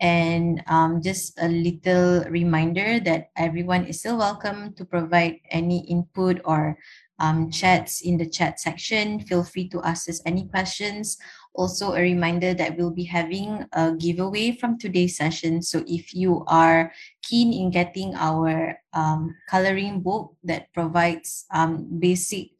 And 0.00 0.62
um, 0.66 1.00
just 1.00 1.38
a 1.38 1.48
little 1.48 2.24
reminder 2.24 2.98
that 3.00 3.30
everyone 3.36 3.84
is 3.86 4.00
still 4.00 4.18
welcome 4.18 4.74
to 4.74 4.84
provide 4.84 5.38
any 5.50 5.86
input 5.86 6.40
or 6.44 6.76
um, 7.20 7.50
chats 7.50 8.00
in 8.00 8.18
the 8.18 8.26
chat 8.26 8.58
section. 8.58 9.20
Feel 9.20 9.44
free 9.44 9.68
to 9.68 9.80
ask 9.82 10.08
us 10.08 10.20
any 10.26 10.48
questions. 10.48 11.18
Also, 11.54 11.92
a 11.92 12.00
reminder 12.00 12.54
that 12.54 12.76
we'll 12.76 12.90
be 12.90 13.04
having 13.04 13.66
a 13.72 13.92
giveaway 13.92 14.56
from 14.56 14.78
today's 14.78 15.16
session. 15.16 15.60
So, 15.60 15.84
if 15.86 16.14
you 16.14 16.44
are 16.48 16.92
keen 17.22 17.52
in 17.52 17.70
getting 17.70 18.14
our 18.14 18.78
um, 18.92 19.36
coloring 19.48 20.00
book 20.00 20.34
that 20.44 20.72
provides 20.72 21.44
um, 21.52 22.00
basic 22.00 22.56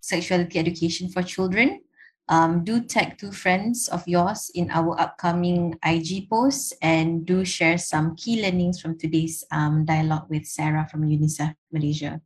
sexuality 0.00 0.58
education 0.58 1.08
for 1.08 1.22
children, 1.22 1.80
um, 2.28 2.64
do 2.64 2.80
tag 2.80 3.16
two 3.18 3.32
friends 3.32 3.88
of 3.88 4.06
yours 4.06 4.50
in 4.54 4.70
our 4.70 4.98
upcoming 5.00 5.78
IG 5.84 6.28
posts 6.28 6.72
and 6.82 7.24
do 7.24 7.44
share 7.44 7.78
some 7.78 8.16
key 8.16 8.42
learnings 8.42 8.80
from 8.80 8.98
today's 8.98 9.44
um, 9.50 9.84
dialogue 9.84 10.26
with 10.28 10.44
Sarah 10.44 10.86
from 10.90 11.02
UNICEF 11.02 11.54
Malaysia. 11.72 12.20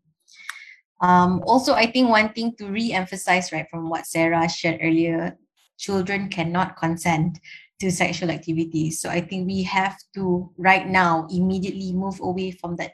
Um, 1.00 1.42
also, 1.46 1.74
I 1.74 1.90
think 1.90 2.08
one 2.08 2.32
thing 2.32 2.54
to 2.58 2.70
re-emphasize, 2.70 3.50
right, 3.52 3.66
from 3.68 3.90
what 3.90 4.06
Sarah 4.06 4.48
shared 4.48 4.80
earlier, 4.82 5.36
children 5.78 6.28
cannot 6.28 6.76
consent 6.76 7.38
to 7.80 7.90
sexual 7.90 8.30
activities. 8.30 9.00
So 9.00 9.10
I 9.10 9.20
think 9.20 9.46
we 9.46 9.62
have 9.64 9.98
to 10.14 10.50
right 10.56 10.86
now 10.86 11.26
immediately 11.30 11.92
move 11.92 12.20
away 12.20 12.52
from 12.52 12.76
that 12.76 12.92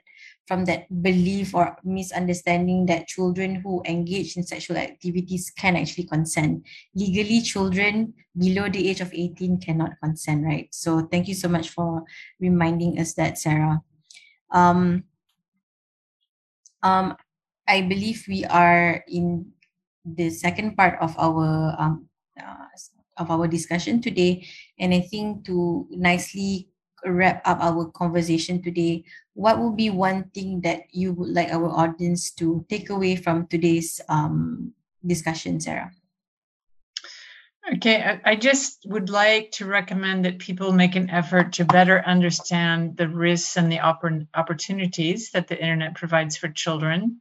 from 0.49 0.64
that 0.64 0.89
belief 1.03 1.55
or 1.55 1.76
misunderstanding 1.85 2.87
that 2.87 3.07
children 3.07 3.61
who 3.61 3.83
engage 3.85 4.35
in 4.35 4.43
sexual 4.43 4.79
activities 4.79 5.53
can 5.53 5.76
actually 5.76 6.09
consent. 6.09 6.64
Legally, 6.97 7.43
children 7.43 8.14
below 8.33 8.66
the 8.66 8.89
age 8.89 9.03
of 9.03 9.12
18 9.12 9.61
cannot 9.61 9.93
consent, 10.03 10.43
right? 10.43 10.66
So 10.72 11.03
thank 11.12 11.29
you 11.29 11.35
so 11.35 11.49
much 11.49 11.68
for 11.68 12.03
reminding 12.41 12.99
us 12.99 13.12
that, 13.20 13.37
Sarah. 13.37 13.83
Um, 14.51 15.05
um, 16.83 17.14
I 17.68 17.83
believe 17.83 18.24
we 18.26 18.47
are 18.47 19.05
in 19.07 19.53
the 20.07 20.31
second 20.31 20.76
part 20.79 20.97
of 21.03 21.14
our 21.18 21.76
um, 21.79 22.09
of 23.19 23.31
our 23.31 23.47
discussion 23.49 24.01
today, 24.01 24.47
and 24.79 24.95
I 24.95 25.01
think 25.01 25.45
to 25.47 25.87
nicely 25.91 26.69
wrap 27.05 27.43
up 27.45 27.59
our 27.61 27.87
conversation 27.87 28.62
today, 28.62 29.05
what 29.35 29.59
would 29.61 29.77
be 29.77 29.91
one 29.91 30.25
thing 30.35 30.61
that 30.62 30.83
you 30.91 31.12
would 31.12 31.31
like 31.31 31.53
our 31.53 31.69
audience 31.69 32.31
to 32.33 32.64
take 32.69 32.91
away 32.91 33.16
from 33.16 33.47
today's 33.47 34.01
um, 34.09 34.73
discussion, 35.07 35.61
Sarah? 35.61 35.93
Okay, 37.75 38.19
I, 38.25 38.35
just 38.35 38.87
would 38.87 39.11
like 39.11 39.51
to 39.53 39.66
recommend 39.66 40.25
that 40.25 40.39
people 40.39 40.73
make 40.73 40.97
an 40.97 41.11
effort 41.11 41.53
to 41.55 41.66
better 41.66 42.03
understand 42.07 42.97
the 42.97 43.09
risks 43.09 43.59
and 43.59 43.71
the 43.71 43.77
oppor- 43.77 44.27
opportunities 44.35 45.31
that 45.33 45.49
the 45.49 45.61
internet 45.61 45.95
provides 45.95 46.35
for 46.35 46.49
children, 46.49 47.21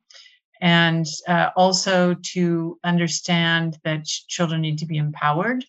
and 0.62 1.06
uh, 1.28 1.50
also 1.58 2.14
to 2.14 2.80
understand 2.84 3.78
that 3.84 4.06
children 4.06 4.62
need 4.62 4.80
to 4.80 4.86
be 4.86 4.98
empowered 4.98 5.66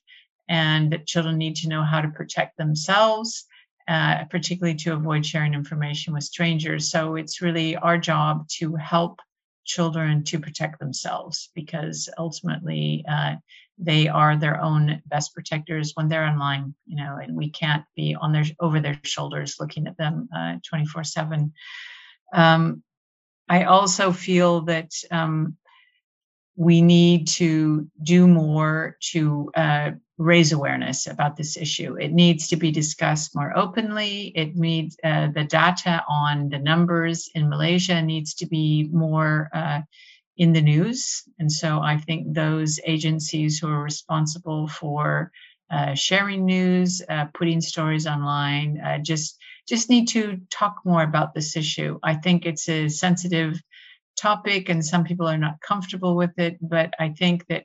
and 0.49 0.93
that 0.93 1.07
children 1.07 1.37
need 1.39 1.57
to 1.57 1.69
know 1.69 1.83
how 1.83 2.01
to 2.01 2.09
protect 2.09 2.57
themselves 2.57 3.47
uh, 3.89 4.25
particularly 4.27 4.77
to 4.77 4.93
avoid 4.93 5.25
sharing 5.25 5.55
information 5.55 6.13
with 6.13 6.23
strangers. 6.23 6.91
So 6.91 7.17
it's 7.17 7.41
really 7.41 7.75
our 7.75 7.97
job 7.97 8.47
to 8.59 8.75
help 8.75 9.19
children 9.65 10.25
to 10.25 10.39
protect 10.39 10.79
themselves 10.79 11.51
because 11.55 12.09
ultimately 12.19 13.03
uh, 13.09 13.37
they 13.79 14.07
are 14.07 14.37
their 14.37 14.61
own 14.61 15.01
best 15.07 15.33
protectors 15.33 15.93
when 15.95 16.09
they're 16.09 16.27
online, 16.27 16.75
you 16.87 16.97
know, 16.97 17.17
and 17.17 17.35
we 17.35 17.49
can't 17.49 17.85
be 17.97 18.15
on 18.15 18.31
their 18.31 18.45
over 18.61 18.79
their 18.79 19.01
shoulders 19.05 19.57
looking 19.59 19.87
at 19.87 19.97
them 19.97 20.29
uh, 20.37 20.57
24 20.69 21.05
7. 21.05 21.53
Um, 22.35 22.83
I 23.49 23.65
also 23.65 24.13
feel 24.13 24.63
that 24.63 24.91
um, 25.11 25.57
we 26.59 26.83
need 26.83 27.29
to 27.29 27.89
do 28.03 28.27
more 28.27 28.97
to 29.01 29.49
uh, 29.55 29.93
raise 30.19 30.51
awareness 30.53 31.07
about 31.07 31.37
this 31.37 31.57
issue. 31.57 31.95
It 31.97 32.13
needs 32.13 32.49
to 32.49 32.57
be 32.57 32.73
discussed 32.73 33.37
more 33.37 33.57
openly. 33.57 34.33
It 34.35 34.57
needs 34.57 34.97
uh, 35.05 35.29
the 35.33 35.45
data 35.45 36.03
on 36.11 36.49
the 36.49 36.59
numbers 36.59 37.31
in 37.33 37.49
Malaysia 37.49 38.03
needs 38.03 38.35
to 38.35 38.47
be 38.47 38.89
more 38.93 39.51
uh, 39.55 39.83
in 40.37 40.53
the 40.53 40.61
news. 40.61 41.23
And 41.39 41.51
so 41.51 41.81
I 41.81 41.97
think 41.97 42.35
those 42.35 42.81
agencies 42.85 43.61
who 43.61 43.69
are 43.69 43.83
responsible 43.83 44.67
for 44.67 45.31
uh, 45.71 45.95
sharing 45.95 46.45
news, 46.45 47.03
uh, 47.09 47.27
putting 47.35 47.61
stories 47.61 48.09
online, 48.09 48.81
uh, 48.81 48.99
just 48.99 49.39
just 49.69 49.91
need 49.91 50.09
to 50.09 50.41
talk 50.51 50.77
more 50.85 51.03
about 51.03 51.35
this 51.35 51.57
issue. 51.57 52.01
I 52.03 52.15
think 52.15 52.47
it's 52.47 52.69
a 52.69 52.89
sensitive 52.89 53.63
topic 54.19 54.69
and 54.69 54.85
some 54.85 55.05
people 55.05 55.27
are 55.27 55.39
not 55.39 55.61
comfortable 55.61 56.17
with 56.17 56.39
it, 56.39 56.59
but 56.61 56.93
I 56.99 57.11
think 57.11 57.47
that 57.49 57.65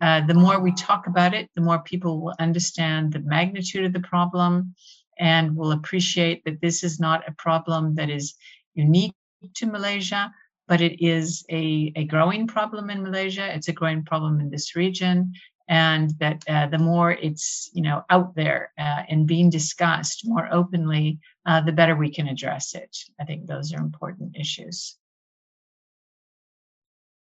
uh, 0.00 0.26
the 0.26 0.34
more 0.34 0.58
we 0.58 0.72
talk 0.72 1.06
about 1.06 1.32
it, 1.32 1.48
the 1.54 1.62
more 1.62 1.78
people 1.78 2.20
will 2.20 2.34
understand 2.40 3.12
the 3.12 3.20
magnitude 3.20 3.84
of 3.84 3.92
the 3.92 4.00
problem 4.00 4.74
and 5.18 5.56
will 5.56 5.72
appreciate 5.72 6.44
that 6.44 6.60
this 6.60 6.82
is 6.82 6.98
not 6.98 7.28
a 7.28 7.34
problem 7.38 7.94
that 7.94 8.10
is 8.10 8.34
unique 8.74 9.14
to 9.54 9.66
Malaysia, 9.66 10.32
but 10.66 10.80
it 10.80 11.04
is 11.04 11.44
a, 11.50 11.92
a 11.94 12.04
growing 12.04 12.46
problem 12.46 12.90
in 12.90 13.02
Malaysia. 13.02 13.54
It's 13.54 13.68
a 13.68 13.72
growing 13.72 14.04
problem 14.04 14.40
in 14.40 14.50
this 14.50 14.74
region. 14.74 15.32
And 15.68 16.10
that 16.18 16.42
uh, 16.48 16.66
the 16.66 16.78
more 16.78 17.12
it's 17.12 17.70
you 17.72 17.82
know 17.82 18.02
out 18.10 18.34
there 18.34 18.72
uh, 18.76 19.04
and 19.08 19.28
being 19.28 19.48
discussed 19.48 20.22
more 20.24 20.48
openly, 20.52 21.20
uh, 21.46 21.60
the 21.60 21.72
better 21.72 21.94
we 21.94 22.10
can 22.10 22.26
address 22.26 22.74
it. 22.74 22.94
I 23.20 23.24
think 23.24 23.46
those 23.46 23.72
are 23.72 23.78
important 23.78 24.36
issues. 24.36 24.96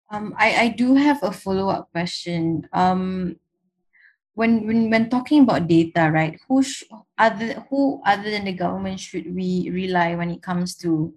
Um, 0.10 0.36
I, 0.38 0.56
I 0.56 0.68
do 0.70 0.96
have 0.96 1.24
a 1.24 1.32
follow 1.32 1.70
up 1.70 1.92
question. 1.92 2.68
Um, 2.74 3.38
when, 4.36 4.68
when 4.68 4.90
when 4.90 5.10
talking 5.10 5.44
about 5.44 5.68
data, 5.68 6.12
right? 6.12 6.40
Who 6.48 6.62
sh- 6.62 6.84
other 7.18 7.66
who 7.70 8.02
other 8.06 8.30
than 8.30 8.46
the 8.46 8.54
government 8.54 9.00
should 9.00 9.34
we 9.34 9.70
rely 9.72 10.14
when 10.16 10.30
it 10.30 10.44
comes 10.44 10.76
to 10.84 11.14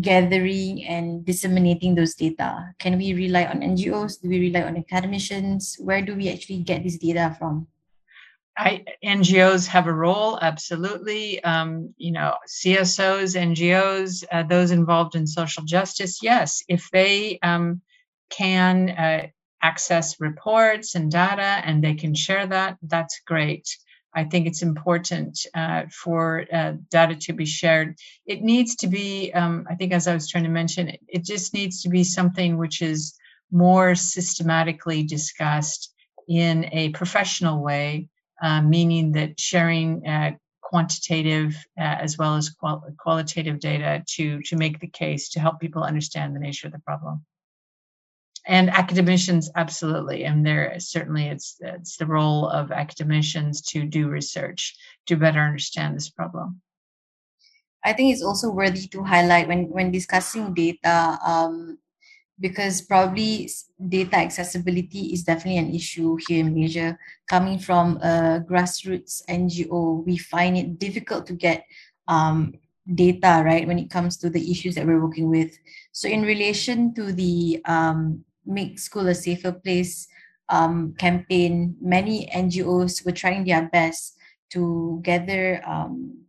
gathering 0.00 0.84
and 0.84 1.24
disseminating 1.24 1.94
those 1.94 2.14
data? 2.14 2.74
Can 2.78 2.98
we 2.98 3.12
rely 3.12 3.44
on 3.44 3.60
NGOs? 3.60 4.20
Do 4.20 4.28
we 4.28 4.40
rely 4.40 4.62
on 4.62 4.76
academicians? 4.76 5.76
Where 5.78 6.02
do 6.02 6.16
we 6.16 6.28
actually 6.30 6.60
get 6.60 6.82
this 6.82 6.98
data 6.98 7.36
from? 7.38 7.68
I, 8.56 8.84
NGOs 9.04 9.66
have 9.68 9.86
a 9.86 9.92
role, 9.92 10.38
absolutely. 10.40 11.42
Um, 11.44 11.94
you 11.98 12.12
know, 12.12 12.34
CSOs, 12.48 13.36
NGOs, 13.36 14.24
uh, 14.32 14.44
those 14.44 14.70
involved 14.70 15.14
in 15.14 15.26
social 15.26 15.62
justice, 15.64 16.22
yes, 16.22 16.62
if 16.66 16.88
they 16.90 17.38
um, 17.42 17.82
can 18.30 18.90
uh, 18.90 19.26
access 19.62 20.20
reports 20.20 20.94
and 20.94 21.10
data 21.10 21.42
and 21.42 21.84
they 21.84 21.94
can 21.94 22.14
share 22.14 22.46
that, 22.46 22.78
that's 22.82 23.20
great. 23.26 23.76
I 24.14 24.24
think 24.24 24.46
it's 24.46 24.62
important 24.62 25.38
uh, 25.54 25.82
for 25.92 26.46
uh, 26.50 26.72
data 26.90 27.16
to 27.16 27.34
be 27.34 27.44
shared. 27.44 27.98
It 28.24 28.40
needs 28.40 28.76
to 28.76 28.86
be, 28.86 29.32
um, 29.34 29.66
I 29.68 29.74
think, 29.74 29.92
as 29.92 30.08
I 30.08 30.14
was 30.14 30.28
trying 30.28 30.44
to 30.44 30.50
mention, 30.50 30.88
it, 30.88 31.00
it 31.06 31.24
just 31.24 31.52
needs 31.52 31.82
to 31.82 31.90
be 31.90 32.04
something 32.04 32.56
which 32.56 32.80
is 32.80 33.14
more 33.52 33.94
systematically 33.94 35.02
discussed 35.02 35.92
in 36.26 36.70
a 36.72 36.88
professional 36.90 37.62
way 37.62 38.08
uh, 38.42 38.60
meaning 38.60 39.12
that 39.12 39.38
sharing 39.40 40.06
uh, 40.06 40.32
quantitative 40.60 41.54
uh, 41.78 41.82
as 41.82 42.18
well 42.18 42.36
as 42.36 42.50
qual- 42.50 42.84
qualitative 42.98 43.60
data 43.60 44.02
to 44.06 44.42
to 44.42 44.56
make 44.56 44.80
the 44.80 44.88
case 44.88 45.30
to 45.30 45.40
help 45.40 45.60
people 45.60 45.82
understand 45.82 46.34
the 46.34 46.40
nature 46.40 46.66
of 46.66 46.72
the 46.72 46.80
problem. 46.80 47.24
And 48.46 48.70
academicians 48.70 49.50
absolutely. 49.56 50.24
And 50.24 50.46
there 50.46 50.74
certainly 50.78 51.26
it's 51.26 51.56
it's 51.60 51.96
the 51.96 52.06
role 52.06 52.48
of 52.48 52.70
academicians 52.70 53.62
to 53.72 53.84
do 53.84 54.08
research 54.08 54.76
to 55.06 55.16
better 55.16 55.40
understand 55.40 55.96
this 55.96 56.10
problem. 56.10 56.60
I 57.84 57.92
think 57.92 58.12
it's 58.12 58.22
also 58.22 58.50
worthy 58.50 58.86
to 58.88 59.04
highlight 59.04 59.48
when 59.48 59.70
when 59.70 59.92
discussing 59.92 60.54
data 60.54 61.18
um, 61.24 61.78
because 62.40 62.82
probably 62.82 63.50
data 63.88 64.16
accessibility 64.16 65.12
is 65.12 65.24
definitely 65.24 65.58
an 65.58 65.74
issue 65.74 66.16
here 66.28 66.40
in 66.40 66.52
Malaysia. 66.52 66.98
Coming 67.28 67.58
from 67.58 67.96
a 67.98 68.44
grassroots 68.48 69.22
NGO, 69.28 70.04
we 70.04 70.16
find 70.16 70.56
it 70.56 70.78
difficult 70.78 71.26
to 71.26 71.32
get 71.32 71.64
um, 72.08 72.54
data, 72.94 73.42
right, 73.44 73.66
when 73.66 73.78
it 73.78 73.90
comes 73.90 74.16
to 74.18 74.30
the 74.30 74.50
issues 74.50 74.74
that 74.74 74.86
we're 74.86 75.02
working 75.02 75.30
with. 75.30 75.58
So, 75.92 76.08
in 76.08 76.22
relation 76.22 76.94
to 76.94 77.12
the 77.12 77.60
um, 77.64 78.24
Make 78.44 78.78
School 78.78 79.08
a 79.08 79.14
Safer 79.14 79.52
Place 79.52 80.06
um, 80.48 80.94
campaign, 80.98 81.76
many 81.80 82.30
NGOs 82.34 83.04
were 83.04 83.12
trying 83.12 83.44
their 83.44 83.68
best 83.68 84.16
to 84.50 85.00
gather 85.02 85.62
um, 85.66 86.25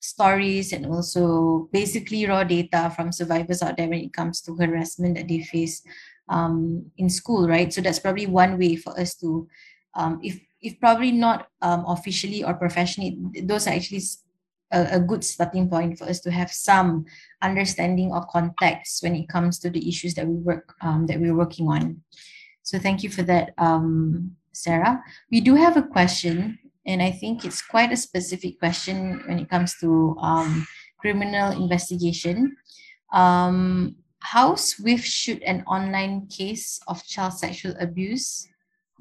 stories 0.00 0.72
and 0.72 0.86
also 0.86 1.68
basically 1.72 2.26
raw 2.26 2.42
data 2.42 2.92
from 2.96 3.12
survivors 3.12 3.62
out 3.62 3.76
there 3.76 3.88
when 3.88 4.00
it 4.00 4.12
comes 4.12 4.40
to 4.40 4.56
harassment 4.56 5.16
that 5.16 5.28
they 5.28 5.42
face 5.42 5.82
um, 6.28 6.90
in 6.96 7.08
school, 7.10 7.48
right? 7.48 7.72
So 7.72 7.80
that's 7.80 7.98
probably 7.98 8.26
one 8.26 8.58
way 8.58 8.76
for 8.76 8.98
us 8.98 9.14
to, 9.16 9.46
um, 9.94 10.20
if 10.22 10.40
if 10.62 10.78
probably 10.78 11.10
not 11.10 11.48
um, 11.62 11.84
officially 11.86 12.44
or 12.44 12.52
professionally, 12.54 13.18
those 13.42 13.66
are 13.66 13.70
actually 13.70 14.02
a, 14.70 14.96
a, 14.96 15.00
good 15.00 15.24
starting 15.24 15.70
point 15.70 15.98
for 15.98 16.04
us 16.04 16.20
to 16.20 16.30
have 16.30 16.52
some 16.52 17.06
understanding 17.40 18.12
or 18.12 18.26
context 18.26 19.02
when 19.02 19.16
it 19.16 19.26
comes 19.26 19.58
to 19.58 19.70
the 19.70 19.88
issues 19.88 20.14
that 20.14 20.26
we 20.26 20.34
work 20.34 20.74
um, 20.82 21.06
that 21.06 21.18
we're 21.18 21.34
working 21.34 21.66
on. 21.68 22.02
So 22.62 22.78
thank 22.78 23.02
you 23.02 23.08
for 23.08 23.22
that, 23.22 23.54
um, 23.56 24.36
Sarah. 24.52 25.02
We 25.30 25.40
do 25.40 25.54
have 25.54 25.78
a 25.78 25.82
question 25.82 26.58
and 26.90 27.02
I 27.02 27.10
think 27.10 27.44
it's 27.44 27.62
quite 27.62 27.92
a 27.92 27.96
specific 27.96 28.58
question 28.58 29.22
when 29.26 29.38
it 29.38 29.48
comes 29.48 29.76
to 29.80 30.16
um, 30.20 30.66
criminal 30.98 31.52
investigation. 31.52 32.56
Um, 33.12 33.96
how 34.20 34.54
swift 34.54 35.06
should 35.06 35.42
an 35.42 35.64
online 35.66 36.26
case 36.26 36.80
of 36.86 37.04
child 37.06 37.32
sexual 37.34 37.74
abuse 37.80 38.46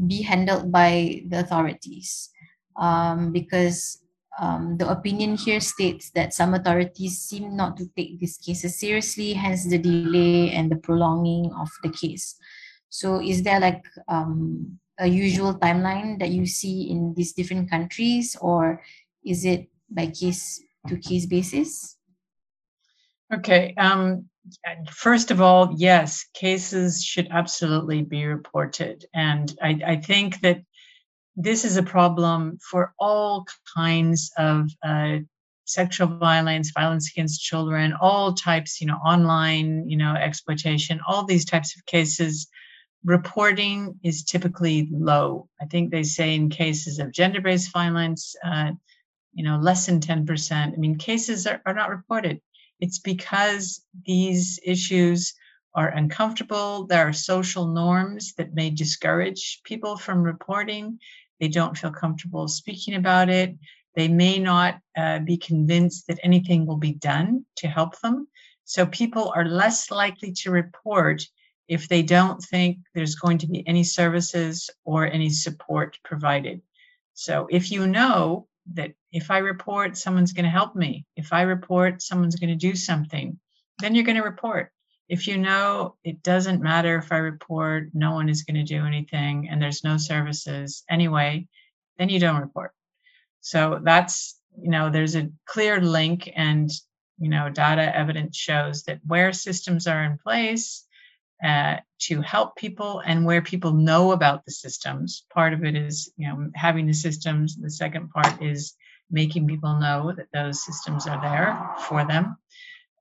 be 0.08 0.22
handled 0.22 0.72
by 0.72 1.24
the 1.28 1.40
authorities? 1.40 2.30
Um, 2.78 3.34
because 3.34 4.02
um, 4.40 4.78
the 4.78 4.90
opinion 4.90 5.36
here 5.36 5.60
states 5.60 6.12
that 6.12 6.34
some 6.34 6.54
authorities 6.54 7.20
seem 7.20 7.58
not 7.58 7.76
to 7.78 7.90
take 7.98 8.20
these 8.20 8.38
cases 8.38 8.80
seriously, 8.80 9.34
hence 9.34 9.68
the 9.68 9.78
delay 9.78 10.52
and 10.52 10.72
the 10.72 10.78
prolonging 10.78 11.52
of 11.60 11.70
the 11.84 11.90
case. 11.90 12.36
So, 12.90 13.22
is 13.22 13.44
there 13.44 13.60
like 13.60 13.84
um, 14.08 14.80
a 15.00 15.08
usual 15.08 15.58
timeline 15.58 16.20
that 16.20 16.30
you 16.30 16.46
see 16.46 16.90
in 16.92 17.14
these 17.16 17.34
different 17.34 17.70
countries, 17.70 18.36
or 18.42 18.84
is 19.26 19.46
it 19.46 19.70
by 19.90 20.08
case 20.08 20.62
to 20.88 20.98
case 20.98 21.26
basis? 21.26 21.98
Okay. 23.34 23.74
Um, 23.78 24.30
first 24.92 25.32
of 25.32 25.42
all, 25.42 25.74
yes, 25.78 26.26
cases 26.34 27.04
should 27.04 27.28
absolutely 27.32 28.02
be 28.02 28.26
reported. 28.26 29.06
And 29.14 29.54
I, 29.62 29.80
I 29.86 29.96
think 29.98 30.42
that 30.42 30.62
this 31.36 31.64
is 31.64 31.78
a 31.78 31.84
problem 31.84 32.58
for 32.60 32.94
all 33.00 33.46
kinds 33.76 34.32
of 34.38 34.70
uh, 34.84 35.20
sexual 35.66 36.08
violence, 36.08 36.72
violence 36.72 37.12
against 37.12 37.42
children, 37.42 37.94
all 38.02 38.34
types, 38.34 38.82
you 38.82 38.88
know, 38.88 38.96
online, 38.96 39.88
you 39.88 39.98
know, 39.98 40.16
exploitation, 40.16 41.00
all 41.08 41.26
these 41.26 41.46
types 41.46 41.78
of 41.78 41.86
cases 41.86 42.48
reporting 43.04 44.00
is 44.04 44.24
typically 44.24 44.90
low. 44.92 45.48
I 45.62 45.66
think 45.66 45.92
they 45.92 46.04
say 46.04 46.36
in 46.36 46.50
cases 46.50 47.00
of 47.00 47.12
gender 47.12 47.42
based 47.42 47.72
violence, 47.72 48.36
uh, 48.44 48.72
you 49.34 49.44
know, 49.44 49.58
less 49.58 49.86
than 49.86 50.00
10%. 50.00 50.74
I 50.74 50.76
mean, 50.76 50.98
cases 50.98 51.48
are, 51.48 51.62
are 51.66 51.74
not 51.74 51.90
reported. 51.90 52.42
It's 52.80 53.00
because 53.00 53.82
these 54.06 54.60
issues 54.64 55.34
are 55.76 55.90
uncomfortable. 55.90 56.86
There 56.86 57.08
are 57.08 57.14
social 57.14 57.68
norms 57.68 58.34
that 58.34 58.54
may 58.54 58.70
discourage 58.70 59.62
people 59.64 59.98
from 59.98 60.24
reporting. 60.24 61.00
They 61.40 61.48
don't 61.48 61.78
feel 61.78 61.92
comfortable 61.92 62.48
speaking 62.48 62.96
about 62.96 63.30
it. 63.30 63.56
They 63.96 64.08
may 64.08 64.40
not 64.40 64.80
uh, 64.98 65.20
be 65.20 65.38
convinced 65.38 66.08
that 66.08 66.20
anything 66.24 66.66
will 66.66 66.78
be 66.78 66.94
done 66.94 67.46
to 67.58 67.68
help 67.68 68.00
them. 68.00 68.28
So 68.66 68.86
people 68.86 69.32
are 69.36 69.46
less 69.46 69.90
likely 69.90 70.32
to 70.34 70.52
report 70.52 71.24
if 71.70 71.88
they 71.88 72.02
don't 72.02 72.42
think 72.42 72.80
there's 72.94 73.16
going 73.16 73.38
to 73.38 73.48
be 73.48 73.66
any 73.68 73.84
services 73.84 74.72
or 74.84 75.06
any 75.06 75.30
support 75.30 76.00
provided. 76.04 76.62
So 77.14 77.48
if 77.50 77.72
you 77.72 77.86
know 77.86 78.48
that 78.74 78.94
if 79.12 79.30
I 79.30 79.38
report, 79.38 79.96
someone's 79.96 80.34
going 80.34 80.46
to 80.46 80.50
help 80.50 80.76
me, 80.76 81.06
if 81.16 81.32
I 81.32 81.44
report, 81.44 82.02
someone's 82.02 82.36
going 82.36 82.50
to 82.50 82.56
do 82.56 82.76
something, 82.76 83.40
then 83.78 83.94
you're 83.94 84.04
going 84.04 84.18
to 84.18 84.24
report. 84.24 84.72
If 85.08 85.28
you 85.28 85.38
know 85.38 85.96
it 86.04 86.24
doesn't 86.24 86.62
matter 86.62 86.98
if 86.98 87.12
I 87.12 87.18
report, 87.18 87.90
no 87.94 88.14
one 88.14 88.30
is 88.30 88.44
going 88.44 88.64
to 88.64 88.64
do 88.64 88.86
anything 88.86 89.48
and 89.50 89.62
there's 89.62 89.84
no 89.84 89.98
services 89.98 90.84
anyway, 90.90 91.48
then 92.00 92.10
you 92.10 92.20
don't 92.20 92.42
report. 92.42 92.72
So 93.42 93.80
that's, 93.84 94.40
you 94.60 94.72
know, 94.72 94.90
there's 94.90 95.16
a 95.16 95.30
clear 95.46 95.80
link 95.82 96.32
and, 96.36 96.70
you 97.20 97.30
know, 97.30 97.50
data 97.50 97.96
evidence 97.96 98.38
shows 98.38 98.84
that 98.84 99.00
where 99.06 99.34
systems 99.34 99.86
are 99.86 100.04
in 100.04 100.18
place, 100.18 100.86
uh, 101.44 101.78
to 102.00 102.22
help 102.22 102.56
people 102.56 103.02
and 103.06 103.26
where 103.26 103.42
people 103.42 103.74
know 103.74 104.12
about 104.12 104.46
the 104.46 104.52
systems. 104.52 105.26
Part 105.34 105.54
of 105.54 105.64
it 105.64 105.76
is, 105.76 106.12
you 106.18 106.28
know, 106.28 106.50
having 106.56 106.88
the 106.88 106.94
systems. 106.94 107.56
The 107.56 107.72
second 107.72 108.10
part 108.10 108.42
is 108.42 108.76
making 109.12 109.48
people 109.48 109.80
know 109.80 110.14
that 110.16 110.28
those 110.34 110.66
systems 110.66 111.08
are 111.08 111.22
there 111.22 111.76
for 111.88 112.06
them. 112.06 112.38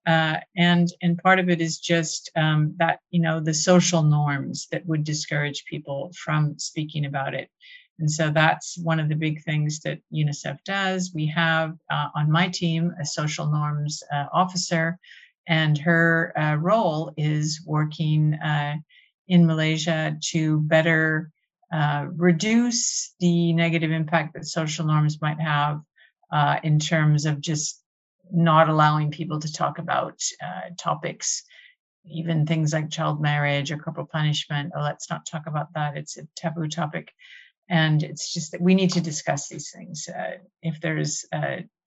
Uh, 0.07 0.39
and 0.57 0.89
and 1.03 1.19
part 1.19 1.39
of 1.39 1.51
it 1.51 1.61
is 1.61 1.79
just 1.79 2.31
um, 2.35 2.75
that 2.79 3.01
you 3.11 3.21
know 3.21 3.41
the 3.41 3.53
social 3.53 4.03
norms 4.03 4.67
that 4.73 4.87
would 4.87 5.05
discourage 5.05 5.65
people 5.67 6.11
from 6.17 6.59
speaking 6.59 7.05
about 7.05 7.35
it 7.35 7.51
and 7.99 8.11
so 8.11 8.31
that's 8.31 8.79
one 8.79 9.01
of 9.01 9.09
the 9.09 9.15
big 9.15 9.43
things 9.43 9.81
that 9.81 9.99
unicef 10.15 10.59
does 10.65 11.13
we 11.15 11.27
have 11.27 11.77
uh, 11.91 12.09
on 12.15 12.31
my 12.31 12.49
team 12.49 12.95
a 13.01 13.05
social 13.05 13.51
norms 13.51 14.03
uh, 14.11 14.27
officer 14.33 14.99
and 15.49 15.79
her 15.79 16.33
uh, 16.39 16.55
role 16.57 17.13
is 17.17 17.63
working 17.65 18.35
uh, 18.35 18.77
in 19.27 19.47
Malaysia 19.47 20.17
to 20.21 20.61
better 20.61 21.31
uh, 21.73 22.07
reduce 22.15 23.15
the 23.19 23.55
negative 23.55 23.91
impact 23.91 24.35
that 24.35 24.47
social 24.47 24.87
norms 24.87 25.21
might 25.23 25.41
have 25.41 25.81
uh, 26.31 26.57
in 26.63 26.79
terms 26.79 27.25
of 27.25 27.41
just 27.41 27.83
not 28.31 28.69
allowing 28.69 29.11
people 29.11 29.41
to 29.41 29.51
talk 29.51 29.79
about 29.79 30.21
uh, 30.45 30.69
topics, 30.79 31.45
even 32.05 32.47
things 32.47 32.75
like 32.75 32.91
child 32.91 33.21
marriage 33.21 33.73
or 33.73 33.79
corporal 33.79 34.07
punishment. 34.07 34.73
Oh, 34.77 34.83
let's 34.83 35.09
not 35.09 35.27
talk 35.27 35.47
about 35.47 35.73
that. 35.75 35.97
It's 35.97 36.19
a 36.19 36.29
taboo 36.37 36.69
topic. 36.69 37.13
And 37.71 38.03
it's 38.03 38.33
just 38.33 38.53
that 38.53 38.61
we 38.61 38.75
need 38.75 38.93
to 38.93 39.01
discuss 39.01 39.49
these 39.49 39.71
things. 39.75 40.09
Uh, 40.09 40.39
if 40.63 40.81
there's 40.81 41.25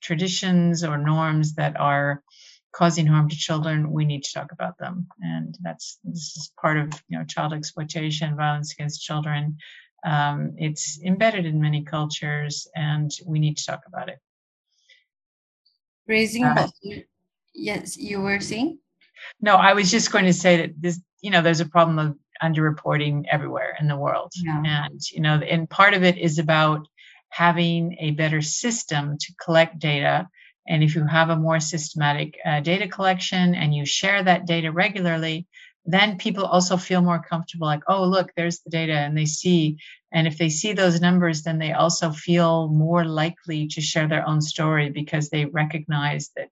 traditions 0.01 0.83
or 0.83 0.97
norms 0.97 1.55
that 1.55 1.79
are 1.79 2.23
causing 2.71 3.05
harm 3.05 3.29
to 3.29 3.35
children, 3.35 3.91
we 3.91 4.05
need 4.05 4.23
to 4.23 4.33
talk 4.33 4.51
about 4.51 4.77
them. 4.77 5.07
And 5.21 5.57
that's 5.61 5.99
this 6.03 6.35
is 6.37 6.51
part 6.59 6.77
of 6.77 6.89
you 7.07 7.17
know 7.17 7.25
child 7.25 7.53
exploitation, 7.53 8.35
violence 8.35 8.73
against 8.73 9.01
children. 9.01 9.57
Um, 10.05 10.55
it's 10.57 10.99
embedded 11.03 11.45
in 11.45 11.61
many 11.61 11.83
cultures, 11.83 12.67
and 12.75 13.11
we 13.25 13.39
need 13.39 13.57
to 13.57 13.65
talk 13.65 13.81
about 13.87 14.09
it. 14.09 14.19
Raising 16.07 16.45
uh, 16.45 16.67
yes, 17.53 17.97
you 17.97 18.21
were 18.21 18.39
saying. 18.39 18.79
No, 19.39 19.55
I 19.55 19.73
was 19.73 19.91
just 19.91 20.11
going 20.11 20.25
to 20.25 20.33
say 20.33 20.57
that 20.57 20.81
this, 20.81 20.99
you 21.21 21.29
know, 21.29 21.43
there's 21.43 21.59
a 21.59 21.69
problem 21.69 21.99
of 21.99 22.17
underreporting 22.41 23.25
everywhere 23.31 23.77
in 23.79 23.87
the 23.87 23.95
world, 23.95 24.31
yeah. 24.35 24.63
and 24.65 24.99
you 25.11 25.21
know, 25.21 25.35
and 25.35 25.69
part 25.69 25.93
of 25.93 26.03
it 26.03 26.17
is 26.17 26.39
about 26.39 26.87
having 27.29 27.95
a 27.99 28.11
better 28.11 28.41
system 28.41 29.17
to 29.17 29.33
collect 29.43 29.79
data 29.79 30.27
and 30.71 30.83
if 30.83 30.95
you 30.95 31.05
have 31.05 31.29
a 31.29 31.35
more 31.35 31.59
systematic 31.59 32.39
uh, 32.45 32.61
data 32.61 32.87
collection 32.87 33.55
and 33.55 33.75
you 33.75 33.85
share 33.85 34.23
that 34.23 34.45
data 34.47 34.71
regularly, 34.71 35.45
then 35.85 36.17
people 36.17 36.45
also 36.45 36.77
feel 36.77 37.01
more 37.01 37.21
comfortable 37.21 37.67
like, 37.67 37.83
oh, 37.89 38.05
look, 38.05 38.31
there's 38.37 38.61
the 38.61 38.69
data, 38.69 38.93
and 38.93 39.17
they 39.17 39.25
see. 39.25 39.77
And 40.13 40.27
if 40.27 40.37
they 40.37 40.47
see 40.47 40.71
those 40.71 41.01
numbers, 41.01 41.43
then 41.43 41.59
they 41.59 41.73
also 41.73 42.11
feel 42.11 42.69
more 42.69 43.03
likely 43.03 43.67
to 43.67 43.81
share 43.81 44.07
their 44.07 44.25
own 44.25 44.39
story 44.39 44.89
because 44.89 45.29
they 45.29 45.43
recognize 45.43 46.31
that 46.37 46.47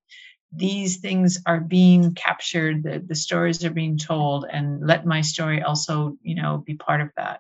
these 0.52 0.98
things 0.98 1.40
are 1.46 1.62
being 1.62 2.14
captured, 2.14 2.84
the, 2.84 3.00
the 3.00 3.16
stories 3.16 3.64
are 3.64 3.72
being 3.72 3.98
told, 3.98 4.46
and 4.52 4.86
let 4.86 5.06
my 5.06 5.22
story 5.22 5.64
also, 5.64 6.18
you 6.22 6.36
know, 6.36 6.62
be 6.66 6.76
part 6.76 7.00
of 7.00 7.10
that. 7.16 7.40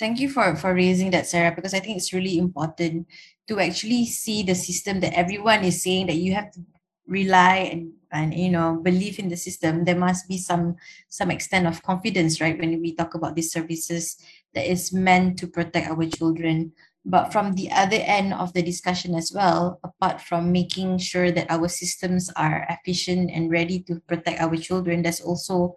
Thank 0.00 0.18
you 0.18 0.30
for, 0.30 0.56
for 0.56 0.74
raising 0.74 1.10
that, 1.10 1.26
Sarah, 1.26 1.54
because 1.54 1.74
I 1.74 1.78
think 1.78 1.98
it's 1.98 2.12
really 2.12 2.38
important 2.38 3.06
to 3.50 3.58
actually 3.58 4.06
see 4.06 4.46
the 4.46 4.54
system 4.54 5.00
that 5.00 5.18
everyone 5.18 5.66
is 5.66 5.82
saying 5.82 6.06
that 6.06 6.22
you 6.22 6.32
have 6.32 6.50
to 6.52 6.62
rely 7.10 7.66
and 7.74 7.90
and 8.12 8.34
you 8.34 8.50
know 8.50 8.78
believe 8.82 9.18
in 9.18 9.28
the 9.28 9.36
system 9.36 9.84
there 9.84 9.98
must 9.98 10.28
be 10.28 10.38
some 10.38 10.76
some 11.08 11.30
extent 11.30 11.66
of 11.66 11.82
confidence 11.82 12.40
right? 12.40 12.58
When 12.58 12.80
we 12.80 12.94
talk 12.94 13.14
about 13.14 13.34
these 13.34 13.50
services 13.52 14.16
that 14.54 14.70
is 14.70 14.92
meant 14.92 15.38
to 15.38 15.46
protect 15.46 15.90
our 15.90 16.06
children. 16.06 16.72
But 17.02 17.32
from 17.32 17.54
the 17.54 17.72
other 17.72 17.96
end 17.96 18.34
of 18.34 18.52
the 18.52 18.62
discussion 18.62 19.14
as 19.14 19.32
well 19.34 19.80
apart 19.82 20.20
from 20.20 20.52
making 20.52 20.98
sure 20.98 21.32
that 21.32 21.50
our 21.50 21.66
systems 21.66 22.30
are 22.36 22.66
efficient 22.68 23.30
and 23.32 23.50
ready 23.50 23.80
to 23.88 23.98
protect 24.06 24.38
our 24.38 24.54
children 24.56 25.02
there's 25.02 25.24
also 25.24 25.74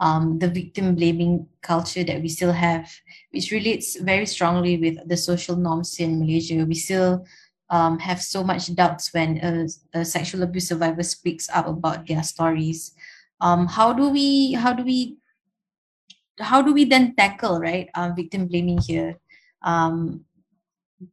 um, 0.00 0.38
the 0.38 0.48
victim 0.48 0.94
blaming 0.94 1.46
culture 1.62 2.04
that 2.04 2.20
we 2.20 2.28
still 2.28 2.52
have, 2.52 2.90
which 3.30 3.50
relates 3.50 3.96
very 4.00 4.26
strongly 4.26 4.76
with 4.76 5.08
the 5.08 5.16
social 5.16 5.56
norms 5.56 5.98
in 5.98 6.20
Malaysia. 6.20 6.64
We 6.64 6.74
still 6.74 7.24
um, 7.70 7.98
have 7.98 8.22
so 8.22 8.44
much 8.44 8.74
doubts 8.74 9.12
when 9.12 9.38
a, 9.42 9.98
a, 9.98 10.04
sexual 10.04 10.42
abuse 10.42 10.68
survivor 10.68 11.02
speaks 11.02 11.48
up 11.50 11.66
about 11.66 12.06
their 12.06 12.22
stories. 12.22 12.92
Um, 13.40 13.66
how 13.66 13.92
do 13.92 14.08
we 14.08 14.52
how 14.52 14.72
do 14.72 14.84
we 14.84 15.16
how 16.38 16.62
do 16.62 16.72
we 16.72 16.84
then 16.84 17.14
tackle 17.16 17.58
right 17.58 17.88
um, 17.94 18.14
victim 18.14 18.46
blaming 18.46 18.78
here? 18.78 19.18
Um, 19.62 20.24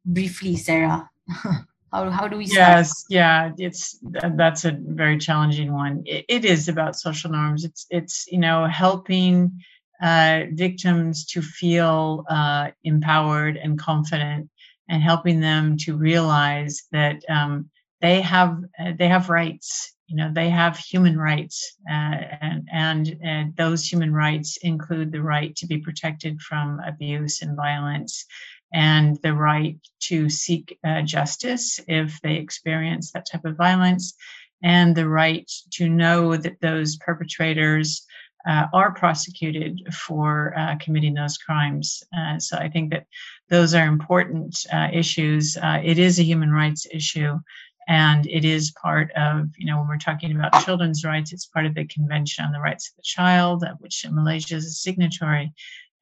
briefly, 0.06 0.56
Sarah. 0.56 1.10
how, 1.94 2.10
how 2.10 2.28
do 2.28 2.38
we 2.38 2.46
yes 2.46 3.06
yeah 3.10 3.52
it's 3.58 4.00
that's 4.36 4.66
a 4.66 4.78
very 4.80 5.18
challenging 5.18 5.72
one. 5.72 6.04
It, 6.06 6.26
it 6.28 6.46
is 6.46 6.68
about 6.68 6.96
social 6.96 7.32
norms. 7.32 7.64
It's 7.64 7.86
it's 7.90 8.26
you 8.32 8.40
know 8.40 8.66
helping 8.66 9.62
uh, 10.02 10.44
victims 10.52 11.26
to 11.28 11.42
feel 11.42 12.26
uh, 12.30 12.72
empowered 12.84 13.58
and 13.58 13.80
confident 13.80 14.50
and 14.90 15.02
helping 15.02 15.40
them 15.40 15.78
to 15.78 15.96
realize 15.96 16.84
that 16.92 17.24
um, 17.30 17.70
they 18.02 18.22
have 18.22 18.58
uh, 18.80 18.94
they 18.98 19.08
have 19.08 19.30
rights 19.30 19.94
you 20.08 20.16
know 20.18 20.32
they 20.34 20.50
have 20.50 20.78
human 20.78 21.18
rights 21.18 21.76
uh, 21.90 22.16
and, 22.42 22.68
and 22.72 23.18
and 23.22 23.56
those 23.56 23.88
human 23.88 24.12
rights 24.14 24.58
include 24.58 25.12
the 25.12 25.22
right 25.22 25.56
to 25.56 25.68
be 25.68 25.78
protected 25.78 26.42
from 26.42 26.80
abuse 26.86 27.42
and 27.42 27.56
violence 27.56 28.26
and 28.74 29.18
the 29.22 29.34
right 29.34 29.78
to 30.00 30.30
seek 30.30 30.78
uh, 30.84 31.02
justice 31.04 31.80
if 31.88 32.20
they 32.22 32.36
experience 32.36 33.12
that 33.12 33.28
type 33.32 33.46
of 33.46 33.56
violence, 33.56 34.16
and 34.64 34.96
the 34.96 35.08
right 35.08 35.50
to 35.72 35.90
know 35.90 36.36
that 36.36 36.60
those 36.62 36.98
perpetrators 36.98 38.06
uh, 38.48 38.66
are 38.74 38.94
prosecuted 38.94 39.82
for 39.94 40.54
uh, 40.58 40.76
committing 40.82 41.14
those 41.14 41.38
crimes. 41.38 42.04
Uh, 42.18 42.38
so 42.40 42.58
I 42.58 42.70
think 42.70 42.92
that 42.92 43.06
those 43.50 43.74
are 43.74 43.88
important 43.88 44.66
uh, 44.74 44.90
issues. 44.92 45.56
Uh, 45.56 45.80
it 45.84 45.98
is 45.98 46.20
a 46.20 46.24
human 46.24 46.52
rights 46.52 46.86
issue. 46.92 47.40
And 47.88 48.26
it 48.28 48.46
is 48.46 48.72
part 48.72 49.12
of, 49.12 49.50
you 49.58 49.66
know, 49.66 49.78
when 49.78 49.88
we're 49.90 49.98
talking 49.98 50.34
about 50.34 50.64
children's 50.64 51.04
rights, 51.04 51.34
it's 51.34 51.46
part 51.46 51.66
of 51.66 51.76
the 51.76 51.86
Convention 51.86 52.46
on 52.46 52.54
the 52.54 52.60
Rights 52.60 52.90
of 52.90 52.96
the 52.96 53.04
Child, 53.04 53.66
which 53.80 54.06
Malaysia 54.10 54.56
is 54.56 54.66
a 54.66 54.72
signatory. 54.72 55.52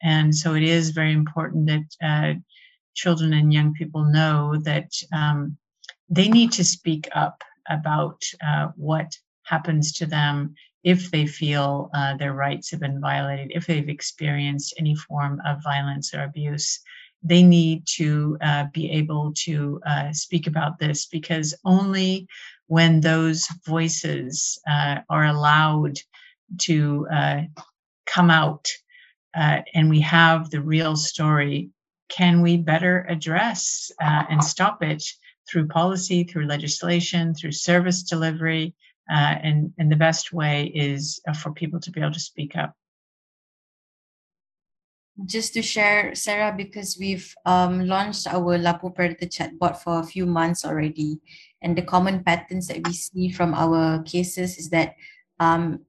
And 0.04 0.36
so 0.36 0.54
it 0.54 0.64
is 0.64 0.92
very 0.92 1.12
important 1.12 1.68
that 1.68 2.38
children 2.94 3.34
and 3.34 3.54
young 3.54 3.74
people 3.74 4.04
know 4.04 4.56
that 4.64 4.92
um, 5.14 5.58
they 6.10 6.28
need 6.30 6.52
to 6.54 6.64
speak 6.64 7.08
up 7.14 7.44
about 7.70 8.22
uh, 8.46 8.68
what 8.76 9.18
happens 9.44 9.92
to 9.94 10.06
them 10.06 10.54
if 10.84 11.12
they 11.12 11.26
feel 11.26 11.90
uh, 11.94 12.16
their 12.18 12.34
rights 12.34 12.72
have 12.72 12.80
been 12.80 13.00
violated, 13.00 13.52
if 13.54 13.68
they've 13.68 13.90
experienced 13.90 14.74
any 14.80 14.96
form 14.96 15.40
of 15.46 15.64
violence 15.64 16.14
or 16.14 16.24
abuse. 16.24 16.80
They 17.24 17.44
need 17.44 17.86
to 17.98 18.38
uh, 18.42 18.66
be 18.74 18.90
able 18.92 19.34
to 19.46 19.80
uh, 19.86 20.12
speak 20.12 20.48
about 20.48 20.80
this 20.80 21.06
because 21.06 21.56
only 21.66 22.28
when 22.66 23.00
those 23.00 23.48
voices 23.66 24.60
uh, 24.68 25.00
are 25.08 25.26
allowed 25.26 25.98
to 26.62 27.08
uh, 27.14 27.42
come 28.08 28.32
out 28.32 28.68
and 29.34 29.90
we 29.90 30.02
have 30.02 30.50
the 30.50 30.62
real 30.62 30.96
story 30.96 31.70
can 32.12 32.42
we 32.42 32.58
better 32.58 33.06
address 33.10 33.92
uh, 34.02 34.24
and 34.30 34.44
stop 34.44 34.84
it 34.84 35.04
through 35.50 35.68
policy, 35.68 36.24
through 36.24 36.46
legislation, 36.46 37.34
through 37.34 37.54
service 37.54 38.04
delivery? 38.04 38.76
Uh, 39.12 39.36
and, 39.44 39.74
and 39.78 39.92
the 39.92 39.96
best 39.96 40.32
way 40.32 40.72
is 40.76 41.20
uh, 41.28 41.34
for 41.34 41.52
people 41.52 41.80
to 41.80 41.92
be 41.92 42.02
able 42.02 42.12
to 42.12 42.20
speak 42.20 42.56
up. 42.56 42.76
Just 45.26 45.54
to 45.54 45.62
share, 45.62 46.16
Sarah, 46.16 46.54
because 46.56 46.98
we've 47.00 47.34
um, 47.46 47.86
launched 47.86 48.28
our 48.28 48.58
Lapor 48.58 48.96
Predator 48.96 49.28
chatbot 49.28 49.78
for 49.78 50.00
a 50.00 50.04
few 50.04 50.26
months 50.26 50.66
already, 50.66 51.20
and 51.62 51.78
the 51.78 51.82
common 51.82 52.24
patterns 52.24 52.68
that 52.68 52.88
we 52.88 52.94
see 52.94 53.30
from 53.30 53.54
our 53.54 54.02
cases 54.04 54.58
is 54.58 54.70
that 54.70 54.96
um, 55.40 55.82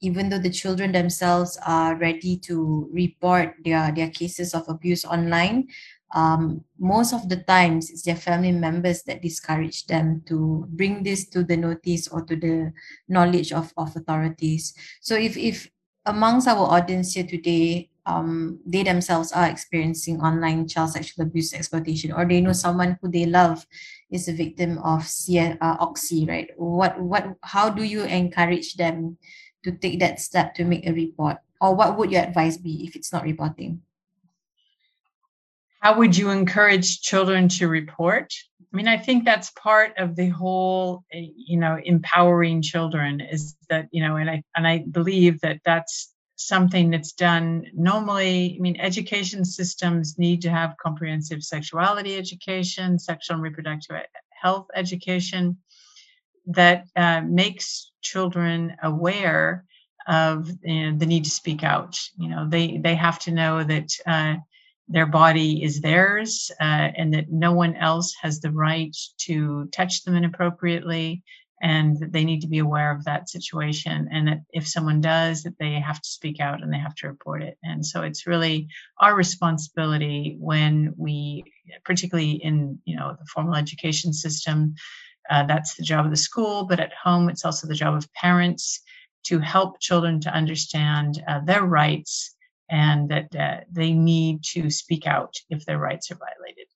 even 0.00 0.28
though 0.28 0.38
the 0.38 0.50
children 0.50 0.92
themselves 0.92 1.58
are 1.66 1.96
ready 1.96 2.36
to 2.36 2.88
report 2.92 3.54
their, 3.64 3.92
their 3.92 4.10
cases 4.10 4.54
of 4.54 4.68
abuse 4.68 5.04
online, 5.04 5.68
um, 6.14 6.64
most 6.78 7.12
of 7.12 7.28
the 7.28 7.36
times 7.44 7.90
it's 7.90 8.02
their 8.02 8.16
family 8.16 8.52
members 8.52 9.02
that 9.02 9.20
discourage 9.20 9.86
them 9.86 10.22
to 10.26 10.64
bring 10.70 11.02
this 11.02 11.28
to 11.28 11.44
the 11.44 11.56
notice 11.56 12.08
or 12.08 12.22
to 12.22 12.36
the 12.36 12.72
knowledge 13.08 13.52
of, 13.52 13.72
of 13.76 13.94
authorities. 13.94 14.72
So 15.00 15.16
if, 15.16 15.36
if 15.36 15.68
amongst 16.06 16.48
our 16.48 16.64
audience 16.64 17.12
here 17.12 17.26
today, 17.26 17.90
um, 18.06 18.58
they 18.64 18.82
themselves 18.82 19.32
are 19.32 19.48
experiencing 19.48 20.20
online 20.22 20.66
child 20.66 20.92
sexual 20.92 21.26
abuse 21.26 21.52
exploitation, 21.52 22.10
or 22.10 22.24
they 22.24 22.40
know 22.40 22.54
someone 22.54 22.98
who 23.02 23.10
they 23.10 23.26
love 23.26 23.66
is 24.10 24.28
a 24.28 24.32
victim 24.32 24.78
of 24.78 25.06
C- 25.06 25.38
uh, 25.38 25.54
Oxy, 25.60 26.24
right? 26.24 26.48
What, 26.56 26.98
what, 26.98 27.34
how 27.42 27.68
do 27.68 27.82
you 27.82 28.04
encourage 28.04 28.76
them 28.76 29.18
to 29.64 29.72
take 29.72 30.00
that 30.00 30.20
step 30.20 30.54
to 30.54 30.64
make 30.64 30.86
a 30.86 30.92
report? 30.92 31.38
Or 31.60 31.74
what 31.74 31.96
would 31.96 32.10
your 32.10 32.22
advice 32.22 32.56
be 32.56 32.86
if 32.86 32.94
it's 32.96 33.12
not 33.12 33.24
reporting? 33.24 33.82
How 35.80 35.96
would 35.96 36.16
you 36.16 36.30
encourage 36.30 37.02
children 37.02 37.48
to 37.50 37.68
report? 37.68 38.34
I 38.72 38.76
mean, 38.76 38.88
I 38.88 38.96
think 38.96 39.24
that's 39.24 39.50
part 39.52 39.92
of 39.96 40.16
the 40.16 40.28
whole, 40.28 41.04
eh, 41.12 41.28
you 41.34 41.56
know, 41.56 41.78
empowering 41.82 42.62
children 42.62 43.20
is 43.20 43.56
that, 43.70 43.88
you 43.92 44.02
know, 44.02 44.16
and 44.16 44.28
I 44.28 44.42
and 44.56 44.66
I 44.66 44.84
believe 44.90 45.40
that 45.40 45.60
that's 45.64 46.12
something 46.36 46.90
that's 46.90 47.12
done 47.12 47.66
normally. 47.74 48.56
I 48.56 48.60
mean, 48.60 48.78
education 48.78 49.44
systems 49.44 50.18
need 50.18 50.42
to 50.42 50.50
have 50.50 50.76
comprehensive 50.82 51.42
sexuality 51.42 52.16
education, 52.16 52.98
sexual 52.98 53.36
and 53.36 53.42
reproductive 53.42 53.96
health 54.30 54.66
education 54.74 55.56
that 56.48 56.86
uh, 56.96 57.20
makes 57.22 57.90
children 58.02 58.76
aware 58.82 59.64
of 60.06 60.50
you 60.62 60.90
know, 60.92 60.98
the 60.98 61.06
need 61.06 61.24
to 61.24 61.30
speak 61.30 61.62
out. 61.62 61.98
You 62.16 62.28
know, 62.28 62.48
they 62.48 62.78
they 62.78 62.94
have 62.94 63.18
to 63.20 63.30
know 63.30 63.62
that 63.62 63.90
uh, 64.06 64.36
their 64.88 65.06
body 65.06 65.62
is 65.62 65.80
theirs 65.80 66.50
uh, 66.60 66.88
and 66.96 67.12
that 67.14 67.30
no 67.30 67.52
one 67.52 67.76
else 67.76 68.14
has 68.22 68.40
the 68.40 68.50
right 68.50 68.96
to 69.18 69.68
touch 69.72 70.04
them 70.04 70.16
inappropriately 70.16 71.22
and 71.60 71.98
that 71.98 72.12
they 72.12 72.24
need 72.24 72.40
to 72.40 72.48
be 72.48 72.58
aware 72.58 72.92
of 72.92 73.04
that 73.04 73.28
situation 73.28 74.08
and 74.12 74.28
that 74.28 74.40
if 74.52 74.66
someone 74.66 75.00
does 75.00 75.42
that 75.42 75.58
they 75.58 75.72
have 75.72 76.00
to 76.00 76.08
speak 76.08 76.40
out 76.40 76.62
and 76.62 76.72
they 76.72 76.78
have 76.78 76.94
to 76.94 77.08
report 77.08 77.42
it 77.42 77.58
and 77.64 77.84
so 77.84 78.02
it's 78.02 78.26
really 78.26 78.68
our 79.00 79.14
responsibility 79.14 80.36
when 80.38 80.94
we 80.96 81.44
particularly 81.84 82.32
in 82.32 82.78
you 82.84 82.96
know 82.96 83.16
the 83.18 83.26
formal 83.26 83.56
education 83.56 84.12
system 84.12 84.74
uh, 85.30 85.44
that's 85.46 85.74
the 85.74 85.82
job 85.82 86.04
of 86.04 86.10
the 86.10 86.16
school 86.16 86.64
but 86.64 86.80
at 86.80 86.92
home 86.92 87.28
it's 87.28 87.44
also 87.44 87.66
the 87.66 87.74
job 87.74 87.94
of 87.94 88.12
parents 88.14 88.80
to 89.24 89.38
help 89.38 89.80
children 89.80 90.20
to 90.20 90.30
understand 90.32 91.22
uh, 91.28 91.40
their 91.44 91.64
rights 91.64 92.34
and 92.70 93.08
that 93.08 93.34
uh, 93.36 93.60
they 93.70 93.92
need 93.92 94.42
to 94.42 94.70
speak 94.70 95.06
out 95.06 95.34
if 95.50 95.64
their 95.64 95.78
rights 95.78 96.10
are 96.10 96.16
violated 96.16 96.66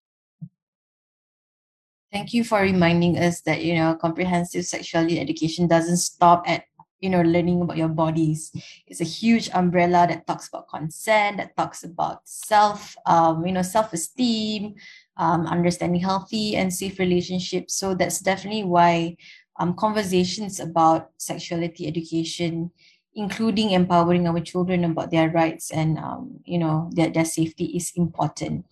Thank 2.13 2.35
you 2.35 2.45
for 2.45 2.61
reminding 2.61 3.17
us 3.17 3.41
that 3.43 3.65
you 3.65 3.75
know 3.75 3.95
comprehensive 3.95 4.67
sexuality 4.67 5.19
education 5.19 5.67
doesn't 5.67 5.97
stop 5.97 6.45
at 6.47 6.65
you 7.01 7.09
know 7.09 7.23
learning 7.23 7.63
about 7.63 7.79
your 7.79 7.89
bodies. 7.89 8.53
It's 8.87 9.01
a 9.01 9.05
huge 9.05 9.49
umbrella 9.55 10.07
that 10.07 10.27
talks 10.27 10.49
about 10.49 10.69
consent, 10.69 11.39
that 11.39 11.57
talks 11.57 11.85
about 11.85 12.21
self, 12.25 12.95
um, 13.07 13.47
you 13.47 13.53
know, 13.53 13.63
self-esteem, 13.63 14.75
um, 15.17 15.47
understanding 15.47 16.01
healthy 16.01 16.57
and 16.57 16.73
safe 16.73 16.99
relationships. 16.99 17.75
So 17.75 17.95
that's 17.95 18.21
definitely 18.21 18.65
why 18.65 19.17
um, 19.59 19.75
conversations 19.75 20.61
about 20.61 21.11
sexuality 21.19 21.87
education 21.87 22.71
including 23.15 23.71
empowering 23.71 24.27
our 24.27 24.41
children 24.41 24.85
about 24.85 25.11
their 25.11 25.31
rights 25.31 25.71
and 25.71 25.99
um, 25.99 26.41
you 26.45 26.59
know 26.59 26.91
their, 26.93 27.11
their 27.11 27.25
safety 27.25 27.67
is 27.77 27.93
important. 27.97 28.65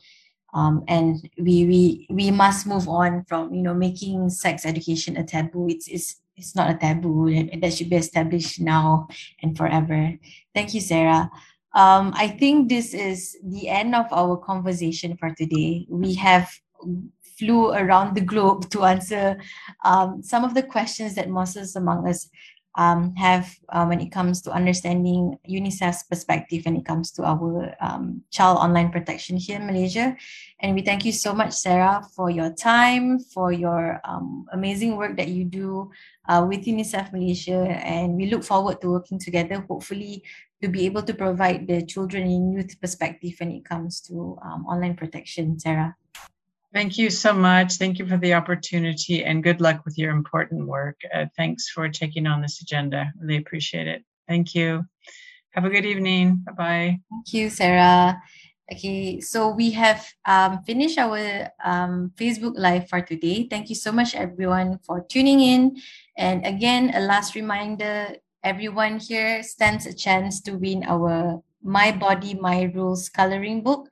Um, 0.52 0.82
and 0.88 1.30
we 1.38 1.64
we 1.66 2.06
we 2.10 2.30
must 2.30 2.66
move 2.66 2.88
on 2.88 3.24
from 3.24 3.54
you 3.54 3.62
know 3.62 3.74
making 3.74 4.30
sex 4.30 4.66
education 4.66 5.16
a 5.16 5.24
taboo. 5.24 5.68
It's 5.68 5.86
it's 5.88 6.16
it's 6.36 6.56
not 6.56 6.70
a 6.70 6.74
taboo. 6.74 7.28
And 7.28 7.62
that 7.62 7.74
should 7.74 7.90
be 7.90 7.96
established 7.96 8.60
now 8.60 9.08
and 9.42 9.56
forever. 9.56 10.14
Thank 10.54 10.74
you 10.74 10.80
sarah 10.80 11.30
um, 11.74 12.12
i 12.16 12.26
think 12.26 12.68
this 12.68 12.94
is 12.94 13.36
the 13.44 13.68
end 13.68 13.94
of 13.94 14.06
our 14.12 14.36
conversation 14.36 15.16
for 15.16 15.34
today 15.34 15.86
we 15.88 16.14
have 16.14 16.50
flew 17.40 17.72
around 17.72 18.14
the 18.14 18.20
globe 18.20 18.68
to 18.70 18.84
answer 18.84 19.40
um, 19.84 20.22
some 20.22 20.44
of 20.44 20.54
the 20.54 20.62
questions 20.62 21.14
that 21.14 21.30
Monsters 21.30 21.74
Among 21.74 22.06
Us 22.06 22.28
um, 22.76 23.14
have 23.16 23.50
uh, 23.70 23.84
when 23.86 24.00
it 24.00 24.12
comes 24.12 24.42
to 24.42 24.52
understanding 24.52 25.36
UNICEF's 25.48 26.04
perspective 26.04 26.64
when 26.64 26.76
it 26.76 26.84
comes 26.84 27.10
to 27.12 27.24
our 27.24 27.74
um, 27.80 28.22
child 28.30 28.58
online 28.58 28.90
protection 28.90 29.36
here 29.36 29.58
in 29.58 29.66
Malaysia. 29.66 30.16
And 30.60 30.74
we 30.74 30.82
thank 30.82 31.04
you 31.04 31.12
so 31.12 31.34
much, 31.34 31.52
Sarah, 31.52 32.02
for 32.14 32.30
your 32.30 32.52
time, 32.52 33.18
for 33.18 33.50
your 33.50 34.00
um, 34.04 34.46
amazing 34.52 34.96
work 34.96 35.16
that 35.16 35.28
you 35.28 35.44
do 35.44 35.90
uh, 36.28 36.46
with 36.48 36.64
UNICEF 36.64 37.12
Malaysia. 37.12 37.66
And 37.82 38.14
we 38.14 38.26
look 38.26 38.44
forward 38.44 38.80
to 38.82 38.90
working 38.90 39.18
together, 39.18 39.64
hopefully, 39.68 40.22
to 40.62 40.68
be 40.68 40.84
able 40.86 41.02
to 41.02 41.14
provide 41.14 41.66
the 41.66 41.84
children 41.84 42.24
and 42.24 42.52
youth 42.54 42.80
perspective 42.80 43.32
when 43.38 43.50
it 43.50 43.64
comes 43.64 44.00
to 44.02 44.38
um, 44.44 44.66
online 44.66 44.94
protection, 44.94 45.58
Sarah. 45.58 45.96
Thank 46.72 46.98
you 46.98 47.10
so 47.10 47.32
much. 47.32 47.74
Thank 47.74 47.98
you 47.98 48.06
for 48.06 48.16
the 48.16 48.34
opportunity 48.34 49.24
and 49.24 49.42
good 49.42 49.60
luck 49.60 49.84
with 49.84 49.98
your 49.98 50.12
important 50.12 50.68
work. 50.68 51.00
Uh, 51.12 51.26
thanks 51.36 51.68
for 51.68 51.88
taking 51.88 52.26
on 52.26 52.42
this 52.42 52.60
agenda. 52.60 53.12
Really 53.18 53.38
appreciate 53.38 53.88
it. 53.88 54.04
Thank 54.28 54.54
you. 54.54 54.84
Have 55.50 55.64
a 55.64 55.70
good 55.70 55.84
evening. 55.84 56.44
Bye 56.46 56.52
bye. 56.52 57.00
Thank 57.10 57.32
you, 57.32 57.50
Sarah. 57.50 58.22
Okay, 58.70 59.18
so 59.18 59.50
we 59.50 59.72
have 59.72 60.06
um, 60.26 60.62
finished 60.62 60.96
our 60.96 61.50
um, 61.64 62.12
Facebook 62.14 62.54
Live 62.54 62.88
for 62.88 63.00
today. 63.00 63.48
Thank 63.50 63.68
you 63.68 63.74
so 63.74 63.90
much, 63.90 64.14
everyone, 64.14 64.78
for 64.86 65.00
tuning 65.00 65.40
in. 65.40 65.82
And 66.16 66.46
again, 66.46 66.92
a 66.94 67.00
last 67.00 67.34
reminder 67.34 68.14
everyone 68.42 68.98
here 68.98 69.42
stands 69.42 69.86
a 69.86 69.92
chance 69.92 70.40
to 70.40 70.52
win 70.52 70.84
our 70.84 71.42
My 71.62 71.92
Body, 71.92 72.34
My 72.34 72.62
Rules 72.74 73.08
coloring 73.08 73.62
book 73.62 73.88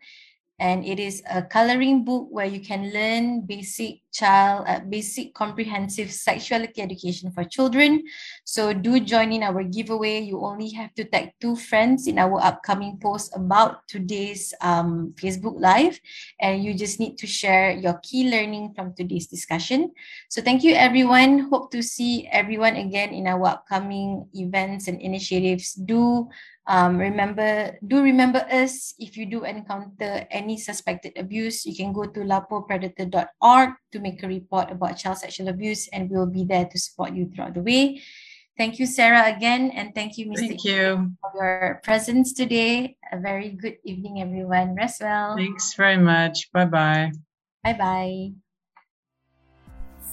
and 0.58 0.84
it 0.84 0.98
is 0.98 1.22
a 1.30 1.42
coloring 1.42 2.04
book 2.04 2.26
where 2.30 2.46
you 2.46 2.60
can 2.60 2.90
learn 2.92 3.42
basic 3.42 4.02
child 4.18 4.66
uh, 4.66 4.80
basic 4.80 5.32
comprehensive 5.34 6.10
sexuality 6.10 6.82
education 6.82 7.30
for 7.30 7.44
children. 7.44 8.02
So 8.44 8.72
do 8.72 8.98
join 8.98 9.30
in 9.30 9.42
our 9.42 9.62
giveaway. 9.62 10.20
You 10.20 10.42
only 10.42 10.70
have 10.74 10.94
to 10.94 11.04
tag 11.04 11.38
two 11.40 11.54
friends 11.54 12.08
in 12.08 12.18
our 12.18 12.42
upcoming 12.42 12.98
post 12.98 13.30
about 13.36 13.86
today's 13.86 14.52
um, 14.60 15.14
facebook 15.14 15.60
live. 15.60 16.00
And 16.40 16.64
you 16.64 16.74
just 16.74 16.98
need 16.98 17.18
to 17.18 17.26
share 17.26 17.70
your 17.70 18.00
key 18.02 18.28
learning 18.30 18.74
from 18.74 18.94
today's 18.94 19.28
discussion. 19.28 19.92
So 20.28 20.42
thank 20.42 20.64
you 20.64 20.74
everyone. 20.74 21.46
Hope 21.50 21.70
to 21.70 21.82
see 21.82 22.26
everyone 22.32 22.74
again 22.74 23.14
in 23.14 23.28
our 23.28 23.46
upcoming 23.46 24.26
events 24.34 24.88
and 24.88 25.00
initiatives. 25.00 25.74
Do 25.74 26.28
um, 26.68 27.00
remember, 27.00 27.80
do 27.80 28.04
remember 28.04 28.44
us 28.52 28.92
if 29.00 29.16
you 29.16 29.24
do 29.24 29.44
encounter 29.44 30.28
any 30.30 30.60
suspected 30.60 31.16
abuse. 31.16 31.64
You 31.64 31.74
can 31.74 31.94
go 31.94 32.04
to 32.04 32.20
laporpredator.org 32.20 33.70
to 33.92 33.98
make 33.98 34.22
a 34.22 34.28
report 34.28 34.70
about 34.70 35.00
child 35.00 35.16
sexual 35.16 35.48
abuse, 35.48 35.88
and 35.88 36.10
we'll 36.10 36.28
be 36.28 36.44
there 36.44 36.66
to 36.66 36.78
support 36.78 37.14
you 37.14 37.32
throughout 37.32 37.54
the 37.54 37.62
way. 37.62 38.02
Thank 38.58 38.78
you, 38.78 38.84
Sarah, 38.84 39.32
again, 39.34 39.70
and 39.70 39.94
thank 39.94 40.18
you, 40.18 40.26
Mr. 40.26 40.60
Thank 40.60 40.64
you 40.64 41.12
for 41.22 41.32
your 41.40 41.80
presence 41.82 42.34
today. 42.34 42.98
A 43.12 43.18
very 43.18 43.50
good 43.56 43.78
evening, 43.84 44.20
everyone. 44.20 44.74
Rest 44.74 45.00
well. 45.00 45.36
Thanks 45.36 45.72
very 45.72 45.96
much. 45.96 46.52
Bye 46.52 46.66
bye. 46.66 47.12
Bye 47.64 47.78
bye. 47.80 48.47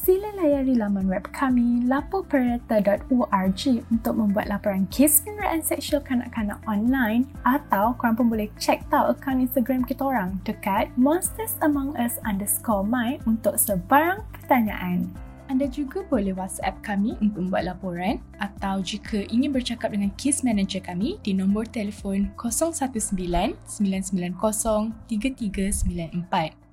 Sila 0.06 0.30
layari 0.38 0.78
laman 0.78 1.10
web 1.10 1.26
kami 1.34 1.82
lapopereta.org 1.89 3.62
untuk 3.89 4.14
membuat 4.14 4.53
laporan 4.53 4.86
kes 4.93 5.26
penderaan 5.26 5.66
seksual 5.66 5.97
kanak-kanak 6.06 6.62
online 6.70 7.26
atau 7.41 7.97
korang 7.97 8.14
pun 8.14 8.30
boleh 8.30 8.45
check 8.62 8.86
tahu 8.93 9.18
akaun 9.18 9.41
Instagram 9.41 9.82
kita 9.82 10.06
orang 10.06 10.38
dekat 10.45 10.93
monsters 10.93 11.58
among 11.66 11.97
us 11.97 12.22
underscore 12.22 12.86
my 12.86 13.18
untuk 13.26 13.58
sebarang 13.58 14.22
pertanyaan. 14.30 15.10
Anda 15.49 15.66
juga 15.66 16.06
boleh 16.06 16.38
WhatsApp 16.38 16.86
kami 16.86 17.18
untuk 17.18 17.49
membuat 17.49 17.74
laporan 17.74 18.22
atau 18.38 18.86
jika 18.86 19.26
ingin 19.34 19.49
bercakap 19.49 19.89
dengan 19.89 20.14
case 20.22 20.45
manager 20.45 20.86
kami 20.86 21.18
di 21.26 21.34
nombor 21.34 21.66
telefon 21.74 22.30
019 22.38 22.78
990 23.18 24.38
3394. 25.10 26.66